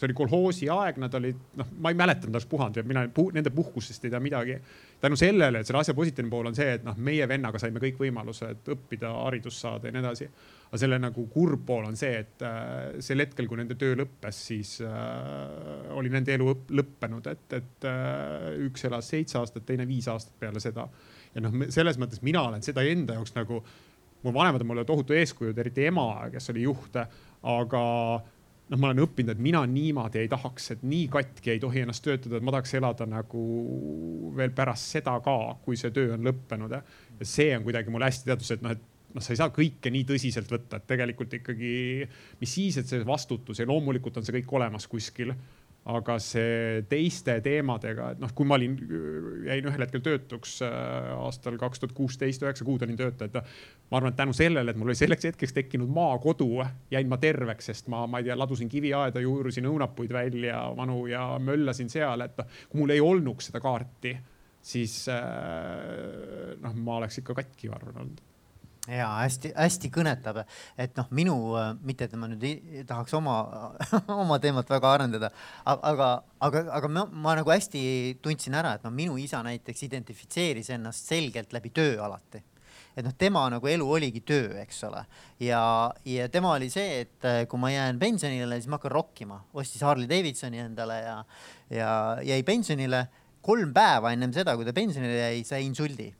see 0.00 0.08
oli 0.08 0.16
kolhoosi 0.16 0.68
aeg, 0.72 0.96
nad 0.96 1.12
olid, 1.18 1.40
noh, 1.60 1.66
ma 1.84 1.90
ei 1.92 1.96
mäleta, 1.98 2.24
nad 2.24 2.38
oleks 2.38 2.48
puhanud 2.48 2.78
ja 2.80 2.84
mina 2.88 3.02
puh, 3.12 3.28
nende 3.36 3.50
puhkusest 3.52 4.06
ei 4.06 4.12
tea 4.14 4.20
midagi. 4.24 4.54
tänu 5.00 5.16
sellele, 5.16 5.60
et 5.60 5.68
selle 5.68 5.82
asja 5.82 5.94
positiivne 5.94 6.32
pool 6.32 6.48
on 6.48 6.56
see, 6.56 6.70
et 6.78 6.86
noh, 6.86 6.96
meie 6.96 7.26
vennaga 7.28 7.60
saime 7.60 7.82
kõik 7.82 8.00
võimalused 8.00 8.70
õppida, 8.72 9.12
haridust 9.26 9.60
saada 9.60 9.88
ja 9.88 9.92
nii 9.92 10.00
edasi 10.00 10.30
aga 10.70 10.78
selle 10.78 11.00
nagu 11.02 11.24
kurb 11.34 11.64
pool 11.66 11.88
on 11.88 11.96
see, 11.98 12.20
et 12.22 12.42
äh, 12.46 13.00
sel 13.02 13.24
hetkel, 13.24 13.48
kui 13.50 13.58
nende 13.58 13.74
töö 13.78 13.96
lõppes, 13.98 14.38
siis 14.52 14.76
äh, 14.86 15.88
oli 15.98 16.12
nende 16.14 16.36
elu 16.36 16.46
lõppenud, 16.78 17.26
et, 17.32 17.56
et 17.58 17.86
äh, 17.90 18.52
üks 18.68 18.86
elas 18.86 19.10
seitse 19.10 19.40
aastat, 19.40 19.66
teine 19.66 19.88
viis 19.90 20.06
aastat 20.10 20.36
peale 20.38 20.62
seda. 20.62 20.86
ja 21.34 21.42
noh, 21.42 21.56
selles 21.74 21.98
mõttes 21.98 22.22
mina 22.26 22.44
olen 22.46 22.62
seda 22.62 22.86
enda 22.86 23.18
jaoks 23.18 23.34
nagu, 23.34 23.64
mu 24.22 24.34
vanemad 24.34 24.62
on 24.64 24.70
mulle 24.72 24.84
tohutu 24.88 25.16
eeskujud, 25.16 25.58
eriti 25.58 25.86
ema, 25.88 26.06
kes 26.32 26.52
oli 26.52 26.66
juht, 26.66 26.98
aga 27.50 27.82
noh, 28.70 28.78
ma 28.78 28.90
olen 28.90 29.02
õppinud, 29.04 29.32
et 29.34 29.42
mina 29.42 29.62
niimoodi 29.66 30.22
ei 30.22 30.30
tahaks, 30.30 30.70
et 30.76 30.84
nii 30.86 31.08
katki 31.12 31.54
ei 31.54 31.62
tohi 31.62 31.82
ennast 31.84 32.04
töötada, 32.06 32.38
et 32.38 32.46
ma 32.46 32.54
tahaks 32.54 32.76
elada 32.78 33.08
nagu 33.08 33.44
veel 34.36 34.52
pärast 34.56 34.94
seda 34.96 35.16
ka, 35.24 35.36
kui 35.64 35.78
see 35.80 35.92
töö 35.94 36.14
on 36.16 36.28
lõppenud. 36.28 36.76
ja 37.20 37.26
see 37.26 37.50
on 37.56 37.66
kuidagi 37.66 37.90
mulle 37.90 38.10
hästi 38.10 38.30
teadus, 38.30 38.52
et 38.54 38.62
noh, 38.64 38.76
et 38.76 39.14
noh, 39.14 39.24
sa 39.24 39.32
ei 39.34 39.40
saa 39.40 39.50
kõike 39.54 39.90
nii 39.90 40.06
tõsiselt 40.08 40.50
võtta, 40.52 40.78
et 40.78 40.86
tegelikult 40.90 41.34
ikkagi, 41.40 41.72
mis 42.40 42.54
siis, 42.54 42.78
et 42.78 42.90
see 42.90 43.06
vastutus 43.06 43.58
ja 43.58 43.66
loomulikult 43.66 44.20
on 44.20 44.26
see 44.26 44.38
kõik 44.38 44.54
olemas 44.60 44.86
kuskil 44.90 45.34
aga 45.90 46.16
see 46.22 46.82
teiste 46.90 47.36
teemadega, 47.44 48.10
et 48.14 48.22
noh, 48.22 48.32
kui 48.36 48.48
ma 48.48 48.56
olin, 48.58 48.76
jäin 49.46 49.68
ühel 49.70 49.84
hetkel 49.84 50.02
töötuks 50.04 50.58
äh, 50.66 51.10
aastal 51.16 51.58
kaks 51.60 51.82
tuhat 51.82 51.94
kuusteist, 51.96 52.44
üheksa 52.44 52.66
kuud 52.66 52.84
olin 52.86 52.98
tööta, 52.98 53.28
et 53.28 53.38
ma 53.90 54.00
arvan, 54.00 54.14
et 54.14 54.18
tänu 54.20 54.36
sellele, 54.36 54.72
et 54.72 54.80
mul 54.80 54.92
oli 54.92 54.98
selleks 54.98 55.30
hetkeks 55.30 55.56
tekkinud 55.56 55.90
maakodu, 55.94 56.48
jäin 56.94 57.10
ma 57.10 57.20
terveks, 57.22 57.70
sest 57.72 57.90
ma, 57.92 58.04
ma 58.10 58.22
ei 58.22 58.30
tea, 58.30 58.38
ladusin 58.38 58.70
kiviaeda, 58.72 59.22
juurisin 59.24 59.68
õunapuid 59.70 60.14
välja, 60.14 60.62
vanu 60.78 61.04
ja 61.10 61.26
möllasin 61.42 61.92
seal, 61.92 62.26
et 62.26 62.42
kui 62.68 62.82
mul 62.82 62.96
ei 62.96 63.04
olnuks 63.04 63.50
seda 63.50 63.62
kaarti, 63.64 64.16
siis 64.72 65.02
äh, 65.12 66.56
noh, 66.62 66.82
ma 66.84 67.00
oleks 67.00 67.22
ikka 67.22 67.40
katki, 67.42 67.70
ma 67.70 67.80
arvan 67.80 68.04
olnud 68.04 68.26
ja 68.88 69.08
hästi-hästi 69.20 69.90
kõnetab, 69.92 70.40
et 70.80 70.94
noh, 70.96 71.08
minu, 71.16 71.36
mitte 71.84 72.06
et 72.08 72.14
ma 72.18 72.28
nüüd 72.30 72.44
ei, 72.48 72.84
tahaks 72.88 73.12
oma 73.18 73.36
oma 74.22 74.38
teemat 74.40 74.70
väga 74.72 74.92
arendada, 74.96 75.32
aga, 75.68 76.12
aga, 76.40 76.64
aga 76.78 76.92
ma, 76.92 77.04
ma 77.10 77.34
nagu 77.40 77.52
hästi 77.52 77.82
tundsin 78.24 78.56
ära, 78.56 78.76
et 78.78 78.86
noh, 78.86 78.94
minu 78.94 79.18
isa 79.20 79.42
näiteks 79.44 79.84
identifitseeris 79.90 80.72
ennast 80.76 81.12
selgelt 81.12 81.52
läbi 81.56 81.74
töö 81.76 81.98
alati 82.06 82.42
et 82.96 83.04
noh, 83.06 83.14
tema 83.16 83.44
nagu 83.52 83.68
elu 83.70 83.86
oligi 83.86 84.22
töö, 84.26 84.54
eks 84.62 84.82
ole. 84.88 85.04
ja, 85.44 85.62
ja 86.08 86.28
tema 86.32 86.54
oli 86.56 86.70
see, 86.72 87.04
et 87.04 87.28
eh, 87.28 87.44
kui 87.50 87.60
ma 87.60 87.70
jään 87.72 88.00
pensionile, 88.00 88.58
siis 88.58 88.70
ma 88.70 88.80
hakkan 88.80 88.94
rokkima, 88.96 89.38
ostis 89.54 89.84
Harley 89.86 90.08
Davidsoni 90.10 90.62
endale 90.64 90.98
ja, 91.04 91.16
ja 91.70 91.92
jäi 92.26 92.42
pensionile. 92.46 93.06
kolm 93.40 93.70
päeva 93.72 94.10
ennem 94.12 94.34
seda, 94.36 94.52
kui 94.56 94.66
ta 94.68 94.74
pensionile 94.76 95.16
jäi, 95.16 95.44
sai 95.48 95.62
insuldi 95.64 96.10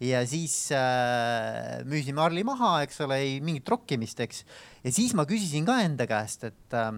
ja 0.00 0.20
siis 0.26 0.70
äh, 0.74 1.82
müüsime 1.88 2.22
Harli 2.22 2.44
maha, 2.46 2.82
eks 2.86 3.00
ole, 3.02 3.18
ei 3.24 3.40
mingit 3.44 3.68
rokkimist, 3.68 4.20
eks. 4.22 4.44
ja 4.84 4.92
siis 4.94 5.14
ma 5.18 5.26
küsisin 5.28 5.66
ka 5.66 5.80
enda 5.82 6.06
käest, 6.10 6.44
et 6.46 6.76
äh,, 6.76 6.92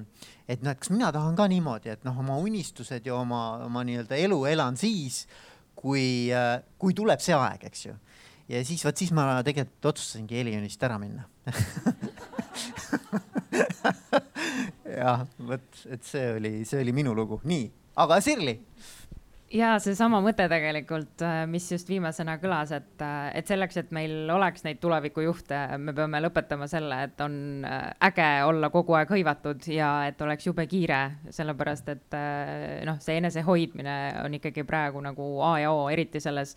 et 0.50 0.62
noh, 0.64 0.74
et 0.74 0.80
kas 0.82 0.90
mina 0.92 1.12
tahan 1.14 1.36
ka 1.38 1.48
niimoodi, 1.50 1.88
et 1.94 2.04
noh, 2.04 2.18
oma 2.20 2.36
unistused 2.42 3.06
ja 3.06 3.16
oma, 3.16 3.64
oma 3.64 3.84
nii-öelda 3.88 4.18
elu 4.20 4.44
elan 4.52 4.76
siis, 4.80 5.24
kui 5.78 6.28
äh,, 6.34 6.60
kui 6.80 6.96
tuleb 6.96 7.20
see 7.24 7.36
aeg, 7.36 7.64
eks 7.70 7.86
ju. 7.88 7.96
ja 8.52 8.64
siis 8.66 8.84
vot 8.84 8.96
siis 8.96 9.12
ma 9.16 9.42
tegelikult 9.46 9.92
otsustasingi 9.94 10.40
Heliunist 10.42 10.82
ära 10.84 10.98
minna 11.00 11.24
jah, 15.00 15.24
vot, 15.38 15.84
et 15.88 16.04
see 16.04 16.32
oli, 16.36 16.64
see 16.68 16.84
oli 16.84 16.92
minu 16.96 17.14
lugu, 17.16 17.40
nii, 17.48 17.70
aga 18.04 18.20
Sirli 18.24 18.58
ja 19.54 19.70
seesama 19.82 20.20
mõte 20.22 20.46
tegelikult, 20.50 21.22
äh, 21.26 21.42
mis 21.50 21.66
just 21.72 21.88
viimasena 21.90 22.36
kõlas, 22.42 22.72
et, 22.76 22.92
äh, 23.02 23.30
et 23.38 23.50
selleks, 23.50 23.76
et 23.80 23.90
meil 23.94 24.30
oleks 24.30 24.64
neid 24.64 24.80
tulevikujuhte, 24.82 25.60
me 25.78 25.94
peame 25.96 26.20
lõpetama 26.22 26.68
selle, 26.70 27.02
et 27.08 27.24
on 27.24 27.64
äh, 27.66 27.90
äge 28.10 28.28
olla 28.46 28.70
kogu 28.70 28.94
aeg 28.98 29.10
hõivatud 29.10 29.66
ja 29.72 29.90
et 30.10 30.20
oleks 30.22 30.46
jube 30.46 30.66
kiire, 30.70 31.00
sellepärast 31.30 31.90
et 31.90 32.20
noh, 32.86 33.00
see 33.02 33.18
enesehoidmine 33.18 33.96
on 34.24 34.38
ikkagi 34.38 34.64
praegu 34.66 35.02
nagu 35.02 35.32
A 35.46 35.56
ja 35.64 35.74
O, 35.74 35.88
eriti 35.90 36.20
selles 36.22 36.56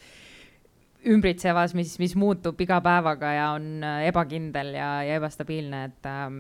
ümbritsevas, 1.10 1.74
mis, 1.76 1.98
mis 2.00 2.14
muutub 2.16 2.60
iga 2.64 2.78
päevaga 2.84 3.34
ja 3.36 3.48
on 3.58 3.84
ebakindel 4.08 4.72
ja, 4.78 4.92
ja 5.04 5.18
ebastabiilne, 5.20 5.84
et, 5.90 6.08
ähm, 6.08 6.38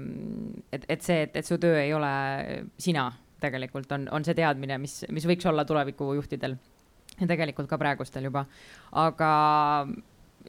et, 0.71 0.85
et 0.87 1.03
see, 1.03 1.25
et, 1.25 1.35
et 1.41 1.47
su 1.47 1.57
töö 1.59 1.81
ei 1.81 1.91
ole 1.93 2.13
sina 2.79 3.09
tegelikult 3.43 3.91
on, 3.95 4.07
on 4.15 4.25
see 4.25 4.37
teadmine, 4.37 4.79
mis, 4.81 5.01
mis 5.11 5.27
võiks 5.29 5.47
olla 5.49 5.65
tulevikujuhtidel 5.67 6.57
ja 7.19 7.29
tegelikult 7.29 7.69
ka 7.69 7.77
praegustel 7.81 8.29
juba. 8.29 8.45
aga 9.03 9.29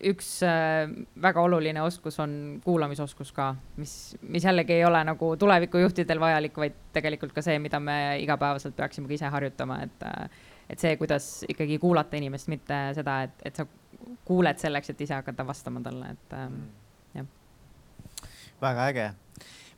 üks 0.03 0.29
äh, 0.43 0.91
väga 1.23 1.43
oluline 1.45 1.83
oskus 1.85 2.19
on 2.23 2.33
kuulamisoskus 2.65 3.31
ka, 3.35 3.53
mis, 3.79 4.17
mis 4.23 4.45
jällegi 4.45 4.79
ei 4.79 4.85
ole 4.85 5.05
nagu 5.07 5.35
tulevikujuhtidel 5.39 6.21
vajalik, 6.21 6.57
vaid 6.59 6.81
tegelikult 6.97 7.35
ka 7.37 7.45
see, 7.45 7.61
mida 7.63 7.81
me 7.81 8.19
igapäevaselt 8.23 8.77
peaksime 8.77 9.11
ka 9.11 9.15
ise 9.19 9.31
harjutama, 9.31 9.81
et, 9.87 10.07
äh, 10.09 10.47
et 10.75 10.83
see, 10.83 10.97
kuidas 11.01 11.29
ikkagi 11.49 11.79
kuulata 11.83 12.19
inimest, 12.19 12.51
mitte 12.51 12.81
seda, 12.99 13.21
et, 13.29 13.45
et 13.51 13.63
sa 13.63 13.69
kuuled 14.27 14.59
selleks, 14.61 14.91
et 14.91 15.05
ise 15.07 15.15
hakata 15.15 15.47
vastama 15.47 15.83
talle, 15.85 16.11
et 16.17 16.35
ähm, 16.41 16.59
jah. 17.15 17.31
väga 18.63 18.89
äge 18.91 19.13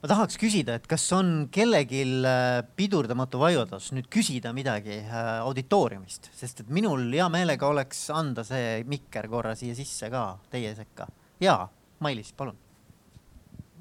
ma 0.02 0.10
tahaks 0.10 0.36
küsida, 0.40 0.76
et 0.76 0.86
kas 0.90 1.04
on 1.16 1.48
kellelgi 1.52 2.02
äh, 2.26 2.60
pidurdamatu 2.76 3.40
vaiudus 3.40 3.90
nüüd 3.96 4.10
küsida 4.12 4.52
midagi 4.56 4.98
äh, 5.00 5.30
auditooriumist, 5.46 6.30
sest 6.36 6.64
et 6.64 6.70
minul 6.74 7.08
hea 7.14 7.28
meelega 7.32 7.70
oleks 7.70 8.06
anda 8.14 8.44
see 8.46 8.82
mikker 8.88 9.30
korra 9.32 9.56
siia 9.58 9.76
sisse 9.78 10.10
ka 10.12 10.28
teie 10.52 10.74
sekka. 10.76 11.08
ja, 11.40 11.58
Mailis, 12.04 12.32
palun 12.36 12.56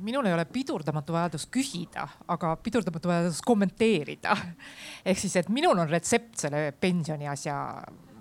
minul 0.04 0.26
ei 0.28 0.34
ole 0.36 0.44
pidurdamatu 0.52 1.14
vajadus 1.16 1.46
küsida, 1.52 2.04
aga 2.28 2.56
pidurdamatu 2.60 3.08
vajadus 3.08 3.38
kommenteerida. 3.48 4.36
ehk 5.08 5.20
siis, 5.20 5.38
et 5.40 5.48
minul 5.50 5.78
on 5.80 5.88
retsept 5.88 6.42
selle 6.46 6.66
pensioni 6.80 7.30
asja 7.32 7.56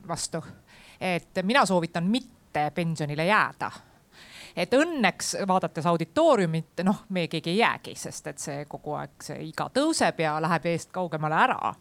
vastu. 0.06 0.42
et 1.00 1.42
mina 1.42 1.66
soovitan 1.66 2.06
mitte 2.06 2.70
pensionile 2.74 3.26
jääda 3.26 3.70
et 4.56 4.74
õnneks 4.74 5.34
vaadates 5.48 5.86
auditooriumit, 5.90 6.84
noh, 6.86 7.04
me 7.14 7.26
keegi 7.30 7.52
ei 7.52 7.58
jäägi, 7.58 7.94
sest 7.98 8.30
et 8.30 8.42
see 8.42 8.64
kogu 8.70 8.94
aeg 8.98 9.26
see 9.26 9.40
iga 9.48 9.68
tõuseb 9.74 10.22
ja 10.22 10.36
läheb 10.42 10.70
eest 10.72 10.92
kaugemale 10.94 11.40
ära. 11.46 11.74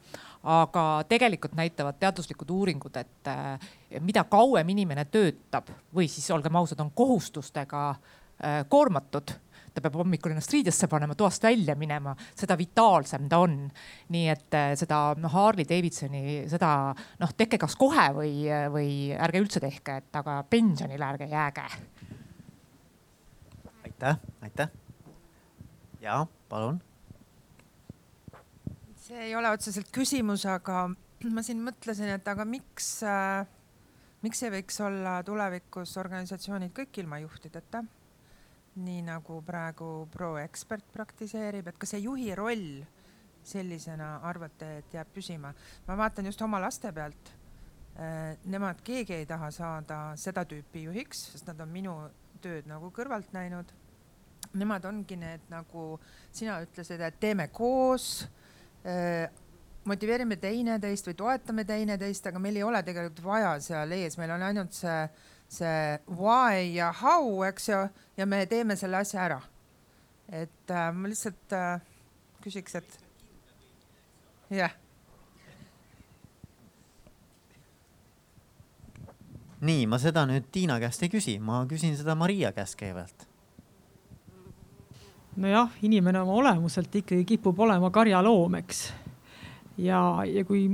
aga 0.43 1.05
tegelikult 1.07 1.53
näitavad 1.55 1.95
teaduslikud 1.99 2.49
uuringud, 2.51 2.97
et 2.99 3.29
eh, 3.31 3.69
mida 4.03 4.25
kauem 4.27 4.69
inimene 4.69 5.05
töötab 5.05 5.69
või 5.95 6.09
siis 6.11 6.27
olgem 6.31 6.55
ausad, 6.55 6.81
on 6.83 6.91
kohustustega 6.91 7.95
eh, 8.43 8.65
koormatud 8.67 9.31
ta 9.73 9.81
peab 9.81 9.95
hommikul 9.97 10.29
ennast 10.29 10.51
riidesse 10.53 10.85
panema, 10.87 11.15
toast 11.15 11.43
välja 11.43 11.73
minema, 11.75 12.11
seda 12.35 12.57
vitaalsem 12.57 13.29
ta 13.29 13.39
on. 13.41 13.71
nii 14.09 14.27
et 14.29 14.53
eh, 14.59 14.73
seda 14.75 15.13
noh, 15.17 15.31
Harley 15.31 15.65
Davidsoni, 15.69 16.43
seda 16.51 16.93
noh, 17.19 17.33
tehke 17.37 17.57
kas 17.57 17.77
kohe 17.79 18.09
või, 18.17 18.33
või 18.73 18.89
ärge 19.15 19.45
üldse 19.45 19.63
tehke, 19.63 20.01
et 20.03 20.21
aga 20.21 20.41
pensionile 20.49 21.07
ärge 21.13 21.31
jääge 21.31 21.69
aitäh, 24.03 24.19
aitäh. 24.41 24.69
ja 26.01 26.25
palun. 26.49 26.81
see 28.95 29.19
ei 29.19 29.35
ole 29.35 29.49
otseselt 29.49 29.87
küsimus, 29.95 30.45
aga 30.45 30.89
ma 31.31 31.43
siin 31.43 31.61
mõtlesin, 31.63 32.11
et 32.11 32.27
aga 32.27 32.43
miks 32.47 32.87
äh,, 33.07 33.47
miks 34.23 34.43
ei 34.43 34.51
võiks 34.57 34.79
olla 34.83 35.21
tulevikus 35.23 35.95
organisatsioonid 35.97 36.73
kõik 36.75 36.99
ilma 36.99 37.21
juhtideta? 37.23 37.83
nii 38.75 39.03
nagu 39.05 39.37
praegu 39.45 40.07
ProExpert 40.11 40.87
praktiseerib, 40.91 41.67
et 41.69 41.77
kas 41.77 41.93
see 41.93 42.03
juhi 42.03 42.33
roll 42.35 42.81
sellisena 43.43 44.17
arvate, 44.27 44.79
et 44.81 44.97
jääb 44.97 45.13
püsima? 45.15 45.53
ma 45.87 45.97
vaatan 45.97 46.27
just 46.27 46.41
oma 46.41 46.59
laste 46.59 46.91
pealt 46.91 47.31
äh,. 47.95 48.35
Nemad, 48.51 48.83
keegi 48.83 49.21
ei 49.21 49.29
taha 49.29 49.51
saada 49.51 50.01
seda 50.19 50.43
tüüpi 50.43 50.89
juhiks, 50.89 51.29
sest 51.31 51.47
nad 51.47 51.63
on 51.63 51.71
minu 51.71 51.95
tööd 52.43 52.67
nagu 52.67 52.91
kõrvalt 52.91 53.31
näinud 53.31 53.71
nemad 54.53 54.85
ongi 54.85 55.17
need 55.17 55.49
nagu 55.49 55.97
sina 56.31 56.59
ütlesid, 56.63 57.01
et 57.01 57.19
teeme 57.19 57.47
koos 57.53 58.25
motiveerime 59.85 60.37
teineteist 60.39 61.07
või 61.09 61.17
toetame 61.19 61.65
teineteist, 61.67 62.27
aga 62.27 62.39
meil 62.41 62.57
ei 62.59 62.65
ole 62.65 62.81
tegelikult 62.85 63.23
vaja 63.25 63.53
seal 63.63 63.91
ees, 63.95 64.17
meil 64.19 64.31
on 64.35 64.45
ainult 64.47 64.75
see, 64.75 64.99
see 65.51 65.97
why 66.07 66.69
ja 66.75 66.91
how, 67.01 67.43
eks 67.47 67.69
ju, 67.69 67.81
ja 68.17 68.27
me 68.29 68.43
teeme 68.49 68.77
selle 68.79 69.01
asja 69.03 69.25
ära. 69.25 69.41
et 70.31 70.71
äh, 70.71 70.93
ma 70.95 71.09
lihtsalt 71.11 71.53
äh, 71.53 71.81
küsiks, 72.41 72.75
et 72.79 72.99
jah 74.49 74.71
yeah.. 74.71 74.79
nii, 79.59 79.85
ma 79.87 79.99
seda 79.99 80.25
nüüd 80.27 80.47
Tiina 80.51 80.79
käest 80.79 81.03
ei 81.03 81.11
küsi, 81.11 81.37
ma 81.39 81.65
küsin 81.67 81.95
seda 81.99 82.15
Maria 82.15 82.51
käest 82.55 82.79
kõigepealt 82.79 83.32
nojah, 85.39 85.71
inimene 85.81 86.21
oma 86.21 86.35
olemuselt 86.39 86.95
ikkagi 86.95 87.25
kipub 87.25 87.59
olema 87.65 87.89
karjaloom, 87.93 88.59
eks. 88.61 88.83
ja, 89.81 90.01
ja 90.27 90.43
kui 90.45 90.67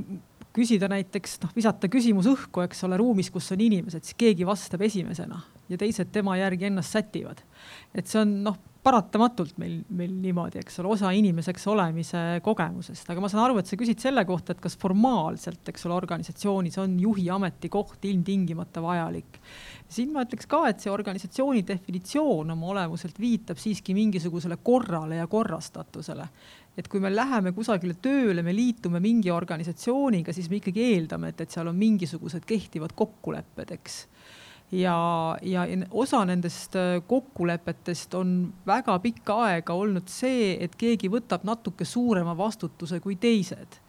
küsida 0.56 0.90
näiteks 0.92 1.38
noh, 1.44 1.54
visata 1.56 1.90
küsimus 1.92 2.28
õhku, 2.30 2.64
eks 2.66 2.84
ole, 2.88 2.98
ruumis, 3.00 3.30
kus 3.32 3.52
on 3.56 3.62
inimesed, 3.64 4.04
siis 4.06 4.18
keegi 4.20 4.48
vastab 4.48 4.84
esimesena 4.88 5.42
ja 5.70 5.78
teised 5.78 6.10
tema 6.12 6.36
järgi 6.40 6.70
ennast 6.70 6.96
sätivad. 6.96 7.44
et 7.94 8.08
see 8.08 8.22
on 8.22 8.34
noh, 8.48 8.58
paratamatult 8.84 9.58
meil, 9.60 9.82
meil 9.92 10.12
niimoodi, 10.22 10.62
eks 10.62 10.80
ole, 10.80 10.94
osa 10.96 11.12
inimeseks 11.16 11.66
olemise 11.72 12.22
kogemusest, 12.44 13.10
aga 13.12 13.24
ma 13.24 13.30
saan 13.32 13.44
aru, 13.44 13.58
et 13.60 13.68
sa 13.68 13.78
küsid 13.80 14.00
selle 14.00 14.24
kohta, 14.28 14.56
et 14.56 14.62
kas 14.64 14.78
formaalselt, 14.80 15.68
eks 15.72 15.84
ole, 15.88 15.98
organisatsioonis 15.98 16.80
on 16.80 16.96
juhi 17.02 17.28
ametikoht 17.36 18.08
ilmtingimata 18.08 18.84
vajalik. 18.84 19.42
siin 19.90 20.14
ma 20.14 20.24
ütleks 20.24 20.48
ka, 20.48 20.62
et 20.70 20.80
see 20.80 20.94
organisatsiooni 20.94 21.66
definitsioon 21.68 22.56
oma 22.56 22.72
olemuselt 22.76 23.20
viitab 23.20 23.60
siiski 23.60 23.96
mingisugusele 23.98 24.60
korrale 24.64 25.20
ja 25.20 25.28
korrastatusele. 25.28 26.30
et 26.78 26.88
kui 26.88 27.02
me 27.04 27.12
läheme 27.12 27.52
kusagile 27.52 27.98
tööle, 28.00 28.44
me 28.44 28.56
liitume 28.56 29.02
mingi 29.04 29.32
organisatsiooniga, 29.32 30.32
siis 30.32 30.48
me 30.50 30.62
ikkagi 30.62 30.86
eeldame, 30.94 31.34
et, 31.34 31.42
et 31.42 31.52
seal 31.52 31.68
on 31.68 31.76
mingisugused 31.76 32.48
kehtivad 32.48 32.96
kokkulepped, 32.96 33.76
eks 33.76 34.06
ja, 34.72 35.38
ja 35.42 35.68
osa 35.92 36.24
nendest 36.26 36.76
äh, 36.76 37.02
kokkulepetest 37.08 38.14
on 38.14 38.54
väga 38.68 39.00
pikka 39.00 39.38
aega 39.46 39.74
olnud 39.74 40.10
see, 40.12 40.58
et 40.64 40.76
keegi 40.78 41.10
võtab 41.10 41.46
natuke 41.48 41.86
suurema 41.86 42.38
vastutuse 42.38 43.00
kui 43.00 43.16
teised. 43.16 43.80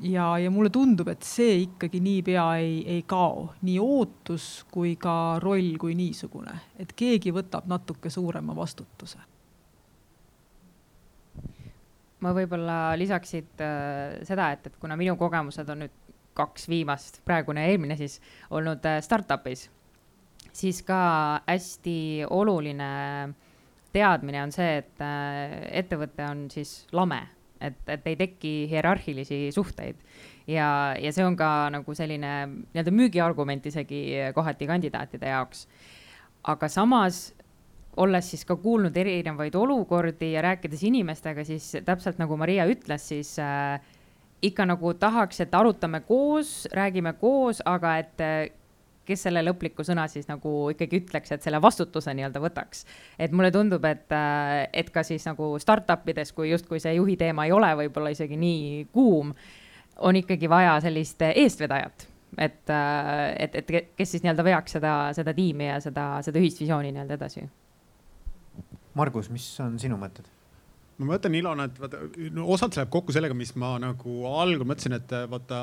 ja, 0.00 0.38
ja 0.38 0.50
mulle 0.50 0.70
tundub, 0.70 1.08
et 1.08 1.22
see 1.22 1.62
ikkagi 1.66 2.00
niipea 2.00 2.46
ei, 2.62 2.82
ei 2.96 3.02
kao, 3.02 3.52
nii 3.62 3.78
ootus 3.78 4.64
kui 4.70 4.96
ka 4.96 5.38
roll 5.42 5.76
kui 5.78 5.94
niisugune, 5.94 6.54
et 6.78 6.92
keegi 6.92 7.32
võtab 7.32 7.66
natuke 7.66 8.10
suurema 8.10 8.56
vastutuse. 8.56 9.18
ma 12.24 12.32
võib-olla 12.32 12.94
lisaks 12.96 13.34
siit 13.34 13.60
äh, 13.60 14.22
seda, 14.24 14.52
et, 14.52 14.66
et 14.66 14.76
kuna 14.80 14.96
minu 14.96 15.16
kogemused 15.20 15.68
on 15.68 15.84
nüüd 15.84 16.02
kaks 16.34 16.68
viimast, 16.68 17.20
praegune 17.24 17.62
ja 17.62 17.70
eelmine 17.70 17.96
siis, 17.98 18.20
olnud 18.50 18.86
äh, 18.88 19.02
startup'is 19.02 19.68
siis 20.54 20.82
ka 20.86 21.40
hästi 21.46 22.26
oluline 22.30 22.90
teadmine 23.94 24.42
on 24.42 24.52
see, 24.54 24.78
et 24.82 25.02
äh, 25.04 25.54
ettevõte 25.82 26.26
on 26.26 26.46
siis 26.52 26.84
lame, 26.94 27.20
et, 27.62 27.78
et 27.90 28.06
ei 28.10 28.18
teki 28.18 28.54
hierarhilisi 28.70 29.46
suhteid. 29.54 30.00
ja, 30.46 30.94
ja 31.00 31.12
see 31.14 31.24
on 31.24 31.36
ka 31.36 31.70
nagu 31.72 31.94
selline 31.94 32.32
nii-öelda 32.50 32.92
müügiargument 32.92 33.66
isegi 33.66 34.04
kohati 34.34 34.66
kandidaatide 34.66 35.30
jaoks. 35.30 35.66
aga 36.44 36.68
samas 36.68 37.32
olles 37.96 38.30
siis 38.30 38.42
ka 38.44 38.56
kuulnud 38.58 38.96
erinevaid 38.96 39.54
olukordi 39.54 40.32
ja 40.32 40.42
rääkides 40.42 40.82
inimestega, 40.82 41.44
siis 41.44 41.76
täpselt 41.86 42.18
nagu 42.18 42.36
Maria 42.36 42.66
ütles, 42.66 43.06
siis 43.08 43.36
äh, 43.38 43.78
ikka 44.42 44.66
nagu 44.66 44.94
tahaks, 44.98 45.40
et 45.40 45.54
arutame 45.54 46.00
koos, 46.00 46.66
räägime 46.74 47.14
koos, 47.20 47.62
aga 47.64 47.96
et 48.02 48.24
kes 49.06 49.26
selle 49.26 49.42
lõpliku 49.44 49.84
sõna 49.86 50.06
siis 50.10 50.28
nagu 50.28 50.52
ikkagi 50.72 51.02
ütleks, 51.02 51.34
et 51.34 51.44
selle 51.44 51.60
vastutuse 51.62 52.14
nii-öelda 52.14 52.42
võtaks. 52.42 52.84
et 53.18 53.32
mulle 53.32 53.50
tundub, 53.54 53.84
et, 53.84 54.06
äh, 54.12 54.68
et 54.72 54.90
ka 54.90 55.02
siis 55.02 55.26
nagu 55.26 55.54
startup 55.58 56.08
ides, 56.08 56.32
kui 56.32 56.50
justkui 56.50 56.80
see 56.80 56.94
juhi 56.94 57.16
teema 57.16 57.46
ei 57.46 57.52
ole 57.52 57.70
võib-olla 57.84 58.10
isegi 58.10 58.36
nii 58.36 58.86
kuum, 58.92 59.34
on 59.98 60.16
ikkagi 60.16 60.48
vaja 60.50 60.80
sellist 60.80 61.22
eestvedajat, 61.22 62.08
et, 62.38 62.70
äh, 62.70 63.34
et, 63.38 63.54
et 63.54 63.74
kes 63.96 64.10
siis 64.10 64.22
nii-öelda 64.24 64.44
veaks 64.44 64.78
seda, 64.78 64.94
seda 65.16 65.34
tiimi 65.34 65.68
ja 65.68 65.80
seda, 65.80 66.22
seda 66.22 66.40
ühist 66.42 66.60
visiooni 66.60 66.92
nii-öelda 66.92 67.20
edasi. 67.20 67.48
Margus, 68.94 69.30
mis 69.30 69.46
on 69.60 69.78
sinu 69.78 69.98
mõtted? 69.98 70.26
Ma 70.94 71.08
mõtlen, 71.08 71.34
Ilona, 71.40 71.66
et 71.66 71.78
vaata 71.82 72.00
no, 72.34 72.44
osalt 72.54 72.74
see 72.74 72.80
läheb 72.80 72.92
kokku 72.94 73.14
sellega, 73.14 73.34
mis 73.36 73.50
ma 73.58 73.72
nagu 73.82 74.14
algul 74.30 74.66
mõtlesin, 74.68 74.94
et 74.94 75.14
vaata, 75.30 75.58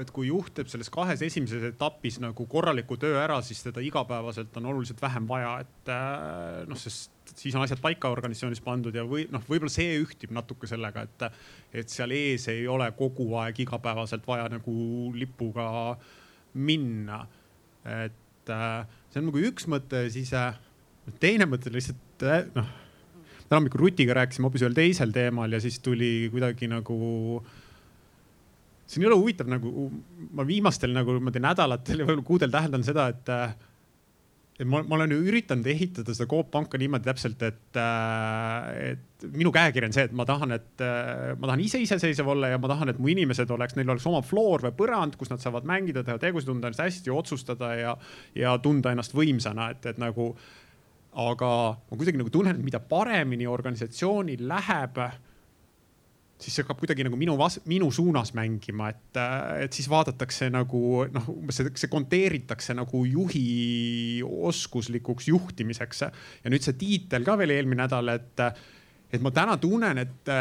et 0.00 0.10
kui 0.14 0.28
juht 0.30 0.50
teeb 0.56 0.70
selles 0.72 0.90
kahes 0.92 1.22
esimeses 1.22 1.62
etapis 1.68 2.18
nagu 2.22 2.46
korraliku 2.50 2.98
töö 3.00 3.20
ära, 3.22 3.38
siis 3.46 3.62
teda 3.62 3.84
igapäevaselt 3.84 4.56
on 4.58 4.66
oluliselt 4.72 5.02
vähem 5.02 5.28
vaja, 5.30 5.54
et 5.62 5.92
äh, 5.94 6.64
noh, 6.70 6.80
sest 6.80 7.12
siis 7.34 7.54
on 7.54 7.62
asjad 7.64 7.80
paika 7.82 8.10
organisatsioonis 8.12 8.62
pandud 8.64 8.94
ja 8.94 9.06
või 9.08 9.28
noh, 9.32 9.42
võib-olla 9.46 9.72
see 9.72 9.94
ühtib 10.02 10.34
natuke 10.34 10.68
sellega, 10.70 11.06
et, 11.06 11.40
et 11.82 11.94
seal 11.94 12.12
ees 12.16 12.50
ei 12.52 12.66
ole 12.70 12.90
kogu 12.98 13.30
aeg 13.40 13.62
igapäevaselt 13.64 14.26
vaja 14.26 14.50
nagu 14.52 14.76
lipuga 15.14 15.68
minna. 16.54 17.24
et 17.84 18.50
äh, 18.50 18.96
see 19.10 19.22
on 19.22 19.30
nagu 19.30 19.50
üks 19.50 19.70
mõte, 19.70 20.08
siis 20.10 20.34
äh, 20.34 20.58
teine 21.22 21.46
mõte 21.46 21.70
lihtsalt 21.70 22.26
noh 22.58 22.80
täna 23.48 23.60
hommikul 23.60 23.84
Rutiga 23.84 24.16
rääkisime 24.20 24.48
hoopis 24.48 24.64
ühel 24.64 24.76
teisel 24.76 25.12
teemal 25.14 25.52
ja 25.52 25.60
siis 25.60 25.78
tuli 25.84 26.30
kuidagi 26.32 26.68
nagu 26.70 26.96
see 28.84 29.00
on 29.00 29.06
jõle 29.08 29.20
huvitav, 29.20 29.48
nagu 29.50 29.88
ma 30.36 30.44
viimastel 30.48 30.92
nagu 30.94 31.16
niimoodi 31.16 31.42
nädalatel 31.42 32.02
ja 32.02 32.08
võib-olla 32.08 32.26
kuudel 32.26 32.52
täheldan 32.52 32.84
seda, 32.86 33.08
et 33.12 33.32
et 34.54 34.68
ma, 34.70 34.84
ma 34.86 34.94
olen 35.00 35.10
üritanud 35.16 35.66
ehitada 35.66 36.14
seda 36.14 36.28
Coop 36.30 36.52
Panka 36.52 36.78
niimoodi 36.78 37.08
täpselt, 37.08 37.40
et, 37.42 37.78
et 38.78 39.24
minu 39.34 39.50
käekiri 39.54 39.88
on 39.88 39.96
see, 39.96 40.04
et 40.06 40.14
ma 40.14 40.26
tahan, 40.28 40.54
et 40.54 40.84
ma 41.40 41.48
tahan 41.48 41.64
ise 41.64 41.80
iseseisev 41.82 42.28
olla 42.36 42.52
ja 42.52 42.60
ma 42.62 42.70
tahan, 42.70 42.92
et 42.92 43.00
mu 43.02 43.10
inimesed 43.10 43.50
oleks, 43.50 43.74
neil 43.74 43.90
oleks 43.90 44.06
oma 44.10 44.20
floor 44.22 44.62
või 44.68 44.76
põrand, 44.78 45.18
kus 45.18 45.32
nad 45.32 45.42
saavad 45.42 45.66
mängida, 45.66 46.04
teha 46.06 46.20
tegusid, 46.22 46.52
tunda 46.52 46.70
ennast 46.70 46.84
hästi, 46.84 47.10
otsustada 47.14 47.72
ja, 47.80 47.96
ja 48.38 48.54
tunda 48.62 48.94
ennast 48.94 49.16
võimsana, 49.16 49.72
et, 49.74 49.90
et 49.90 49.98
nagu 49.98 50.30
aga 51.14 51.50
ma 51.78 51.96
kuidagi 51.98 52.18
nagu 52.18 52.32
tunnen, 52.32 52.56
et 52.58 52.66
mida 52.66 52.80
paremini 52.82 53.46
organisatsioonil 53.46 54.42
läheb, 54.50 54.98
siis 56.42 56.56
see 56.56 56.64
hakkab 56.64 56.80
kuidagi 56.82 57.06
nagu 57.06 57.18
minu 57.18 57.36
minu 57.70 57.90
suunas 57.94 58.34
mängima, 58.34 58.90
et, 58.90 59.20
et 59.64 59.76
siis 59.76 59.88
vaadatakse 59.90 60.50
nagu 60.52 61.04
noh, 61.14 61.30
umbes 61.36 61.60
see, 61.60 61.70
see 61.78 61.92
konteeritakse 61.92 62.74
nagu 62.74 63.04
juhi 63.06 64.22
oskuslikuks 64.24 65.30
juhtimiseks. 65.30 66.04
ja 66.44 66.52
nüüd 66.52 66.66
see 66.66 66.76
tiitel 66.80 67.24
ka 67.24 67.38
veel 67.38 67.54
eelmine 67.54 67.84
nädal, 67.84 68.10
et, 68.16 68.44
et 69.12 69.22
ma 69.22 69.30
täna 69.34 69.56
tunnen, 69.62 70.02
et 70.02 70.34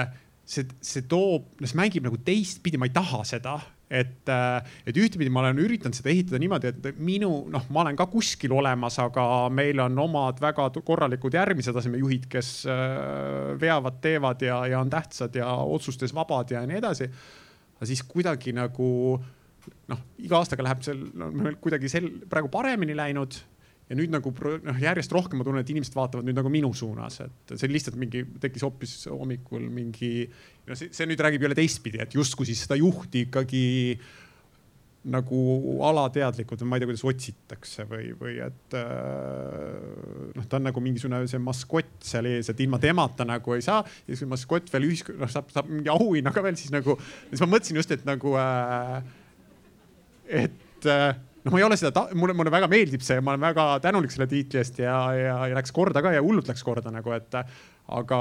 see, 0.46 0.66
see 0.82 1.06
toob, 1.10 1.54
see 1.62 1.78
mängib 1.80 2.10
nagu 2.10 2.18
teistpidi, 2.26 2.82
ma 2.82 2.90
ei 2.90 2.96
taha 2.98 3.24
seda 3.28 3.60
et, 3.94 4.30
äh, 4.32 4.74
et 4.90 4.98
ühtepidi 4.98 5.32
ma 5.34 5.44
olen 5.44 5.62
üritanud 5.62 5.98
seda 5.98 6.12
ehitada 6.14 6.42
niimoodi, 6.42 6.72
et 6.72 7.00
minu 7.02 7.30
noh, 7.54 7.68
ma 7.74 7.84
olen 7.84 8.00
ka 8.00 8.08
kuskil 8.12 8.56
olemas, 8.58 8.98
aga 9.04 9.28
meil 9.54 9.82
on 9.84 10.00
omad 10.06 10.42
väga 10.42 10.70
korralikud 10.82 11.38
järgmise 11.38 11.76
taseme 11.76 12.02
juhid, 12.02 12.28
kes 12.32 12.52
äh, 12.70 13.54
veavad, 13.62 14.02
teevad 14.04 14.44
ja, 14.46 14.64
ja 14.74 14.82
on 14.82 14.92
tähtsad 14.94 15.38
ja 15.38 15.54
otsustes 15.64 16.16
vabad 16.16 16.56
ja 16.56 16.66
nii 16.68 16.82
edasi. 16.82 17.10
aga 17.78 17.90
siis 17.90 18.04
kuidagi 18.10 18.56
nagu 18.56 18.90
noh, 19.92 20.04
iga 20.24 20.40
aastaga 20.40 20.66
läheb 20.66 20.84
seal 20.86 21.02
no, 21.20 21.32
kuidagi 21.62 21.92
sel 21.92 22.10
praegu 22.30 22.50
paremini 22.52 22.96
läinud 22.98 23.38
ja 23.94 24.00
nüüd 24.00 24.14
nagu 24.14 24.34
noh, 24.34 24.82
järjest 24.82 25.14
rohkem 25.14 25.38
ma 25.40 25.46
tunnen, 25.46 25.62
et 25.62 25.70
inimesed 25.70 25.94
vaatavad 25.94 26.26
nüüd 26.26 26.40
nagu 26.40 26.50
minu 26.50 26.74
suunas, 26.74 27.20
et 27.22 27.54
see 27.54 27.70
lihtsalt 27.70 28.00
mingi 28.02 28.26
tekkis 28.42 28.66
hoopis 28.66 28.98
hommikul 29.12 29.70
mingi. 29.70 30.26
no 30.66 30.78
see, 30.80 30.90
see 30.96 31.08
nüüd 31.10 31.22
räägib 31.22 31.46
jälle 31.46 31.58
teistpidi, 31.60 32.02
et 32.02 32.18
justkui 32.18 32.50
siis 32.50 32.66
seda 32.66 32.80
juhti 32.80 33.28
ikkagi 33.28 33.64
nagu 35.14 35.40
alateadlikult 35.84 36.62
või 36.64 36.70
ma 36.72 36.78
ei 36.78 36.82
tea, 36.82 36.90
kuidas 36.90 37.04
otsitakse 37.12 37.86
või, 37.90 38.06
või 38.16 38.38
et 38.46 38.78
äh, 38.80 40.30
noh, 40.38 40.46
ta 40.48 40.60
on 40.60 40.70
nagu 40.70 40.84
mingisugune 40.84 41.20
see 41.28 41.42
maskott 41.44 42.08
seal 42.08 42.30
ees, 42.32 42.50
et 42.50 42.64
ilma 42.64 42.80
temata 42.82 43.28
nagu 43.28 43.58
ei 43.58 43.66
saa. 43.66 43.84
ja 44.08 44.16
siis 44.16 44.30
maskott 44.32 44.72
veel 44.74 44.88
ühiskond, 44.88 45.20
noh 45.20 45.32
saab, 45.32 45.52
saab 45.54 45.68
mingi 45.70 45.92
auhinna 45.92 46.32
ka 46.34 46.46
veel 46.46 46.58
siis 46.60 46.72
nagu, 46.74 46.96
siis 47.28 47.44
ma 47.44 47.52
mõtlesin 47.52 47.82
just, 47.82 47.92
et 47.92 48.08
nagu 48.08 48.38
äh,, 48.40 49.04
et 50.44 50.90
äh, 50.90 51.20
noh, 51.44 51.52
ma 51.52 51.60
ei 51.60 51.68
ole 51.68 51.78
seda, 51.80 52.08
mulle, 52.18 52.36
mulle 52.38 52.54
väga 52.54 52.70
meeldib 52.72 53.04
see, 53.06 53.20
ma 53.22 53.34
olen 53.34 53.44
väga 53.44 53.68
tänulik 53.84 54.14
selle 54.14 54.30
tiitli 54.32 54.62
eest 54.62 54.80
ja, 54.84 54.98
ja, 55.18 55.38
ja 55.52 55.60
läks 55.60 55.76
korda 55.76 56.04
ka 56.06 56.16
ja 56.16 56.24
hullult 56.24 56.50
läks 56.52 56.64
korda 56.66 56.94
nagu, 56.94 57.14
et 57.16 57.38
aga 57.38 58.20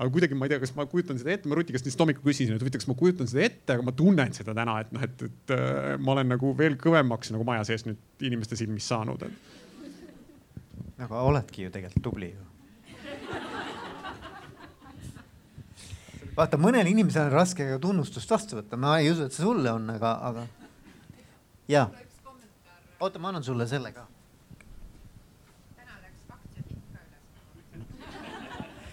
aga 0.00 0.08
kuidagi 0.14 0.36
ma 0.38 0.46
ei 0.46 0.52
tea, 0.54 0.60
kas 0.62 0.72
ma 0.76 0.86
kujutan 0.88 1.18
seda 1.20 1.34
ette, 1.34 1.48
ma 1.50 1.58
Ruti 1.58 1.74
käest 1.74 1.84
lihtsalt 1.84 2.06
hommikul 2.06 2.24
küsisin, 2.30 2.54
et 2.56 2.62
huvitav, 2.62 2.80
kas 2.80 2.88
ma 2.88 2.96
kujutan 2.96 3.28
seda 3.28 3.42
ette, 3.44 3.74
aga 3.74 3.84
ma 3.84 3.92
tunnen 3.96 4.30
seda 4.36 4.54
täna, 4.56 4.78
et 4.80 4.94
noh, 4.96 5.02
et, 5.04 5.24
et 5.26 5.54
äh, 5.56 5.96
ma 6.00 6.14
olen 6.14 6.30
nagu 6.32 6.52
veel 6.56 6.78
kõvemaks 6.80 7.34
nagu 7.34 7.44
maja 7.48 7.66
sees 7.68 7.84
nüüd 7.88 8.28
inimeste 8.30 8.56
silmis 8.56 8.86
saanud 8.88 9.26
et.... 9.26 9.50
aga 11.04 11.26
oledki 11.28 11.66
ju 11.66 11.74
tegelikult 11.74 12.06
tubli 12.06 12.30
ju 12.32 12.46
vaata, 16.36 16.58
mõnel 16.60 16.88
inimesel 16.88 17.28
on 17.28 17.34
raske 17.34 17.66
ka 17.68 17.78
tunnustust 17.82 18.30
vastu 18.30 18.58
võtta, 18.58 18.78
ma 18.80 18.96
ei 19.00 19.10
usu, 19.12 19.26
et 19.26 19.36
see 19.36 19.44
sulle 19.44 19.72
on, 19.74 19.88
aga, 19.92 20.14
aga 20.30 20.46
ja. 21.70 21.88
Oota, 23.00 23.18
ma 23.18 23.28
annan 23.32 23.44
sulle 23.44 23.66
selle 23.66 23.92
ka. 23.92 24.06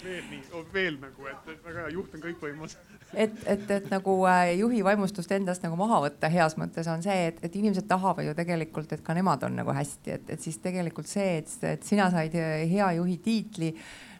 veel 0.08 0.28
nii, 0.30 0.44
veel 0.74 1.02
nagu, 1.02 1.26
et 1.28 1.50
väga 1.66 1.82
hea, 1.82 1.90
juht 1.92 2.14
on 2.16 2.22
kõikvõimas 2.24 2.78
et, 3.14 3.34
et, 3.46 3.72
et 3.72 3.90
nagu 3.92 4.14
äh, 4.30 4.54
juhi 4.56 4.80
vaimustust 4.86 5.32
endast 5.36 5.66
nagu 5.66 5.76
maha 5.80 6.00
võtta 6.06 6.30
heas 6.32 6.56
mõttes 6.60 6.88
on 6.92 7.04
see, 7.04 7.28
et, 7.32 7.42
et 7.44 7.56
inimesed 7.60 7.88
tahavad 7.90 8.24
ju 8.24 8.36
tegelikult, 8.38 8.94
et 8.96 9.04
ka 9.04 9.16
nemad 9.18 9.44
on 9.48 9.58
nagu 9.60 9.76
hästi, 9.76 10.14
et, 10.16 10.30
et 10.36 10.44
siis 10.44 10.60
tegelikult 10.64 11.10
see, 11.12 11.42
et, 11.42 11.52
et 11.74 11.84
sina 11.84 12.08
said 12.14 12.36
hea 12.38 12.92
juhi 13.00 13.18
tiitli 13.24 13.74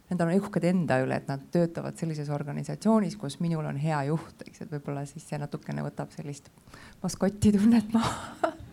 Nad 0.08 0.22
on 0.24 0.30
uhked 0.32 0.64
enda 0.64 1.02
üle, 1.04 1.18
et 1.20 1.26
nad 1.28 1.42
töötavad 1.52 1.98
sellises 2.00 2.30
organisatsioonis, 2.32 3.18
kus 3.20 3.42
minul 3.44 3.66
on 3.68 3.76
hea 3.82 4.06
juht, 4.08 4.46
eks, 4.46 4.62
et 4.64 4.72
võib-olla 4.72 5.04
siis 5.10 5.26
see 5.28 5.40
natukene 5.42 5.84
võtab 5.84 6.14
sellist 6.16 6.48
maskotti 7.02 7.52
tunnet 7.58 7.92
maha 7.92 8.54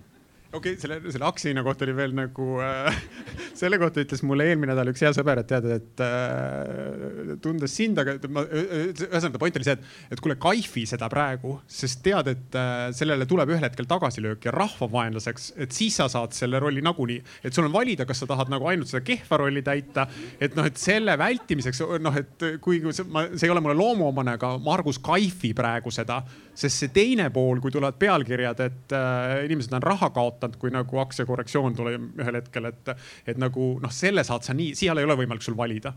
okei 0.55 0.75
okay,, 0.75 0.81
selle, 0.81 0.99
selle 1.13 1.27
Aksina 1.27 1.63
kohta 1.67 1.85
oli 1.87 1.95
veel 1.97 2.15
nagu 2.17 2.47
äh,, 2.63 2.99
selle 3.61 3.79
kohta 3.83 4.03
ütles 4.05 4.23
mulle 4.27 4.47
eelmine 4.51 4.73
nädal 4.73 4.91
üks 4.93 5.03
hea 5.05 5.11
sõber, 5.17 5.41
et 5.43 5.49
tead, 5.51 5.67
et 5.75 6.03
äh, 6.05 7.35
tundes 7.43 7.75
sind, 7.75 7.99
aga 8.01 8.17
ma, 8.33 8.45
ühesõnaga 8.47 9.41
point 9.43 9.59
oli 9.59 9.69
see, 9.69 9.77
et, 9.79 9.89
et 10.15 10.23
kuule, 10.23 10.37
kaifi 10.41 10.85
seda 10.91 11.09
praegu, 11.13 11.57
sest 11.71 12.03
tead, 12.07 12.31
et 12.33 12.59
äh, 12.59 12.87
sellele 12.97 13.27
tuleb 13.31 13.55
ühel 13.55 13.67
hetkel 13.67 13.89
tagasilöök 13.91 14.49
ja 14.49 14.55
rahvavaenlaseks, 14.55 15.51
et 15.67 15.75
siis 15.77 15.99
sa 16.01 16.09
saad 16.13 16.37
selle 16.37 16.61
rolli 16.63 16.85
nagunii, 16.85 17.21
et 17.45 17.57
sul 17.57 17.69
on 17.69 17.75
valida, 17.75 18.07
kas 18.09 18.23
sa 18.23 18.31
tahad 18.31 18.53
nagu 18.53 18.69
ainult 18.71 18.91
seda 18.91 19.05
kehva 19.07 19.41
rolli 19.45 19.65
täita, 19.67 20.07
et 20.43 20.57
noh, 20.59 20.69
et 20.69 20.81
selle 20.81 21.17
vältimiseks 21.21 21.83
noh, 22.05 22.21
et 22.21 22.49
kui 22.65 22.83
see, 22.91 23.07
ma, 23.11 23.27
see 23.35 23.49
ei 23.49 23.55
ole 23.55 23.65
mulle 23.65 23.79
loomuomane, 23.79 24.39
aga 24.39 24.55
Margus 24.63 25.01
kaifi 25.03 25.55
praegu 25.57 25.93
seda, 25.95 26.23
sest 26.55 26.85
see 26.85 26.93
teine 26.95 27.29
pool, 27.35 27.61
kui 27.63 27.73
tulevad 27.75 27.99
pealkirjad, 27.99 28.61
et 28.65 28.95
äh, 28.95 29.45
inimesed 29.49 29.75
on 29.75 29.83
raha 29.85 30.11
kaotanud 30.15 30.59
kui 30.61 30.73
nagu 30.75 31.01
aktsiakorrektsioon 31.03 31.77
tuleb 31.79 32.21
ühel 32.23 32.39
hetkel, 32.41 32.71
et, 32.71 32.93
et 33.27 33.41
nagu 33.41 33.75
noh, 33.83 33.95
selle 33.95 34.25
saad 34.27 34.47
sa 34.47 34.57
nii, 34.57 34.75
seal 34.79 35.01
ei 35.01 35.09
ole 35.09 35.19
võimalik 35.25 35.45
sul 35.45 35.59
valida. 35.59 35.95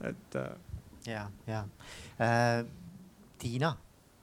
et. 0.00 0.40
Äh, 0.40 0.54
ja, 1.10 1.28
ja 1.46 1.66
äh,. 2.20 2.64
Tiina, 3.44 3.74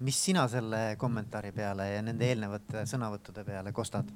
mis 0.02 0.18
sina 0.26 0.48
selle 0.50 0.96
kommentaari 0.98 1.52
peale 1.54 1.86
ja 1.92 2.00
nende 2.02 2.26
eelnevate 2.26 2.88
sõnavõttude 2.90 3.44
peale 3.46 3.74
kostad? 3.76 4.08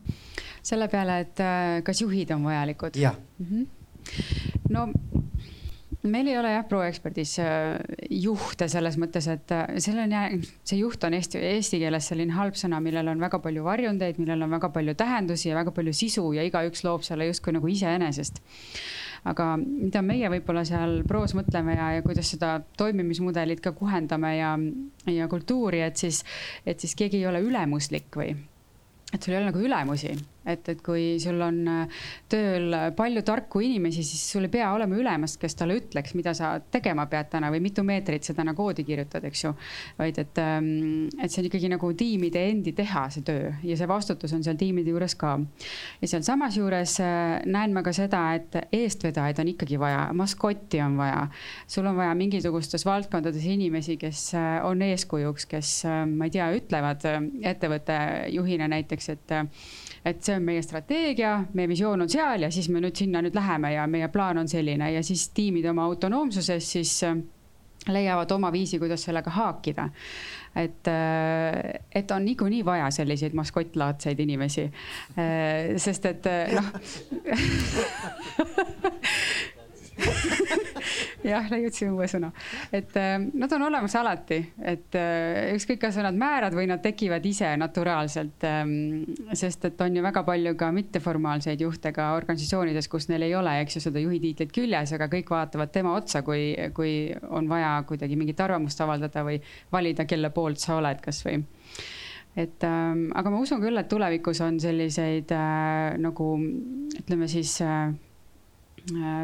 selle 0.65 0.87
peale, 0.89 1.19
et 1.21 1.41
äh, 1.43 1.81
kas 1.85 2.01
juhid 2.01 2.31
on 2.33 2.47
vajalikud? 2.47 2.97
jah 2.97 3.13
mm 3.37 3.45
-hmm. 3.51 3.67
no 4.73 4.87
meil 6.09 6.27
ei 6.29 6.37
ole 6.39 6.51
jah 6.53 6.65
proeksperdis 6.69 7.37
äh, 7.43 7.77
juhte 8.11 8.67
selles 8.71 8.97
mõttes, 9.01 9.27
et 9.31 9.53
äh, 9.53 9.77
seal 9.83 9.99
on 10.03 10.13
jah, 10.15 10.35
see 10.67 10.79
juht 10.79 11.03
on 11.07 11.15
eesti, 11.17 11.41
eesti 11.53 11.79
keeles 11.81 12.09
selline 12.11 12.35
halb 12.35 12.57
sõna, 12.59 12.81
millel 12.83 13.09
on 13.13 13.23
väga 13.23 13.39
palju 13.43 13.65
varjundeid, 13.65 14.19
millel 14.21 14.45
on 14.45 14.55
väga 14.57 14.71
palju 14.75 14.95
tähendusi 14.99 15.49
ja 15.49 15.57
väga 15.57 15.73
palju 15.75 15.95
sisu 15.95 16.27
ja 16.37 16.45
igaüks 16.47 16.85
loob 16.87 17.05
selle 17.07 17.29
justkui 17.29 17.55
nagu 17.55 17.71
iseenesest. 17.71 18.41
aga 19.25 19.55
mida 19.57 20.03
meie 20.05 20.29
võib-olla 20.29 20.61
seal 20.69 20.99
proos 21.09 21.33
mõtleme 21.33 21.73
ja, 21.73 21.87
ja 21.95 22.03
kuidas 22.05 22.29
seda 22.29 22.59
toimimismudelit 22.77 23.63
ka 23.63 23.71
kuhendame 23.73 24.35
ja, 24.37 24.51
ja 25.09 25.27
kultuuri, 25.27 25.81
et 25.81 25.97
siis, 25.97 26.21
et 26.65 26.79
siis 26.79 26.93
keegi 26.95 27.23
ei 27.23 27.27
ole 27.31 27.41
ülemuslik 27.41 28.13
või 28.13 28.35
et 28.35 29.23
sul 29.23 29.33
ei 29.33 29.39
ole 29.39 29.49
nagu 29.49 29.63
ülemusi, 29.65 30.13
et, 30.45 30.69
et 30.69 30.81
kui 30.85 31.15
sul 31.21 31.41
on 31.41 31.59
äh, 31.67 32.03
tööl 32.31 32.73
palju 32.95 33.23
tarku 33.25 33.61
inimesi, 33.65 34.03
siis 34.05 34.21
sul 34.35 34.47
ei 34.47 34.53
pea 34.53 34.69
olema 34.75 34.97
ülemast, 34.99 35.39
kes 35.41 35.57
talle 35.57 35.79
ütleks, 35.79 36.15
mida 36.17 36.35
sa 36.37 36.55
tegema 36.71 37.07
pead 37.11 37.31
täna 37.33 37.49
või 37.53 37.63
mitu 37.65 37.83
meetrit 37.85 38.27
sa 38.27 38.35
täna 38.37 38.55
koodi 38.57 38.85
kirjutad, 38.87 39.25
eks 39.25 39.45
ju. 39.45 39.53
vaid 39.97 40.19
et, 40.21 40.41
ähm, 40.41 41.07
et 41.21 41.31
see 41.31 41.41
on 41.41 41.49
ikkagi 41.49 41.71
nagu 41.71 41.91
tiimide 41.97 42.45
endi 42.51 42.75
teha, 42.77 43.07
see 43.13 43.25
töö 43.25 43.51
ja 43.65 43.77
see 43.79 43.89
vastutus 43.89 44.33
on 44.35 44.43
seal 44.45 44.59
tiimide 44.59 44.93
juures 44.93 45.17
ka. 45.19 45.35
ja 46.01 46.11
sealsamas 46.11 46.59
juures 46.59 46.97
äh, 47.03 47.41
näen 47.45 47.73
ma 47.75 47.83
ka 47.85 47.93
seda, 47.95 48.23
et 48.37 48.59
eestvedajaid 48.71 49.41
on 49.41 49.53
ikkagi 49.55 49.79
vaja, 49.81 50.07
maskotti 50.13 50.81
on 50.85 50.99
vaja. 51.01 51.27
sul 51.67 51.87
on 51.89 51.97
vaja 51.97 52.13
mingisugustes 52.17 52.85
valdkondades 52.85 53.45
inimesi, 53.45 53.97
kes 54.01 54.27
äh, 54.37 54.59
on 54.65 54.81
eeskujuks, 54.85 55.49
kes, 55.49 55.73
ma 56.15 56.29
ei 56.29 56.35
tea, 56.37 56.49
ütlevad 56.55 57.03
ettevõtte 57.45 57.97
juhina 58.33 58.67
näiteks, 58.71 59.09
et 59.13 59.33
et 60.05 60.21
see 60.21 60.35
on 60.37 60.43
meie 60.45 60.61
strateegia, 60.61 61.39
meie 61.57 61.69
visioon 61.69 62.05
on 62.05 62.09
seal 62.11 62.45
ja 62.45 62.51
siis 62.53 62.69
me 62.69 62.81
nüüd 62.83 62.95
sinna 62.97 63.21
nüüd 63.25 63.35
läheme 63.35 63.73
ja 63.73 63.87
meie 63.89 64.07
plaan 64.13 64.37
on 64.43 64.49
selline 64.51 64.91
ja 64.93 65.01
siis 65.03 65.29
tiimid 65.35 65.65
oma 65.71 65.87
autonoomsuses 65.89 66.71
siis 66.75 66.91
äh, 67.07 67.15
leiavad 67.89 68.31
oma 68.31 68.51
viisi, 68.53 68.79
kuidas 68.79 69.03
sellega 69.07 69.31
haakida. 69.33 69.89
et, 70.55 70.87
äh, 70.87 71.73
et 71.95 72.11
on 72.11 72.25
niikuinii 72.25 72.65
vaja 72.65 72.91
selliseid 72.91 73.33
maskottlaadseid 73.35 74.19
inimesi. 74.19 74.63
Äh, 74.63 74.71
sest 75.77 76.05
et 76.05 76.25
noh 76.55 76.65
jah, 81.31 81.47
leiutasime 81.51 81.93
uue 81.95 82.07
sõna, 82.09 82.29
et 82.75 82.91
äh, 82.99 83.15
nad 83.39 83.51
on 83.55 83.65
olemas 83.67 83.95
alati, 83.97 84.39
et 84.59 84.97
äh, 84.99 85.53
ükskõik, 85.55 85.79
kas 85.85 85.99
nad 86.03 86.17
määrad 86.19 86.55
või 86.57 86.67
nad 86.69 86.83
tekivad 86.83 87.25
ise 87.25 87.53
naturaalselt 87.59 88.45
ähm,. 88.47 89.05
sest 89.33 89.65
et 89.69 89.81
on 89.81 89.95
ju 89.95 90.03
väga 90.03 90.25
palju 90.27 90.55
ka 90.59 90.71
mitteformaalseid 90.75 91.63
juhte 91.63 91.93
ka 91.95 92.11
organisatsioonides, 92.19 92.89
kus 92.91 93.09
neil 93.11 93.27
ei 93.27 93.35
ole, 93.39 93.57
eks 93.63 93.79
ju, 93.79 93.85
seda 93.87 94.03
juhi 94.03 94.19
tiitlit 94.23 94.53
küljes, 94.55 94.95
aga 94.97 95.09
kõik 95.11 95.31
vaatavad 95.31 95.71
tema 95.73 95.95
otsa, 95.95 96.23
kui, 96.27 96.51
kui 96.75 96.95
on 97.29 97.49
vaja 97.51 97.77
kuidagi 97.87 98.19
mingit 98.19 98.41
arvamust 98.43 98.81
avaldada 98.83 99.25
või 99.27 99.39
valida, 99.71 100.07
kelle 100.09 100.31
poolt 100.35 100.61
sa 100.61 100.79
oled, 100.79 101.01
kasvõi 101.03 101.39
et 102.35 102.65
ähm, 102.67 103.07
aga 103.15 103.31
ma 103.31 103.39
usun 103.39 103.61
küll, 103.63 103.79
et 103.79 103.87
tulevikus 103.87 104.41
on 104.43 104.57
selliseid 104.59 105.31
äh, 105.31 105.95
nagu 106.03 106.33
ütleme 106.99 107.29
siis 107.31 107.61
Äh, 107.63 107.93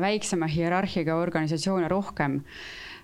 väiksema 0.01 0.47
hierarhiaga 0.49 1.15
organisatsioone 1.21 1.87
rohkem 1.91 2.39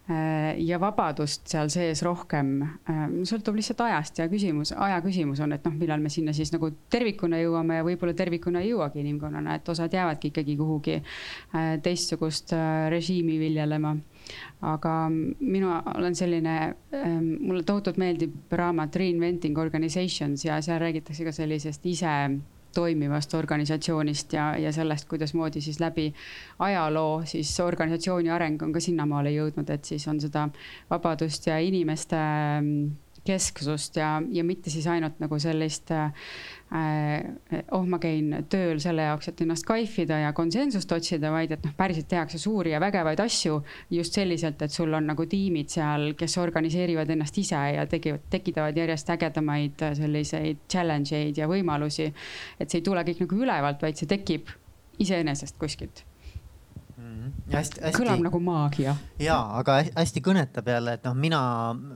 äh, 0.10 0.55
ja 0.64 0.80
vabadust 0.82 1.47
seal 1.51 1.70
sees 1.70 2.01
rohkem. 2.05 2.55
Äh, 2.89 3.03
sõltub 3.30 3.58
lihtsalt 3.60 3.84
ajast 3.86 4.22
ja 4.22 4.28
küsimus, 4.32 4.74
aja 4.74 4.99
küsimus 5.05 5.41
on, 5.43 5.53
et 5.53 5.68
noh, 5.68 5.76
millal 5.78 6.01
me 6.03 6.12
sinna 6.14 6.34
siis 6.34 6.51
nagu 6.55 6.72
tervikuna 6.93 7.41
jõuame 7.43 7.80
ja 7.80 7.86
võib-olla 7.88 8.16
tervikuna 8.18 8.64
ei 8.64 8.72
jõuagi 8.72 9.03
inimkonnana, 9.03 9.60
et 9.60 9.70
osad 9.70 9.93
jäävadki 9.93 10.32
ikkagi 10.34 10.58
kuhugi 10.58 10.99
teistsugust 11.84 12.53
režiimi 12.89 13.39
viljelema. 13.39 13.95
aga 14.62 14.91
mina 15.10 15.82
olen 15.95 16.16
selline, 16.16 16.76
mulle 17.39 17.64
tohutult 17.64 17.97
meeldib 17.97 18.51
raamat 18.51 18.95
Reinventing 18.95 19.58
Organizations 19.58 20.45
ja 20.45 20.62
seal 20.62 20.80
räägitakse 20.82 21.24
ka 21.24 21.32
sellisest 21.32 21.86
ise 21.86 22.16
toimivast 22.78 23.34
organisatsioonist 23.38 24.38
ja, 24.38 24.51
ja 24.61 24.71
sellest, 24.75 25.07
kuidasmoodi 25.09 25.61
siis 25.65 25.80
läbi 25.82 26.11
ajaloo 26.59 27.23
siis 27.25 27.51
organisatsiooni 27.65 28.32
areng 28.34 28.61
on 28.63 28.75
ka 28.75 28.84
sinnamaale 28.84 29.34
jõudnud, 29.34 29.69
et 29.73 29.89
siis 29.89 30.07
on 30.07 30.21
seda 30.21 30.47
vabadust 30.91 31.49
ja 31.49 31.57
inimeste 31.63 32.21
kesksust 33.28 33.99
ja, 33.99 34.17
ja 34.32 34.43
mitte 34.47 34.71
siis 34.73 34.88
ainult 34.89 35.19
nagu 35.21 35.39
sellist 35.41 35.91
äh, 35.95 36.09
oh, 37.71 37.86
ma 37.88 37.99
käin 38.03 38.34
tööl 38.51 38.82
selle 38.84 39.05
jaoks, 39.07 39.30
et 39.32 39.43
ennast 39.45 39.67
kaifida 39.67 40.19
ja 40.25 40.34
konsensust 40.36 40.91
otsida, 40.91 41.32
vaid 41.32 41.53
et 41.55 41.63
noh, 41.63 41.75
päriselt 41.78 42.09
tehakse 42.11 42.39
suuri 42.41 42.73
ja 42.73 42.82
vägevaid 42.84 43.21
asju 43.23 43.61
just 43.93 44.17
selliselt, 44.17 44.61
et 44.65 44.73
sul 44.73 44.93
on 44.97 45.07
nagu 45.11 45.28
tiimid 45.30 45.71
seal, 45.71 46.11
kes 46.19 46.38
organiseerivad 46.43 47.15
ennast 47.15 47.39
ise 47.43 47.63
ja 47.78 47.88
tegivad, 47.89 48.28
tekitavad 48.34 48.78
järjest 48.78 49.15
ägedamaid 49.15 49.88
selliseid 50.01 50.67
challenge 50.71 51.15
eid 51.15 51.39
ja 51.39 51.47
võimalusi. 51.47 52.11
et 52.59 52.69
see 52.69 52.82
ei 52.82 52.86
tule 52.89 53.03
kõik 53.07 53.23
nagu 53.23 53.41
ülevalt, 53.47 53.82
vaid 53.82 53.99
see 53.99 54.09
tekib 54.09 54.51
iseenesest 54.99 55.57
kuskilt 55.61 56.03
hästi, 57.51 57.82
hästi. 57.82 57.97
kõlab 57.97 58.23
nagu 58.28 58.41
maagia. 58.43 58.95
ja, 59.21 59.38
aga 59.59 59.82
hästi 59.89 60.23
kõnetab 60.25 60.71
jälle, 60.73 60.97
et 60.97 61.05
noh, 61.07 61.17
mina, 61.17 61.41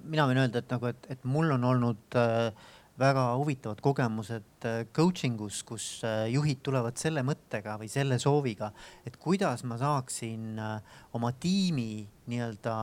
mina 0.04 0.28
võin 0.30 0.44
öelda, 0.44 0.64
et 0.64 0.76
nagu, 0.76 0.92
et, 0.92 1.10
et 1.16 1.26
mul 1.28 1.52
on 1.58 1.68
olnud 1.72 2.20
äh, 2.20 2.70
väga 3.02 3.24
huvitavad 3.36 3.82
kogemused 3.82 4.66
äh, 4.66 4.86
coaching 4.94 5.40
us, 5.42 5.62
kus 5.64 6.04
äh, 6.06 6.28
juhid 6.34 6.62
tulevad 6.64 7.00
selle 7.02 7.24
mõttega 7.26 7.78
või 7.82 7.90
selle 7.92 8.20
sooviga, 8.22 8.72
et 9.08 9.18
kuidas 9.22 9.64
ma 9.68 9.78
saaksin 9.82 10.60
äh, 10.60 10.98
oma 11.18 11.34
tiimi 11.34 12.06
nii-öelda 12.32 12.76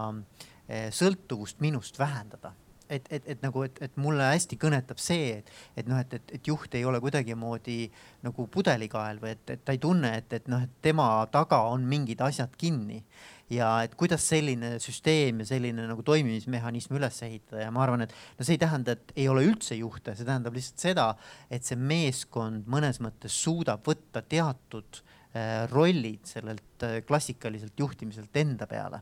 sõltuvust 0.93 1.63
minust 1.65 1.97
vähendada 1.97 2.51
et, 2.89 3.09
et, 3.13 3.25
et 3.27 3.43
nagu, 3.45 3.63
et, 3.67 3.81
et 3.85 3.97
mulle 4.01 4.25
hästi 4.33 4.59
kõnetab 4.61 5.01
see, 5.03 5.39
et, 5.41 5.51
et 5.79 5.89
noh, 5.89 5.99
et, 6.01 6.15
et, 6.19 6.35
et 6.39 6.51
juht 6.51 6.75
ei 6.79 6.85
ole 6.89 7.01
kuidagimoodi 7.03 7.81
nagu 8.27 8.47
pudelikael 8.53 9.21
või 9.23 9.35
et, 9.37 9.45
et 9.55 9.65
ta 9.65 9.75
ei 9.77 9.83
tunne, 9.83 10.13
et, 10.23 10.33
et 10.39 10.49
noh, 10.51 10.63
et 10.65 10.79
tema 10.85 11.09
taga 11.33 11.61
on 11.73 11.85
mingid 11.89 12.23
asjad 12.25 12.55
kinni. 12.59 13.03
ja 13.49 13.69
et 13.81 13.95
kuidas 13.97 14.27
selline 14.29 14.75
süsteem 14.77 15.39
ja 15.41 15.47
selline 15.49 15.87
nagu 15.89 16.03
toimimismehhanism 16.05 16.99
üles 16.99 17.23
ehitada 17.25 17.63
ja 17.63 17.71
ma 17.73 17.81
arvan, 17.81 18.05
et 18.05 18.13
no 18.37 18.45
see 18.45 18.59
ei 18.59 18.61
tähenda, 18.61 18.93
et 18.93 19.15
ei 19.17 19.29
ole 19.33 19.47
üldse 19.49 19.79
juhte, 19.79 20.13
see 20.15 20.29
tähendab 20.29 20.57
lihtsalt 20.57 20.85
seda, 20.85 21.07
et 21.49 21.65
see 21.65 21.79
meeskond 21.81 22.69
mõnes 22.69 23.01
mõttes 23.01 23.39
suudab 23.45 23.89
võtta 23.89 24.21
teatud 24.21 25.01
äh, 25.01 25.65
rollid 25.73 26.29
sellelt 26.29 26.85
äh, 26.85 27.01
klassikaliselt 27.09 27.81
juhtimiselt 27.81 28.37
enda 28.37 28.69
peale. 28.69 29.01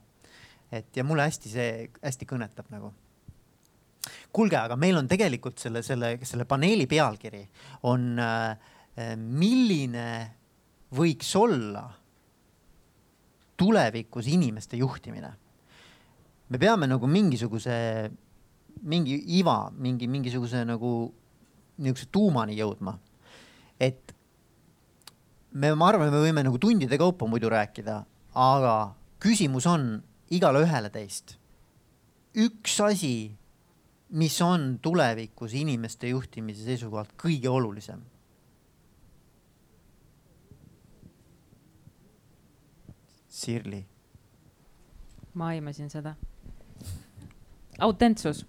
et 0.71 0.97
ja 0.97 1.05
mulle 1.07 1.27
hästi 1.27 1.51
see 1.51 1.91
hästi 2.03 2.27
kõnetab 2.27 2.71
nagu 2.71 2.93
kuulge, 4.33 4.57
aga 4.57 4.77
meil 4.77 4.97
on 4.99 5.09
tegelikult 5.09 5.59
selle, 5.59 5.83
selle, 5.83 6.17
selle 6.23 6.47
paneeli 6.49 6.87
pealkiri 6.91 7.43
on 7.91 8.19
äh, 8.19 9.17
milline 9.17 10.09
võiks 10.97 11.33
olla 11.37 11.85
tulevikus 13.57 14.29
inimeste 14.29 14.77
juhtimine. 14.77 15.33
me 16.49 16.59
peame 16.59 16.87
nagu 16.87 17.07
mingisuguse, 17.07 18.11
mingi 18.83 19.17
iva, 19.39 19.71
mingi, 19.73 20.07
mingisuguse 20.07 20.65
nagu 20.65 21.13
niisuguse 21.79 22.09
tuumani 22.13 22.57
jõudma. 22.57 22.99
et 23.81 24.15
me, 25.53 25.73
ma 25.75 25.89
arvan, 25.89 26.13
me 26.13 26.21
võime 26.23 26.45
nagu 26.45 26.59
tundide 26.59 26.99
kaupa 27.01 27.27
muidu 27.29 27.51
rääkida, 27.53 28.05
aga 28.35 28.77
küsimus 29.21 29.67
on 29.67 30.03
igale 30.31 30.63
ühele 30.65 30.91
teist. 30.93 31.37
üks 32.37 32.81
asi, 32.85 33.33
mis 34.11 34.41
on 34.43 34.79
tulevikus 34.83 35.55
inimeste 35.55 36.09
juhtimise 36.09 36.65
seisukohalt 36.65 37.17
kõige 37.19 37.49
olulisem 37.51 38.05
Sirli? 43.37 43.85
ma 45.35 45.47
aimasin 45.53 45.91
seda. 45.91 46.15
autentsus. 47.79 48.47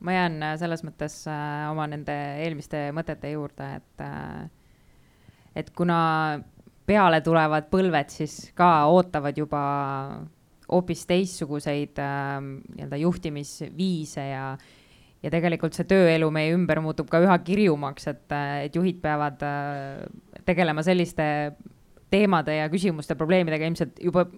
ma 0.00 0.12
jään 0.12 0.42
äh, 0.42 0.54
selles 0.58 0.84
mõttes 0.84 1.18
äh, 1.28 1.66
oma 1.70 1.84
nende 1.90 2.14
eelmiste 2.44 2.88
mõtete 2.96 3.34
juurde, 3.34 3.68
et 3.76 4.00
äh,, 4.00 4.48
et 5.56 5.70
kuna 5.76 5.98
peale 6.86 7.20
tulevad 7.20 7.68
põlved, 7.68 8.08
siis 8.12 8.38
ka 8.56 8.86
ootavad 8.88 9.36
juba 9.36 9.60
hoopis 10.70 11.04
teistsuguseid 11.06 12.00
äh, 12.00 12.40
nii-öelda 12.40 13.02
juhtimisviise 13.02 14.28
ja 14.30 14.46
ja 15.26 15.32
tegelikult 15.32 15.74
see 15.76 15.88
tööelu 15.90 16.28
meie 16.34 16.54
ümber 16.54 16.80
muutub 16.84 17.10
ka 17.10 17.20
üha 17.24 17.36
kirjumaks, 17.44 18.06
et, 18.12 18.26
äh, 18.34 18.66
et 18.68 18.76
juhid 18.78 19.00
peavad 19.02 19.42
äh, 19.46 20.04
tegelema 20.46 20.84
selliste 20.86 21.26
teemade 22.12 22.54
ja 22.54 22.70
küsimuste, 22.70 23.16
probleemidega 23.18 23.66
ilmselt 23.66 23.98
juba 24.02 24.28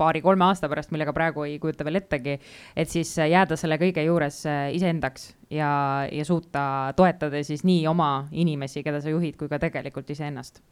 paari-kolme 0.00 0.48
aasta 0.48 0.66
pärast, 0.72 0.90
millega 0.90 1.12
praegu 1.14 1.44
ei 1.46 1.58
kujuta 1.62 1.86
veel 1.86 2.00
ettegi, 2.00 2.38
et 2.74 2.90
siis 2.90 3.12
jääda 3.16 3.58
selle 3.60 3.78
kõige 3.80 4.02
juures 4.06 4.40
äh, 4.50 4.64
iseendaks 4.74 5.30
ja, 5.52 5.70
ja 6.10 6.24
suuta 6.26 6.64
toetada 6.98 7.42
siis 7.46 7.62
nii 7.68 7.86
oma 7.90 8.26
inimesi, 8.32 8.82
keda 8.82 9.02
sa 9.04 9.14
juhid, 9.14 9.38
kui 9.38 9.52
ka 9.52 9.62
tegelikult 9.62 10.10
iseennast. 10.10 10.62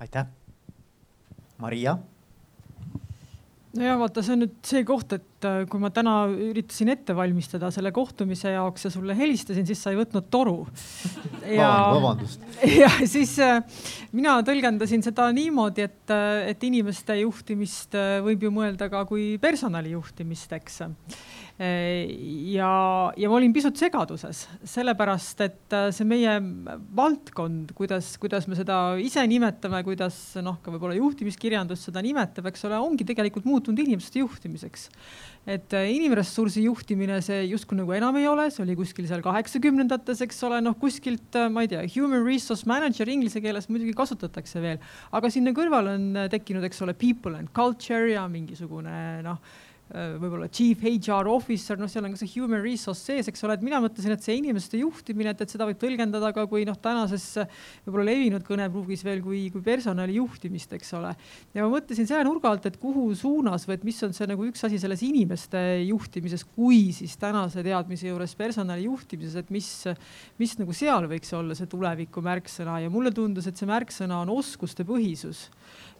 aitäh. 0.00 0.28
Maria 1.56 1.96
no 3.78 3.86
ja 3.86 3.96
vaata, 4.00 4.22
see 4.24 4.34
on 4.36 4.42
nüüd 4.44 4.56
see 4.66 4.82
koht, 4.86 5.12
et 5.16 5.46
äh, 5.46 5.62
kui 5.70 5.82
ma 5.82 5.90
täna 5.94 6.14
üritasin 6.30 6.90
ette 6.92 7.16
valmistada 7.16 7.70
selle 7.74 7.92
kohtumise 7.94 8.52
jaoks 8.54 8.86
ja 8.88 8.92
sulle 8.92 9.16
helistasin, 9.18 9.66
siis 9.68 9.82
sa 9.82 9.92
ei 9.92 10.00
võtnud 10.00 10.28
toru. 10.32 10.58
ja, 11.58 11.70
vabandust. 11.94 12.44
ja 12.82 12.90
siis 13.04 13.36
äh, 13.44 13.60
mina 14.16 14.38
tõlgendasin 14.46 15.04
seda 15.06 15.28
niimoodi, 15.36 15.86
et, 15.86 16.04
äh, 16.14 16.50
et 16.52 16.66
inimeste 16.66 17.18
juhtimist 17.20 17.96
võib 18.26 18.46
ju 18.46 18.52
mõelda 18.54 18.90
ka 18.92 19.04
kui 19.08 19.34
personali 19.42 19.94
juhtimist, 19.96 20.52
eks 20.56 20.82
ja, 21.56 22.70
ja 23.16 23.28
ma 23.30 23.36
olin 23.38 23.52
pisut 23.56 23.78
segaduses, 23.80 24.42
sellepärast 24.68 25.40
et 25.46 25.76
see 25.96 26.04
meie 26.08 26.34
valdkond, 26.98 27.70
kuidas, 27.76 28.10
kuidas 28.20 28.44
me 28.50 28.58
seda 28.58 28.80
ise 29.00 29.22
nimetame, 29.24 29.80
kuidas 29.86 30.18
noh, 30.44 30.58
ka 30.60 30.74
võib-olla 30.74 30.98
juhtimiskirjandus 30.98 31.86
seda 31.88 32.02
nimetab, 32.04 32.50
eks 32.50 32.66
ole, 32.68 32.76
ongi 32.76 33.06
tegelikult 33.08 33.48
muutunud 33.48 33.80
inimeste 33.86 34.20
juhtimiseks. 34.20 34.90
et 35.46 35.72
inimressursi 35.72 36.64
juhtimine, 36.64 37.20
see 37.22 37.44
justkui 37.46 37.78
nagu 37.78 37.94
enam 37.94 38.16
ei 38.18 38.26
ole, 38.28 38.48
see 38.50 38.64
oli 38.64 38.74
kuskil 38.76 39.06
seal 39.08 39.22
kaheksakümnendates, 39.24 40.20
eks 40.26 40.42
ole, 40.44 40.58
noh 40.60 40.74
kuskilt, 40.76 41.38
ma 41.54 41.62
ei 41.64 41.70
tea, 41.70 41.84
human 41.94 42.26
resource 42.26 42.66
manager 42.68 43.08
inglise 43.08 43.40
keeles 43.40 43.70
muidugi 43.70 43.94
kasutatakse 43.96 44.60
veel, 44.60 44.82
aga 45.14 45.30
sinna 45.32 45.54
kõrvale 45.56 45.94
on 45.96 46.20
tekkinud, 46.34 46.66
eks 46.68 46.84
ole, 46.84 46.96
people 46.98 47.38
and 47.38 47.54
culture 47.56 48.10
ja 48.10 48.26
mingisugune 48.28 49.22
noh 49.24 49.40
Äh, 49.40 49.75
võib-olla 49.86 50.48
chief 50.50 50.82
HR 50.82 51.28
officer, 51.30 51.78
noh, 51.78 51.86
seal 51.90 52.08
on 52.08 52.14
ka 52.16 52.18
see 52.18 52.32
human 52.32 52.58
resource 52.64 53.04
sees, 53.06 53.28
eks 53.30 53.44
ole, 53.46 53.54
et 53.54 53.62
mina 53.62 53.78
mõtlesin, 53.82 54.16
et 54.16 54.24
see 54.24 54.34
inimeste 54.40 54.80
juhtimine, 54.80 55.30
et, 55.30 55.44
et 55.44 55.52
seda 55.52 55.68
võib 55.68 55.78
tõlgendada 55.78 56.32
ka 56.34 56.42
kui 56.50 56.64
noh, 56.66 56.74
tänases 56.82 57.26
võib-olla 57.84 58.08
levinud 58.08 58.42
kõnepruugis 58.46 59.04
veel 59.06 59.22
kui, 59.22 59.44
kui 59.54 59.62
personali 59.62 60.18
juhtimist, 60.18 60.74
eks 60.74 60.90
ole. 60.98 61.14
ja 61.54 61.62
ma 61.62 61.70
mõtlesin 61.70 62.08
selle 62.08 62.26
nurga 62.26 62.50
alt, 62.50 62.66
et 62.66 62.80
kuhu 62.82 63.06
suunas 63.14 63.68
või 63.68 63.78
et 63.78 63.86
mis 63.86 64.02
on 64.02 64.16
see 64.16 64.26
nagu 64.26 64.48
üks 64.50 64.66
asi 64.66 64.82
selles 64.82 65.06
inimeste 65.06 65.62
juhtimises, 65.86 66.42
kui 66.56 66.90
siis 66.96 67.14
tänase 67.22 67.62
teadmise 67.66 68.10
juures 68.10 68.34
personali 68.38 68.88
juhtimises, 68.88 69.38
et 69.38 69.54
mis, 69.54 69.70
mis 70.42 70.58
nagu 70.58 70.74
seal 70.74 71.06
võiks 71.14 71.30
olla 71.38 71.54
see 71.54 71.70
tuleviku 71.70 72.24
märksõna 72.26 72.80
ja 72.82 72.90
mulle 72.90 73.14
tundus, 73.14 73.46
et 73.46 73.58
see 73.58 73.70
märksõna 73.70 74.24
on 74.26 74.34
oskuste 74.34 74.82
põhisus 74.88 75.46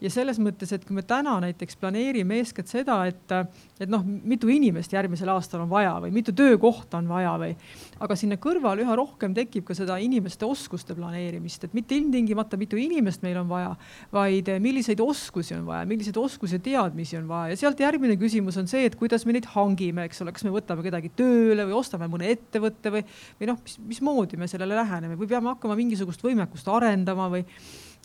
ja 0.00 0.10
selles 0.12 0.38
mõttes, 0.42 0.72
et 0.74 0.84
kui 0.86 0.96
me 0.96 1.04
täna 1.06 1.36
näiteks 1.42 1.78
planeerime 1.80 2.40
eeskätt 2.40 2.70
seda, 2.70 2.98
et, 3.08 3.36
et 3.80 3.90
noh, 3.92 4.04
mitu 4.04 4.48
inimest 4.48 4.94
järgmisel 4.94 5.28
aastal 5.34 5.62
on 5.64 5.70
vaja 5.70 5.92
või 6.00 6.12
mitu 6.14 6.32
töökohta 6.36 7.00
on 7.00 7.08
vaja 7.10 7.34
või, 7.40 7.52
aga 8.00 8.16
sinna 8.16 8.38
kõrvale 8.40 8.84
üha 8.86 8.96
rohkem 8.96 9.34
tekib 9.36 9.66
ka 9.68 9.76
seda 9.76 9.98
inimeste 10.00 10.46
oskuste 10.48 10.96
planeerimist, 10.96 11.66
et 11.66 11.76
mitte 11.76 11.96
ilmtingimata 11.98 12.56
mitu 12.60 12.80
inimest 12.80 13.24
meil 13.26 13.36
on 13.42 13.50
vaja, 13.50 13.74
vaid 14.14 14.48
milliseid 14.64 15.00
oskusi 15.04 15.56
on 15.58 15.66
vaja, 15.68 15.84
milliseid 15.88 16.16
oskusi 16.20 16.56
ja 16.56 16.64
teadmisi 16.70 17.18
on 17.20 17.28
vaja. 17.28 17.52
Ja 17.52 17.60
sealt 17.64 17.80
järgmine 17.84 18.16
küsimus 18.20 18.56
on 18.60 18.70
see, 18.70 18.86
et 18.88 18.96
kuidas 18.96 19.26
me 19.28 19.36
neid 19.36 19.48
hangime, 19.52 20.06
eks 20.08 20.24
ole, 20.24 20.32
kas 20.36 20.46
me 20.46 20.54
võtame 20.54 20.84
kedagi 20.86 21.12
tööle 21.18 21.68
või 21.68 21.76
ostame 21.76 22.08
mõne 22.12 22.30
ettevõtte 22.32 22.94
või, 22.94 23.04
või 23.40 23.50
noh, 23.52 23.60
mis, 23.64 23.76
mismoodi 23.92 24.40
me 24.40 24.48
sellele 24.48 24.78
läheneme 24.78 25.18
või 25.20 25.28
peame 25.30 25.52
hakkama 25.52 25.76
mingisugust 25.76 26.24
võimekust 26.24 26.72
arendama 26.72 27.28
või 27.32 27.44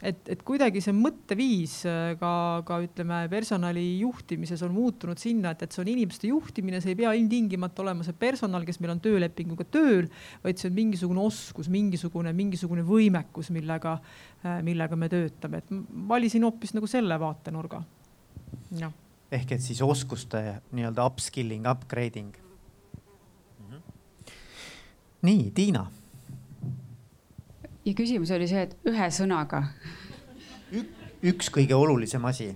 et, 0.02 0.22
et 0.34 0.42
kuidagi 0.46 0.82
see 0.84 0.94
mõtteviis 0.96 1.76
äh, 1.90 2.14
ka, 2.20 2.34
ka 2.68 2.80
ütleme, 2.84 3.22
personali 3.32 3.84
juhtimises 4.02 4.64
on 4.66 4.74
muutunud 4.76 5.22
sinna, 5.22 5.54
et, 5.54 5.66
et 5.66 5.76
see 5.76 5.84
on 5.84 5.92
inimeste 5.94 6.32
juhtimine, 6.32 6.82
see 6.84 6.96
ei 6.96 7.00
pea 7.04 7.14
ilmtingimata 7.18 7.86
olema 7.86 8.06
see 8.08 8.18
personal, 8.18 8.66
kes 8.68 8.82
meil 8.82 8.96
on 8.96 9.04
töölepinguga 9.04 9.68
tööl, 9.72 10.10
vaid 10.46 10.62
see 10.62 10.72
on 10.72 10.78
mingisugune 10.78 11.24
oskus, 11.24 11.70
mingisugune, 11.72 12.34
mingisugune 12.38 12.86
võimekus, 12.88 13.52
millega, 13.54 13.98
äh, 14.44 14.60
millega 14.66 15.00
me 15.00 15.12
töötame, 15.12 15.62
et 15.62 15.72
valisin 16.10 16.48
hoopis 16.48 16.76
nagu 16.78 16.90
selle 16.90 17.20
vaatenurga. 17.22 17.84
noh 18.82 19.00
ehk 19.32 19.54
et 19.56 19.64
siis 19.64 19.80
oskuste 19.82 20.42
nii-öelda 20.76 21.06
upskilling, 21.08 21.64
upgrading 21.72 22.36
mm. 22.36 23.70
-hmm. 23.70 24.34
nii, 25.22 25.52
Tiina 25.56 25.86
ja 27.86 27.94
küsimus 27.98 28.32
oli 28.36 28.48
see, 28.50 28.68
et 28.68 28.76
ühe 28.90 29.08
sõnaga 29.14 29.64
Ük,. 30.72 30.92
üks 31.34 31.50
kõige 31.54 31.76
olulisem 31.78 32.26
asi. 32.26 32.52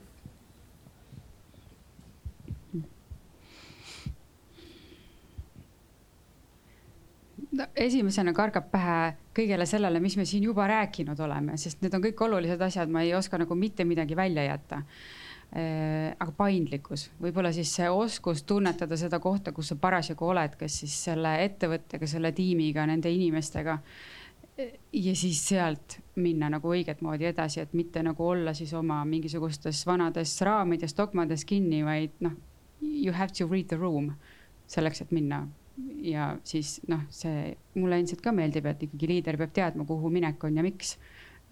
no 7.56 7.68
esimesena 7.80 8.34
kargab 8.36 8.68
pähe 8.72 9.16
kõigele 9.36 9.66
sellele, 9.70 10.02
mis 10.04 10.18
me 10.20 10.26
siin 10.28 10.44
juba 10.44 10.68
rääkinud 10.68 11.20
oleme, 11.24 11.58
sest 11.58 11.84
need 11.84 11.94
on 11.96 12.04
kõik 12.04 12.26
olulised 12.28 12.62
asjad, 12.62 12.92
ma 12.92 13.06
ei 13.06 13.14
oska 13.16 13.40
nagu 13.40 13.56
mitte 13.56 13.86
midagi 13.88 14.18
välja 14.18 14.44
jätta 14.44 14.82
äh, 14.82 16.12
aga 16.20 16.32
paindlikkus, 16.36 17.10
võib-olla 17.22 17.54
siis 17.56 17.72
see 17.78 17.88
oskus 17.90 18.44
tunnetada 18.44 18.98
seda 19.00 19.22
kohta, 19.24 19.54
kus 19.56 19.72
sa 19.72 19.80
parasjagu 19.80 20.28
oled, 20.34 20.58
kas 20.60 20.82
siis 20.84 20.98
selle 21.08 21.38
ettevõttega, 21.46 22.08
selle 22.12 22.34
tiimiga, 22.36 22.86
nende 22.90 23.12
inimestega 23.14 23.80
ja 24.94 25.16
siis 25.16 25.42
sealt 25.48 25.98
minna 26.16 26.50
nagu 26.50 26.72
õiget 26.72 27.02
moodi 27.04 27.28
edasi, 27.28 27.62
et 27.64 27.74
mitte 27.76 28.04
nagu 28.06 28.28
olla 28.28 28.54
siis 28.56 28.72
oma 28.78 29.02
mingisugustes 29.08 29.84
vanades 29.88 30.38
raamides, 30.46 30.96
dogmades 30.96 31.46
kinni, 31.46 31.84
vaid 31.86 32.16
noh, 32.24 32.38
you 32.82 33.14
have 33.14 33.34
to 33.36 33.48
read 33.52 33.68
the 33.72 33.80
room 33.80 34.14
selleks, 34.68 35.02
et 35.02 35.12
minna. 35.12 35.46
ja 36.00 36.38
siis 36.48 36.80
noh, 36.88 37.04
see 37.12 37.50
mulle 37.76 38.00
endiselt 38.00 38.22
ka 38.24 38.32
meeldib, 38.32 38.66
et 38.72 38.86
ikkagi 38.88 39.10
liider 39.12 39.38
peab 39.38 39.52
teadma, 39.54 39.86
kuhu 39.86 40.10
minek 40.10 40.44
on 40.44 40.56
ja 40.58 40.64
miks. 40.64 40.98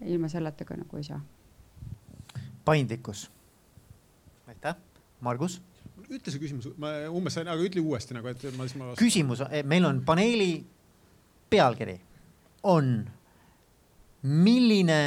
ilma 0.00 0.28
selleta 0.28 0.64
ka 0.64 0.76
nagu 0.76 0.96
ei 0.96 1.04
saa. 1.04 1.20
paindlikkus. 2.64 3.30
aitäh, 4.48 4.76
Margus 5.20 5.60
ütle 6.04 6.32
see 6.32 6.40
küsimus, 6.40 6.68
ma 6.76 6.90
umbes 7.12 7.36
sain, 7.36 7.48
aga 7.48 7.62
ütle 7.64 7.80
uuesti 7.80 8.16
nagu, 8.16 8.28
et 8.28 8.42
ma 8.56 8.66
siis 8.66 8.76
ma. 8.80 8.90
küsimus, 8.98 9.44
meil 9.64 9.84
on 9.88 10.02
paneeli 10.04 10.64
pealkiri 11.50 12.00
on, 12.64 13.04
milline 14.22 15.00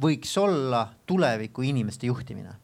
võiks 0.00 0.32
olla 0.40 0.86
tuleviku 1.06 1.62
inimeste 1.66 2.10
juhtimine? 2.10 2.56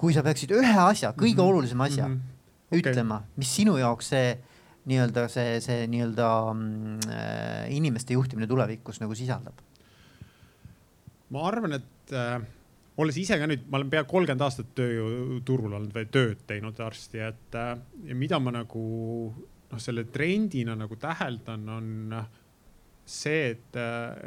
kui 0.00 0.14
sa 0.16 0.22
peaksid 0.24 0.54
ühe 0.56 0.76
asja, 0.80 1.10
kõige 1.12 1.34
mm 1.34 1.40
-hmm. 1.42 1.48
olulisema 1.48 1.84
asja 1.84 2.08
mm 2.08 2.14
-hmm. 2.14 2.68
okay. 2.70 2.80
ütlema, 2.80 3.22
mis 3.36 3.56
sinu 3.56 3.76
jaoks 3.76 4.08
see 4.08 4.38
nii-öelda 4.88 5.28
see, 5.28 5.60
see 5.60 5.86
nii-öelda 5.86 6.28
mm, 6.54 7.10
äh, 7.12 7.76
inimeste 7.76 8.16
juhtimine 8.16 8.46
tulevikus 8.46 9.00
nagu 9.00 9.14
sisaldab? 9.14 9.60
ma 11.30 11.44
arvan, 11.46 11.72
et 11.72 12.12
äh, 12.16 12.40
olles 12.96 13.16
ise 13.16 13.38
ka 13.38 13.46
nüüd, 13.46 13.68
ma 13.70 13.78
olen 13.78 13.90
pea 13.90 14.04
kolmkümmend 14.04 14.42
aastat 14.46 14.72
tööjõuturul 14.74 15.76
olnud 15.78 15.92
või 15.94 16.08
tööd 16.10 16.42
teinud 16.46 16.80
arsti, 16.80 17.20
et 17.28 17.54
äh, 17.54 17.76
mida 18.14 18.40
ma 18.42 18.54
nagu 18.56 18.84
noh, 19.70 19.78
selle 19.78 20.04
trendina 20.04 20.74
nagu 20.74 20.96
täheldan, 20.96 21.68
on 21.68 22.16
see, 23.10 23.54
et, 23.54 23.78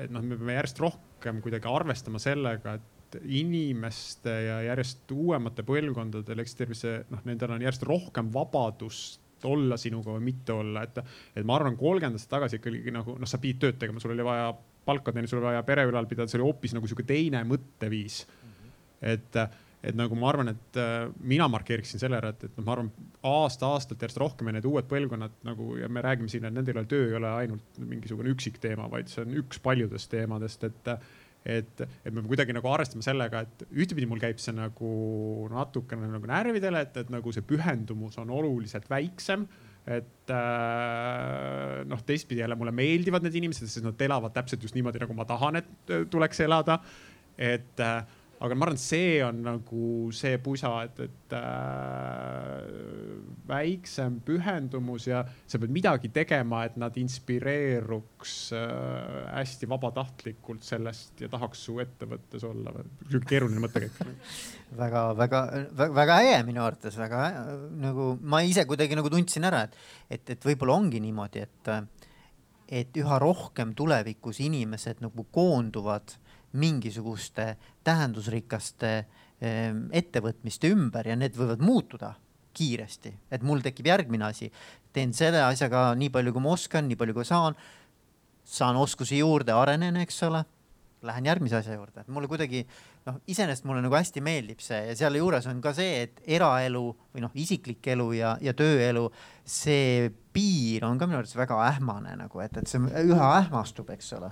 et 0.03 0.11
noh, 0.13 0.23
me 0.25 0.37
peame 0.39 0.57
järjest 0.57 0.81
rohkem 0.83 1.39
kuidagi 1.43 1.69
arvestama 1.71 2.21
sellega, 2.21 2.77
et 2.79 3.19
inimeste 3.29 4.31
ja 4.47 4.61
järjest 4.69 5.11
uuemate 5.13 5.65
põlvkondadel, 5.67 6.41
eks 6.43 6.57
tervise, 6.57 6.95
noh, 7.13 7.21
nendel 7.27 7.55
on 7.55 7.65
järjest 7.65 7.85
rohkem 7.87 8.31
vabadust 8.33 9.21
olla 9.47 9.77
sinuga 9.77 10.13
või 10.15 10.29
mitte 10.29 10.53
olla, 10.55 10.85
et, 10.87 11.01
et 11.35 11.45
ma 11.47 11.57
arvan, 11.57 11.75
kolmkümmend 11.79 12.19
aastat 12.19 12.37
tagasi 12.37 12.59
ikkagi 12.61 12.93
nagu 12.95 13.17
noh, 13.19 13.29
sa 13.29 13.39
pidid 13.43 13.59
tööd 13.63 13.81
tegema, 13.81 13.99
sul 13.99 14.15
oli 14.15 14.25
vaja 14.25 14.53
palka 14.87 15.11
teenida, 15.11 15.31
sul 15.31 15.41
oli 15.41 15.51
vaja 15.51 15.65
pere 15.67 15.85
ülal 15.89 16.07
pidada, 16.09 16.31
see 16.31 16.39
oli 16.39 16.47
hoopis 16.47 16.75
nagu 16.75 16.87
sihuke 16.89 17.05
teine 17.07 17.43
mõtteviis 17.47 18.23
mm. 18.23 18.55
-hmm. 18.55 18.73
et 19.13 19.41
et 19.83 19.97
nagu 19.99 20.15
ma 20.15 20.29
arvan, 20.31 20.53
et 20.53 20.79
äh, 20.79 21.09
mina 21.19 21.49
markeeriksin 21.51 22.01
selle 22.01 22.19
ära, 22.19 22.31
et, 22.33 22.45
et 22.47 22.55
noh, 22.57 22.65
ma 22.67 22.75
arvan 22.77 22.91
aasta-aastalt 23.27 24.03
järjest 24.03 24.21
rohkem 24.21 24.49
ja 24.49 24.55
need 24.57 24.67
uued 24.69 24.87
põlvkonnad 24.91 25.41
nagu 25.47 25.75
ja 25.79 25.89
me 25.91 26.03
räägime 26.05 26.31
siin, 26.31 26.47
et 26.47 26.55
nendel 26.55 26.85
töö 26.89 27.09
ei 27.09 27.17
ole 27.19 27.33
ainult 27.43 27.81
mingisugune 27.81 28.31
üksik 28.31 28.61
teema, 28.63 28.87
vaid 28.91 29.11
see 29.11 29.25
on 29.25 29.35
üks 29.43 29.61
paljudest 29.63 30.11
teemadest, 30.13 30.65
et 30.69 30.95
et, 31.43 31.81
et 31.83 32.13
me 32.15 32.21
kuidagi 32.23 32.53
nagu 32.55 32.69
arvestame 32.71 33.03
sellega, 33.03 33.41
et 33.43 33.65
ühtepidi 33.67 34.07
mul 34.07 34.21
käib 34.21 34.39
see 34.39 34.55
nagu 34.55 34.93
natukene 35.51 36.07
nagu 36.07 36.29
närvidele, 36.29 36.85
et, 36.87 36.95
et 37.03 37.11
nagu 37.11 37.33
see 37.35 37.43
pühendumus 37.43 38.15
on 38.21 38.31
oluliselt 38.31 38.87
väiksem 38.87 39.43
et 39.83 40.31
äh, 40.31 41.81
noh, 41.91 41.99
teistpidi 42.07 42.39
jälle 42.39 42.55
mulle 42.55 42.71
meeldivad 42.71 43.25
need 43.25 43.35
inimesed, 43.35 43.67
sest 43.67 43.83
nad 43.83 43.99
elavad 44.05 44.31
täpselt 44.31 44.63
just 44.63 44.77
niimoodi, 44.77 45.01
nagu 45.03 45.15
ma 45.17 45.25
tahan, 45.27 45.59
et 45.59 45.91
tuleks 46.11 46.39
elada. 46.45 46.79
et 47.37 47.79
äh, 47.81 48.05
aga 48.43 48.55
ma 48.57 48.65
arvan, 48.67 48.75
et 48.75 48.83
see 48.83 49.19
on 49.23 49.37
nagu 49.45 49.85
see 50.15 50.35
pusa, 50.43 50.71
et, 50.83 50.97
et 51.05 51.35
äh, 51.37 52.65
väiksem 53.47 54.17
pühendumus 54.27 55.07
ja 55.07 55.21
sa 55.47 55.59
pead 55.61 55.71
midagi 55.71 56.11
tegema, 56.13 56.65
et 56.67 56.75
nad 56.81 56.97
inspireeruks 56.99 58.35
äh, 58.59 59.21
hästi 59.29 59.69
vabatahtlikult 59.71 60.67
sellest 60.67 61.23
ja 61.23 61.31
tahaks 61.31 61.63
su 61.69 61.77
ettevõttes 61.83 62.43
olla. 62.49 62.75
sihuke 63.07 63.29
keeruline 63.31 63.63
mõttekäik 63.63 64.01
väga, 64.81 65.05
väga, 65.23 65.43
väga 66.01 66.19
äge 66.25 66.37
minu 66.49 66.65
arvates, 66.65 66.99
väga 66.99 67.23
nagu 67.79 68.13
ma 68.19 68.43
ise 68.43 68.67
kuidagi 68.67 68.99
nagu 68.99 69.11
tundsin 69.13 69.47
ära, 69.47 69.63
et, 69.69 69.79
et, 70.09 70.35
et 70.35 70.49
võib-olla 70.51 70.75
ongi 70.81 70.99
niimoodi, 71.03 71.47
et, 71.47 71.71
et 72.83 72.99
üha 72.99 73.23
rohkem 73.23 73.71
tulevikus 73.77 74.43
inimesed 74.43 74.99
nagu 75.05 75.29
koonduvad 75.31 76.17
mingisuguste 76.59 77.55
tähendusrikaste 77.85 78.91
ehm, 79.41 79.87
ettevõtmiste 79.95 80.69
ümber 80.73 81.09
ja 81.09 81.17
need 81.19 81.37
võivad 81.37 81.63
muutuda 81.65 82.13
kiiresti, 82.53 83.13
et 83.33 83.45
mul 83.45 83.63
tekib 83.65 83.89
järgmine 83.89 84.27
asi, 84.29 84.49
teen 84.93 85.13
selle 85.17 85.41
asjaga 85.41 85.91
nii 85.97 86.11
palju, 86.13 86.33
kui 86.35 86.43
ma 86.43 86.53
oskan, 86.53 86.85
nii 86.85 86.99
palju, 86.99 87.15
kui 87.17 87.25
saan, 87.25 87.57
saan 88.45 88.77
oskusi 88.77 89.17
juurde, 89.23 89.55
arenen, 89.57 89.97
eks 90.03 90.21
ole, 90.27 90.43
lähen 91.03 91.25
järgmise 91.27 91.57
asja 91.57 91.75
juurde, 91.75 92.03
et 92.03 92.11
mulle 92.13 92.29
kuidagi 92.31 92.61
noh, 93.07 93.17
iseenesest 93.27 93.65
mulle 93.67 93.81
nagu 93.83 93.97
hästi 93.97 94.21
meeldib 94.23 94.61
see 94.63 94.79
ja 94.87 94.93
selle 94.95 95.19
juures 95.19 95.47
on 95.51 95.59
ka 95.63 95.73
see, 95.75 96.05
et 96.05 96.21
eraelu 96.37 96.83
või 96.85 97.25
noh, 97.25 97.33
isiklik 97.35 97.89
elu 97.95 98.05
ja, 98.15 98.35
ja 98.43 98.53
tööelu, 98.55 99.09
see 99.43 100.13
piir 100.33 100.85
on 100.87 101.01
ka 101.01 101.09
minu 101.09 101.19
arvates 101.19 101.35
väga 101.35 101.57
ähmane 101.65 102.15
nagu, 102.21 102.43
et, 102.45 102.55
et 102.61 102.69
see 102.69 103.03
üha 103.03 103.33
ähmastub, 103.41 103.89
eks 103.97 104.13
ole 104.19 104.31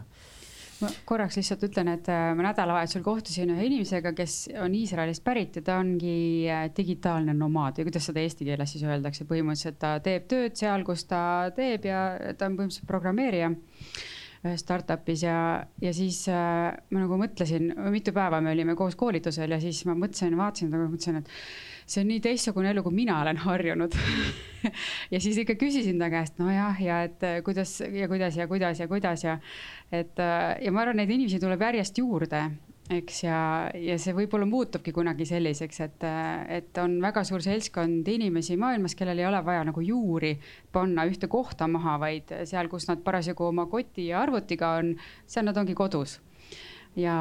ma 0.84 0.92
korraks 1.08 1.38
lihtsalt 1.40 1.66
ütlen, 1.68 1.92
et 1.96 2.08
äh, 2.12 2.32
ma 2.38 2.46
nädalavahetusel 2.48 3.04
kohtusin 3.06 3.54
ühe 3.54 3.68
inimesega, 3.70 4.14
kes 4.18 4.38
on 4.62 4.76
Iisraelist 4.78 5.24
pärit 5.26 5.60
ja 5.60 5.66
ta 5.66 5.78
ongi 5.82 6.48
äh, 6.52 6.68
digitaalne 6.78 7.36
nomaad 7.38 7.80
või 7.80 7.90
kuidas 7.90 8.10
seda 8.10 8.24
eesti 8.24 8.48
keeles 8.48 8.76
siis 8.76 8.86
öeldakse, 8.88 9.28
põhimõtteliselt 9.30 9.80
ta 9.82 9.96
teeb 10.04 10.28
tööd 10.32 10.58
seal, 10.60 10.86
kus 10.88 11.06
ta 11.10 11.22
teeb 11.56 11.88
ja 11.90 12.06
ta 12.38 12.50
on 12.50 12.58
põhimõtteliselt 12.60 12.90
programmeerija 12.90 13.52
ühes 14.42 14.64
startup'is 14.64 15.26
ja, 15.26 15.38
ja 15.82 15.92
siis 15.94 16.24
äh, 16.32 16.72
ma 16.94 17.04
nagu 17.04 17.20
mõtlesin, 17.22 17.74
mitu 17.94 18.14
päeva 18.16 18.42
me 18.42 18.56
olime 18.56 18.76
koos 18.80 18.98
koolitusel 18.98 19.54
ja 19.54 19.60
siis 19.62 19.84
ma 19.90 19.94
mõtlesin, 19.98 20.38
vaatasin 20.40 20.74
mõtlesin, 20.74 21.22
et 21.22 21.30
see 21.92 22.06
on 22.06 22.12
nii 22.12 22.24
teistsugune 22.24 22.72
elu, 22.72 22.84
kui 22.86 22.96
mina 22.96 23.20
olen 23.22 23.40
harjunud 23.44 23.96
ja 25.14 25.22
siis 25.22 25.40
ikka 25.42 25.58
küsisin 25.60 26.00
ta 26.02 26.10
käest, 26.14 26.40
nojah, 26.42 26.80
ja 26.82 27.04
et 27.08 27.24
äh, 27.28 27.40
kuidas 27.46 27.80
ja 27.82 28.10
kuidas 28.12 28.38
ja 28.38 28.48
kuidas 28.48 28.80
ja 28.80 28.88
kuidas 28.92 29.24
ja 29.26 29.38
et 29.92 30.20
äh, 30.20 30.58
ja 30.64 30.72
ma 30.72 30.86
arvan, 30.86 31.02
neid 31.02 31.12
inimesi 31.12 31.42
tuleb 31.42 31.62
järjest 31.68 32.00
juurde, 32.00 32.44
eks, 32.92 33.22
ja, 33.26 33.42
ja 33.76 33.98
see 34.02 34.16
võib-olla 34.16 34.48
muutubki 34.50 34.94
kunagi 34.96 35.28
selliseks, 35.28 35.84
et, 35.88 36.08
äh, 36.08 36.46
et 36.62 36.82
on 36.82 36.98
väga 37.04 37.26
suur 37.28 37.44
seltskond 37.44 38.08
inimesi 38.08 38.58
maailmas, 38.62 38.96
kellel 39.00 39.20
ei 39.20 39.28
ole 39.28 39.44
vaja 39.46 39.66
nagu 39.68 39.84
juuri 39.86 40.36
panna 40.72 41.08
ühte 41.10 41.30
kohta 41.32 41.68
maha, 41.72 41.98
vaid 42.02 42.36
seal, 42.50 42.72
kus 42.72 42.88
nad 42.92 43.04
parasjagu 43.04 43.50
oma 43.52 43.68
koti 43.72 44.12
ja 44.12 44.24
arvutiga 44.24 44.76
on, 44.80 44.96
seal 45.28 45.50
nad 45.50 45.60
ongi 45.60 45.78
kodus 45.78 46.20
ja, 46.96 47.16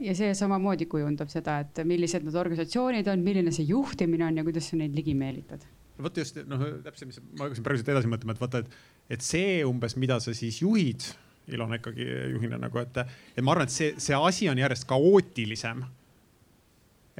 ja 0.00 0.14
see 0.16 0.32
samamoodi 0.36 0.86
kujundab 0.90 1.32
seda, 1.32 1.60
et 1.64 1.82
millised 1.84 2.24
need 2.24 2.38
organisatsioonid 2.40 3.10
on, 3.12 3.26
milline 3.26 3.52
see 3.54 3.68
juhtimine 3.68 4.28
on 4.28 4.40
ja 4.40 4.46
kuidas 4.46 4.70
sa 4.70 4.80
neid 4.80 4.96
ligi 4.96 5.16
meelitad 5.18 5.66
vot 6.04 6.20
just 6.20 6.38
noh, 6.48 6.62
täpselt, 6.84 7.10
mis 7.10 7.20
ma 7.36 7.46
hakkasin 7.46 7.66
praegu 7.66 7.84
edasi 7.94 8.10
mõtlema, 8.10 8.36
et 8.36 8.42
vaata, 8.42 8.62
et, 8.64 8.78
et 9.16 9.24
see 9.24 9.60
umbes, 9.66 9.96
mida 10.00 10.20
sa 10.22 10.34
siis 10.36 10.62
juhid, 10.62 11.10
Ilona 11.50 11.80
ikkagi 11.80 12.04
juhina 12.34 12.60
nagu, 12.60 12.78
et, 12.78 12.98
et 13.34 13.42
ma 13.42 13.54
arvan, 13.54 13.66
et 13.66 13.74
see, 13.74 13.94
see 13.98 14.14
asi 14.14 14.46
on 14.50 14.60
järjest 14.60 14.86
kaootilisem. 14.90 15.82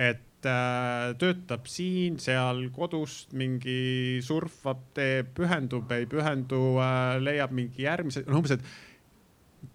et 0.00 0.46
äh, 0.48 1.10
töötab 1.20 1.66
siin-seal 1.68 2.62
kodust 2.72 3.34
mingi 3.36 4.20
surfab, 4.24 4.84
teeb, 4.96 5.32
pühendub, 5.36 5.90
ei 5.92 6.06
pühendu 6.08 6.78
äh,, 6.80 7.18
leiab 7.20 7.52
mingi 7.56 7.84
järgmise, 7.84 8.22
noh 8.28 8.40
umbes, 8.40 8.54
et 8.56 8.64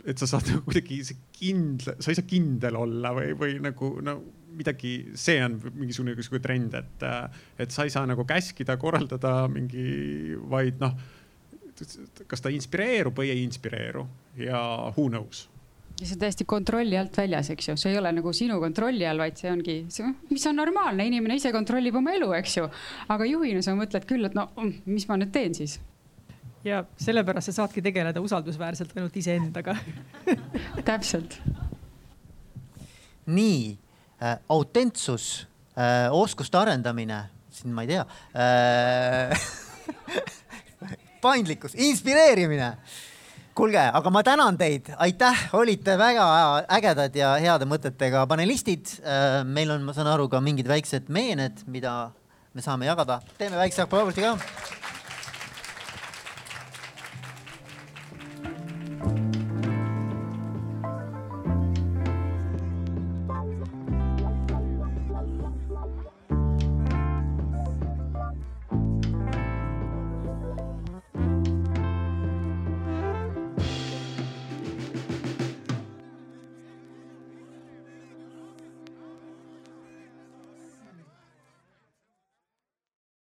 et 0.05 0.21
sa 0.21 0.27
saad 0.29 0.49
nagu 0.51 0.63
kuidagi 0.67 1.01
kindla, 1.36 1.97
sa 1.99 2.11
ei 2.11 2.17
saa 2.17 2.27
kindel 2.29 2.77
olla 2.79 3.13
või, 3.15 3.33
või 3.38 3.57
nagu 3.63 3.95
no 4.05 4.19
midagi, 4.55 4.93
see 5.19 5.41
on 5.43 5.57
mingisugune 5.75 6.15
sihuke 6.15 6.41
trend, 6.43 6.75
et, 6.79 7.03
et 7.59 7.73
sa 7.73 7.86
ei 7.86 7.91
saa 7.93 8.05
nagu 8.07 8.25
käskida, 8.27 8.77
korraldada 8.81 9.33
mingi, 9.51 10.38
vaid 10.51 10.79
noh, 10.83 10.95
kas 12.29 12.43
ta 12.43 12.53
inspireerub 12.53 13.17
või 13.19 13.33
ei 13.33 13.43
inspireeru 13.43 14.05
ja 14.39 14.61
who 14.95 15.09
knows. 15.09 15.49
Ja 15.95 16.03
see 16.03 16.17
on 16.17 16.21
täiesti 16.25 16.43
kontrolli 16.47 16.97
alt 16.99 17.15
väljas, 17.15 17.49
eks 17.53 17.69
ju, 17.69 17.75
see 17.79 17.93
ei 17.93 17.99
ole 17.99 18.11
nagu 18.17 18.31
sinu 18.36 18.57
kontrolli 18.63 19.05
all, 19.07 19.21
vaid 19.23 19.39
see 19.39 19.51
ongi, 19.51 19.77
mis 20.31 20.47
on 20.49 20.57
normaalne, 20.59 21.07
inimene 21.07 21.38
ise 21.39 21.53
kontrollib 21.55 21.95
oma 21.95 22.15
elu, 22.17 22.31
eks 22.36 22.57
ju. 22.57 22.65
aga 23.15 23.27
juhina 23.29 23.63
sa 23.63 23.75
mõtled 23.79 24.07
küll, 24.07 24.27
et 24.27 24.36
no 24.36 24.49
mis 24.88 25.07
ma 25.07 25.19
nüüd 25.19 25.31
teen 25.36 25.55
siis 25.55 25.77
ja 26.66 26.84
sellepärast 26.97 27.51
sa 27.51 27.61
saadki 27.61 27.84
tegeleda 27.86 28.22
usaldusväärselt 28.22 28.95
ainult 28.97 29.18
iseendaga 29.18 29.76
täpselt. 30.89 31.39
nii 33.26 33.78
äh,, 34.22 34.38
autentsus 34.49 35.47
äh,, 35.78 36.11
oskuste 36.11 36.57
arendamine, 36.57 37.24
siin 37.53 37.74
ma 37.74 37.86
ei 37.86 37.93
tea 37.93 38.05
äh, 38.38 39.49
paindlikkus, 41.26 41.76
inspireerimine 41.76 42.74
kuulge, 43.55 43.80
aga 43.80 44.11
ma 44.11 44.24
tänan 44.24 44.57
teid, 44.59 44.89
aitäh, 44.99 45.45
olite 45.55 45.95
väga 45.97 46.26
ägedad 46.76 47.16
ja 47.16 47.36
heade 47.39 47.63
mõtetega 47.70 48.26
panelistid. 48.28 48.97
Äh, 48.99 49.39
meil 49.47 49.72
on, 49.72 49.86
ma 49.88 49.95
saan 49.95 50.11
aru, 50.11 50.28
ka 50.32 50.41
mingid 50.43 50.68
väiksed 50.68 51.07
meened, 51.07 51.63
mida 51.72 51.95
me 52.53 52.66
saame 52.66 52.89
jagada. 52.89 53.22
teeme 53.39 53.55
väikse 53.61 53.86
aplausi 53.88 54.26
ka 54.26 54.36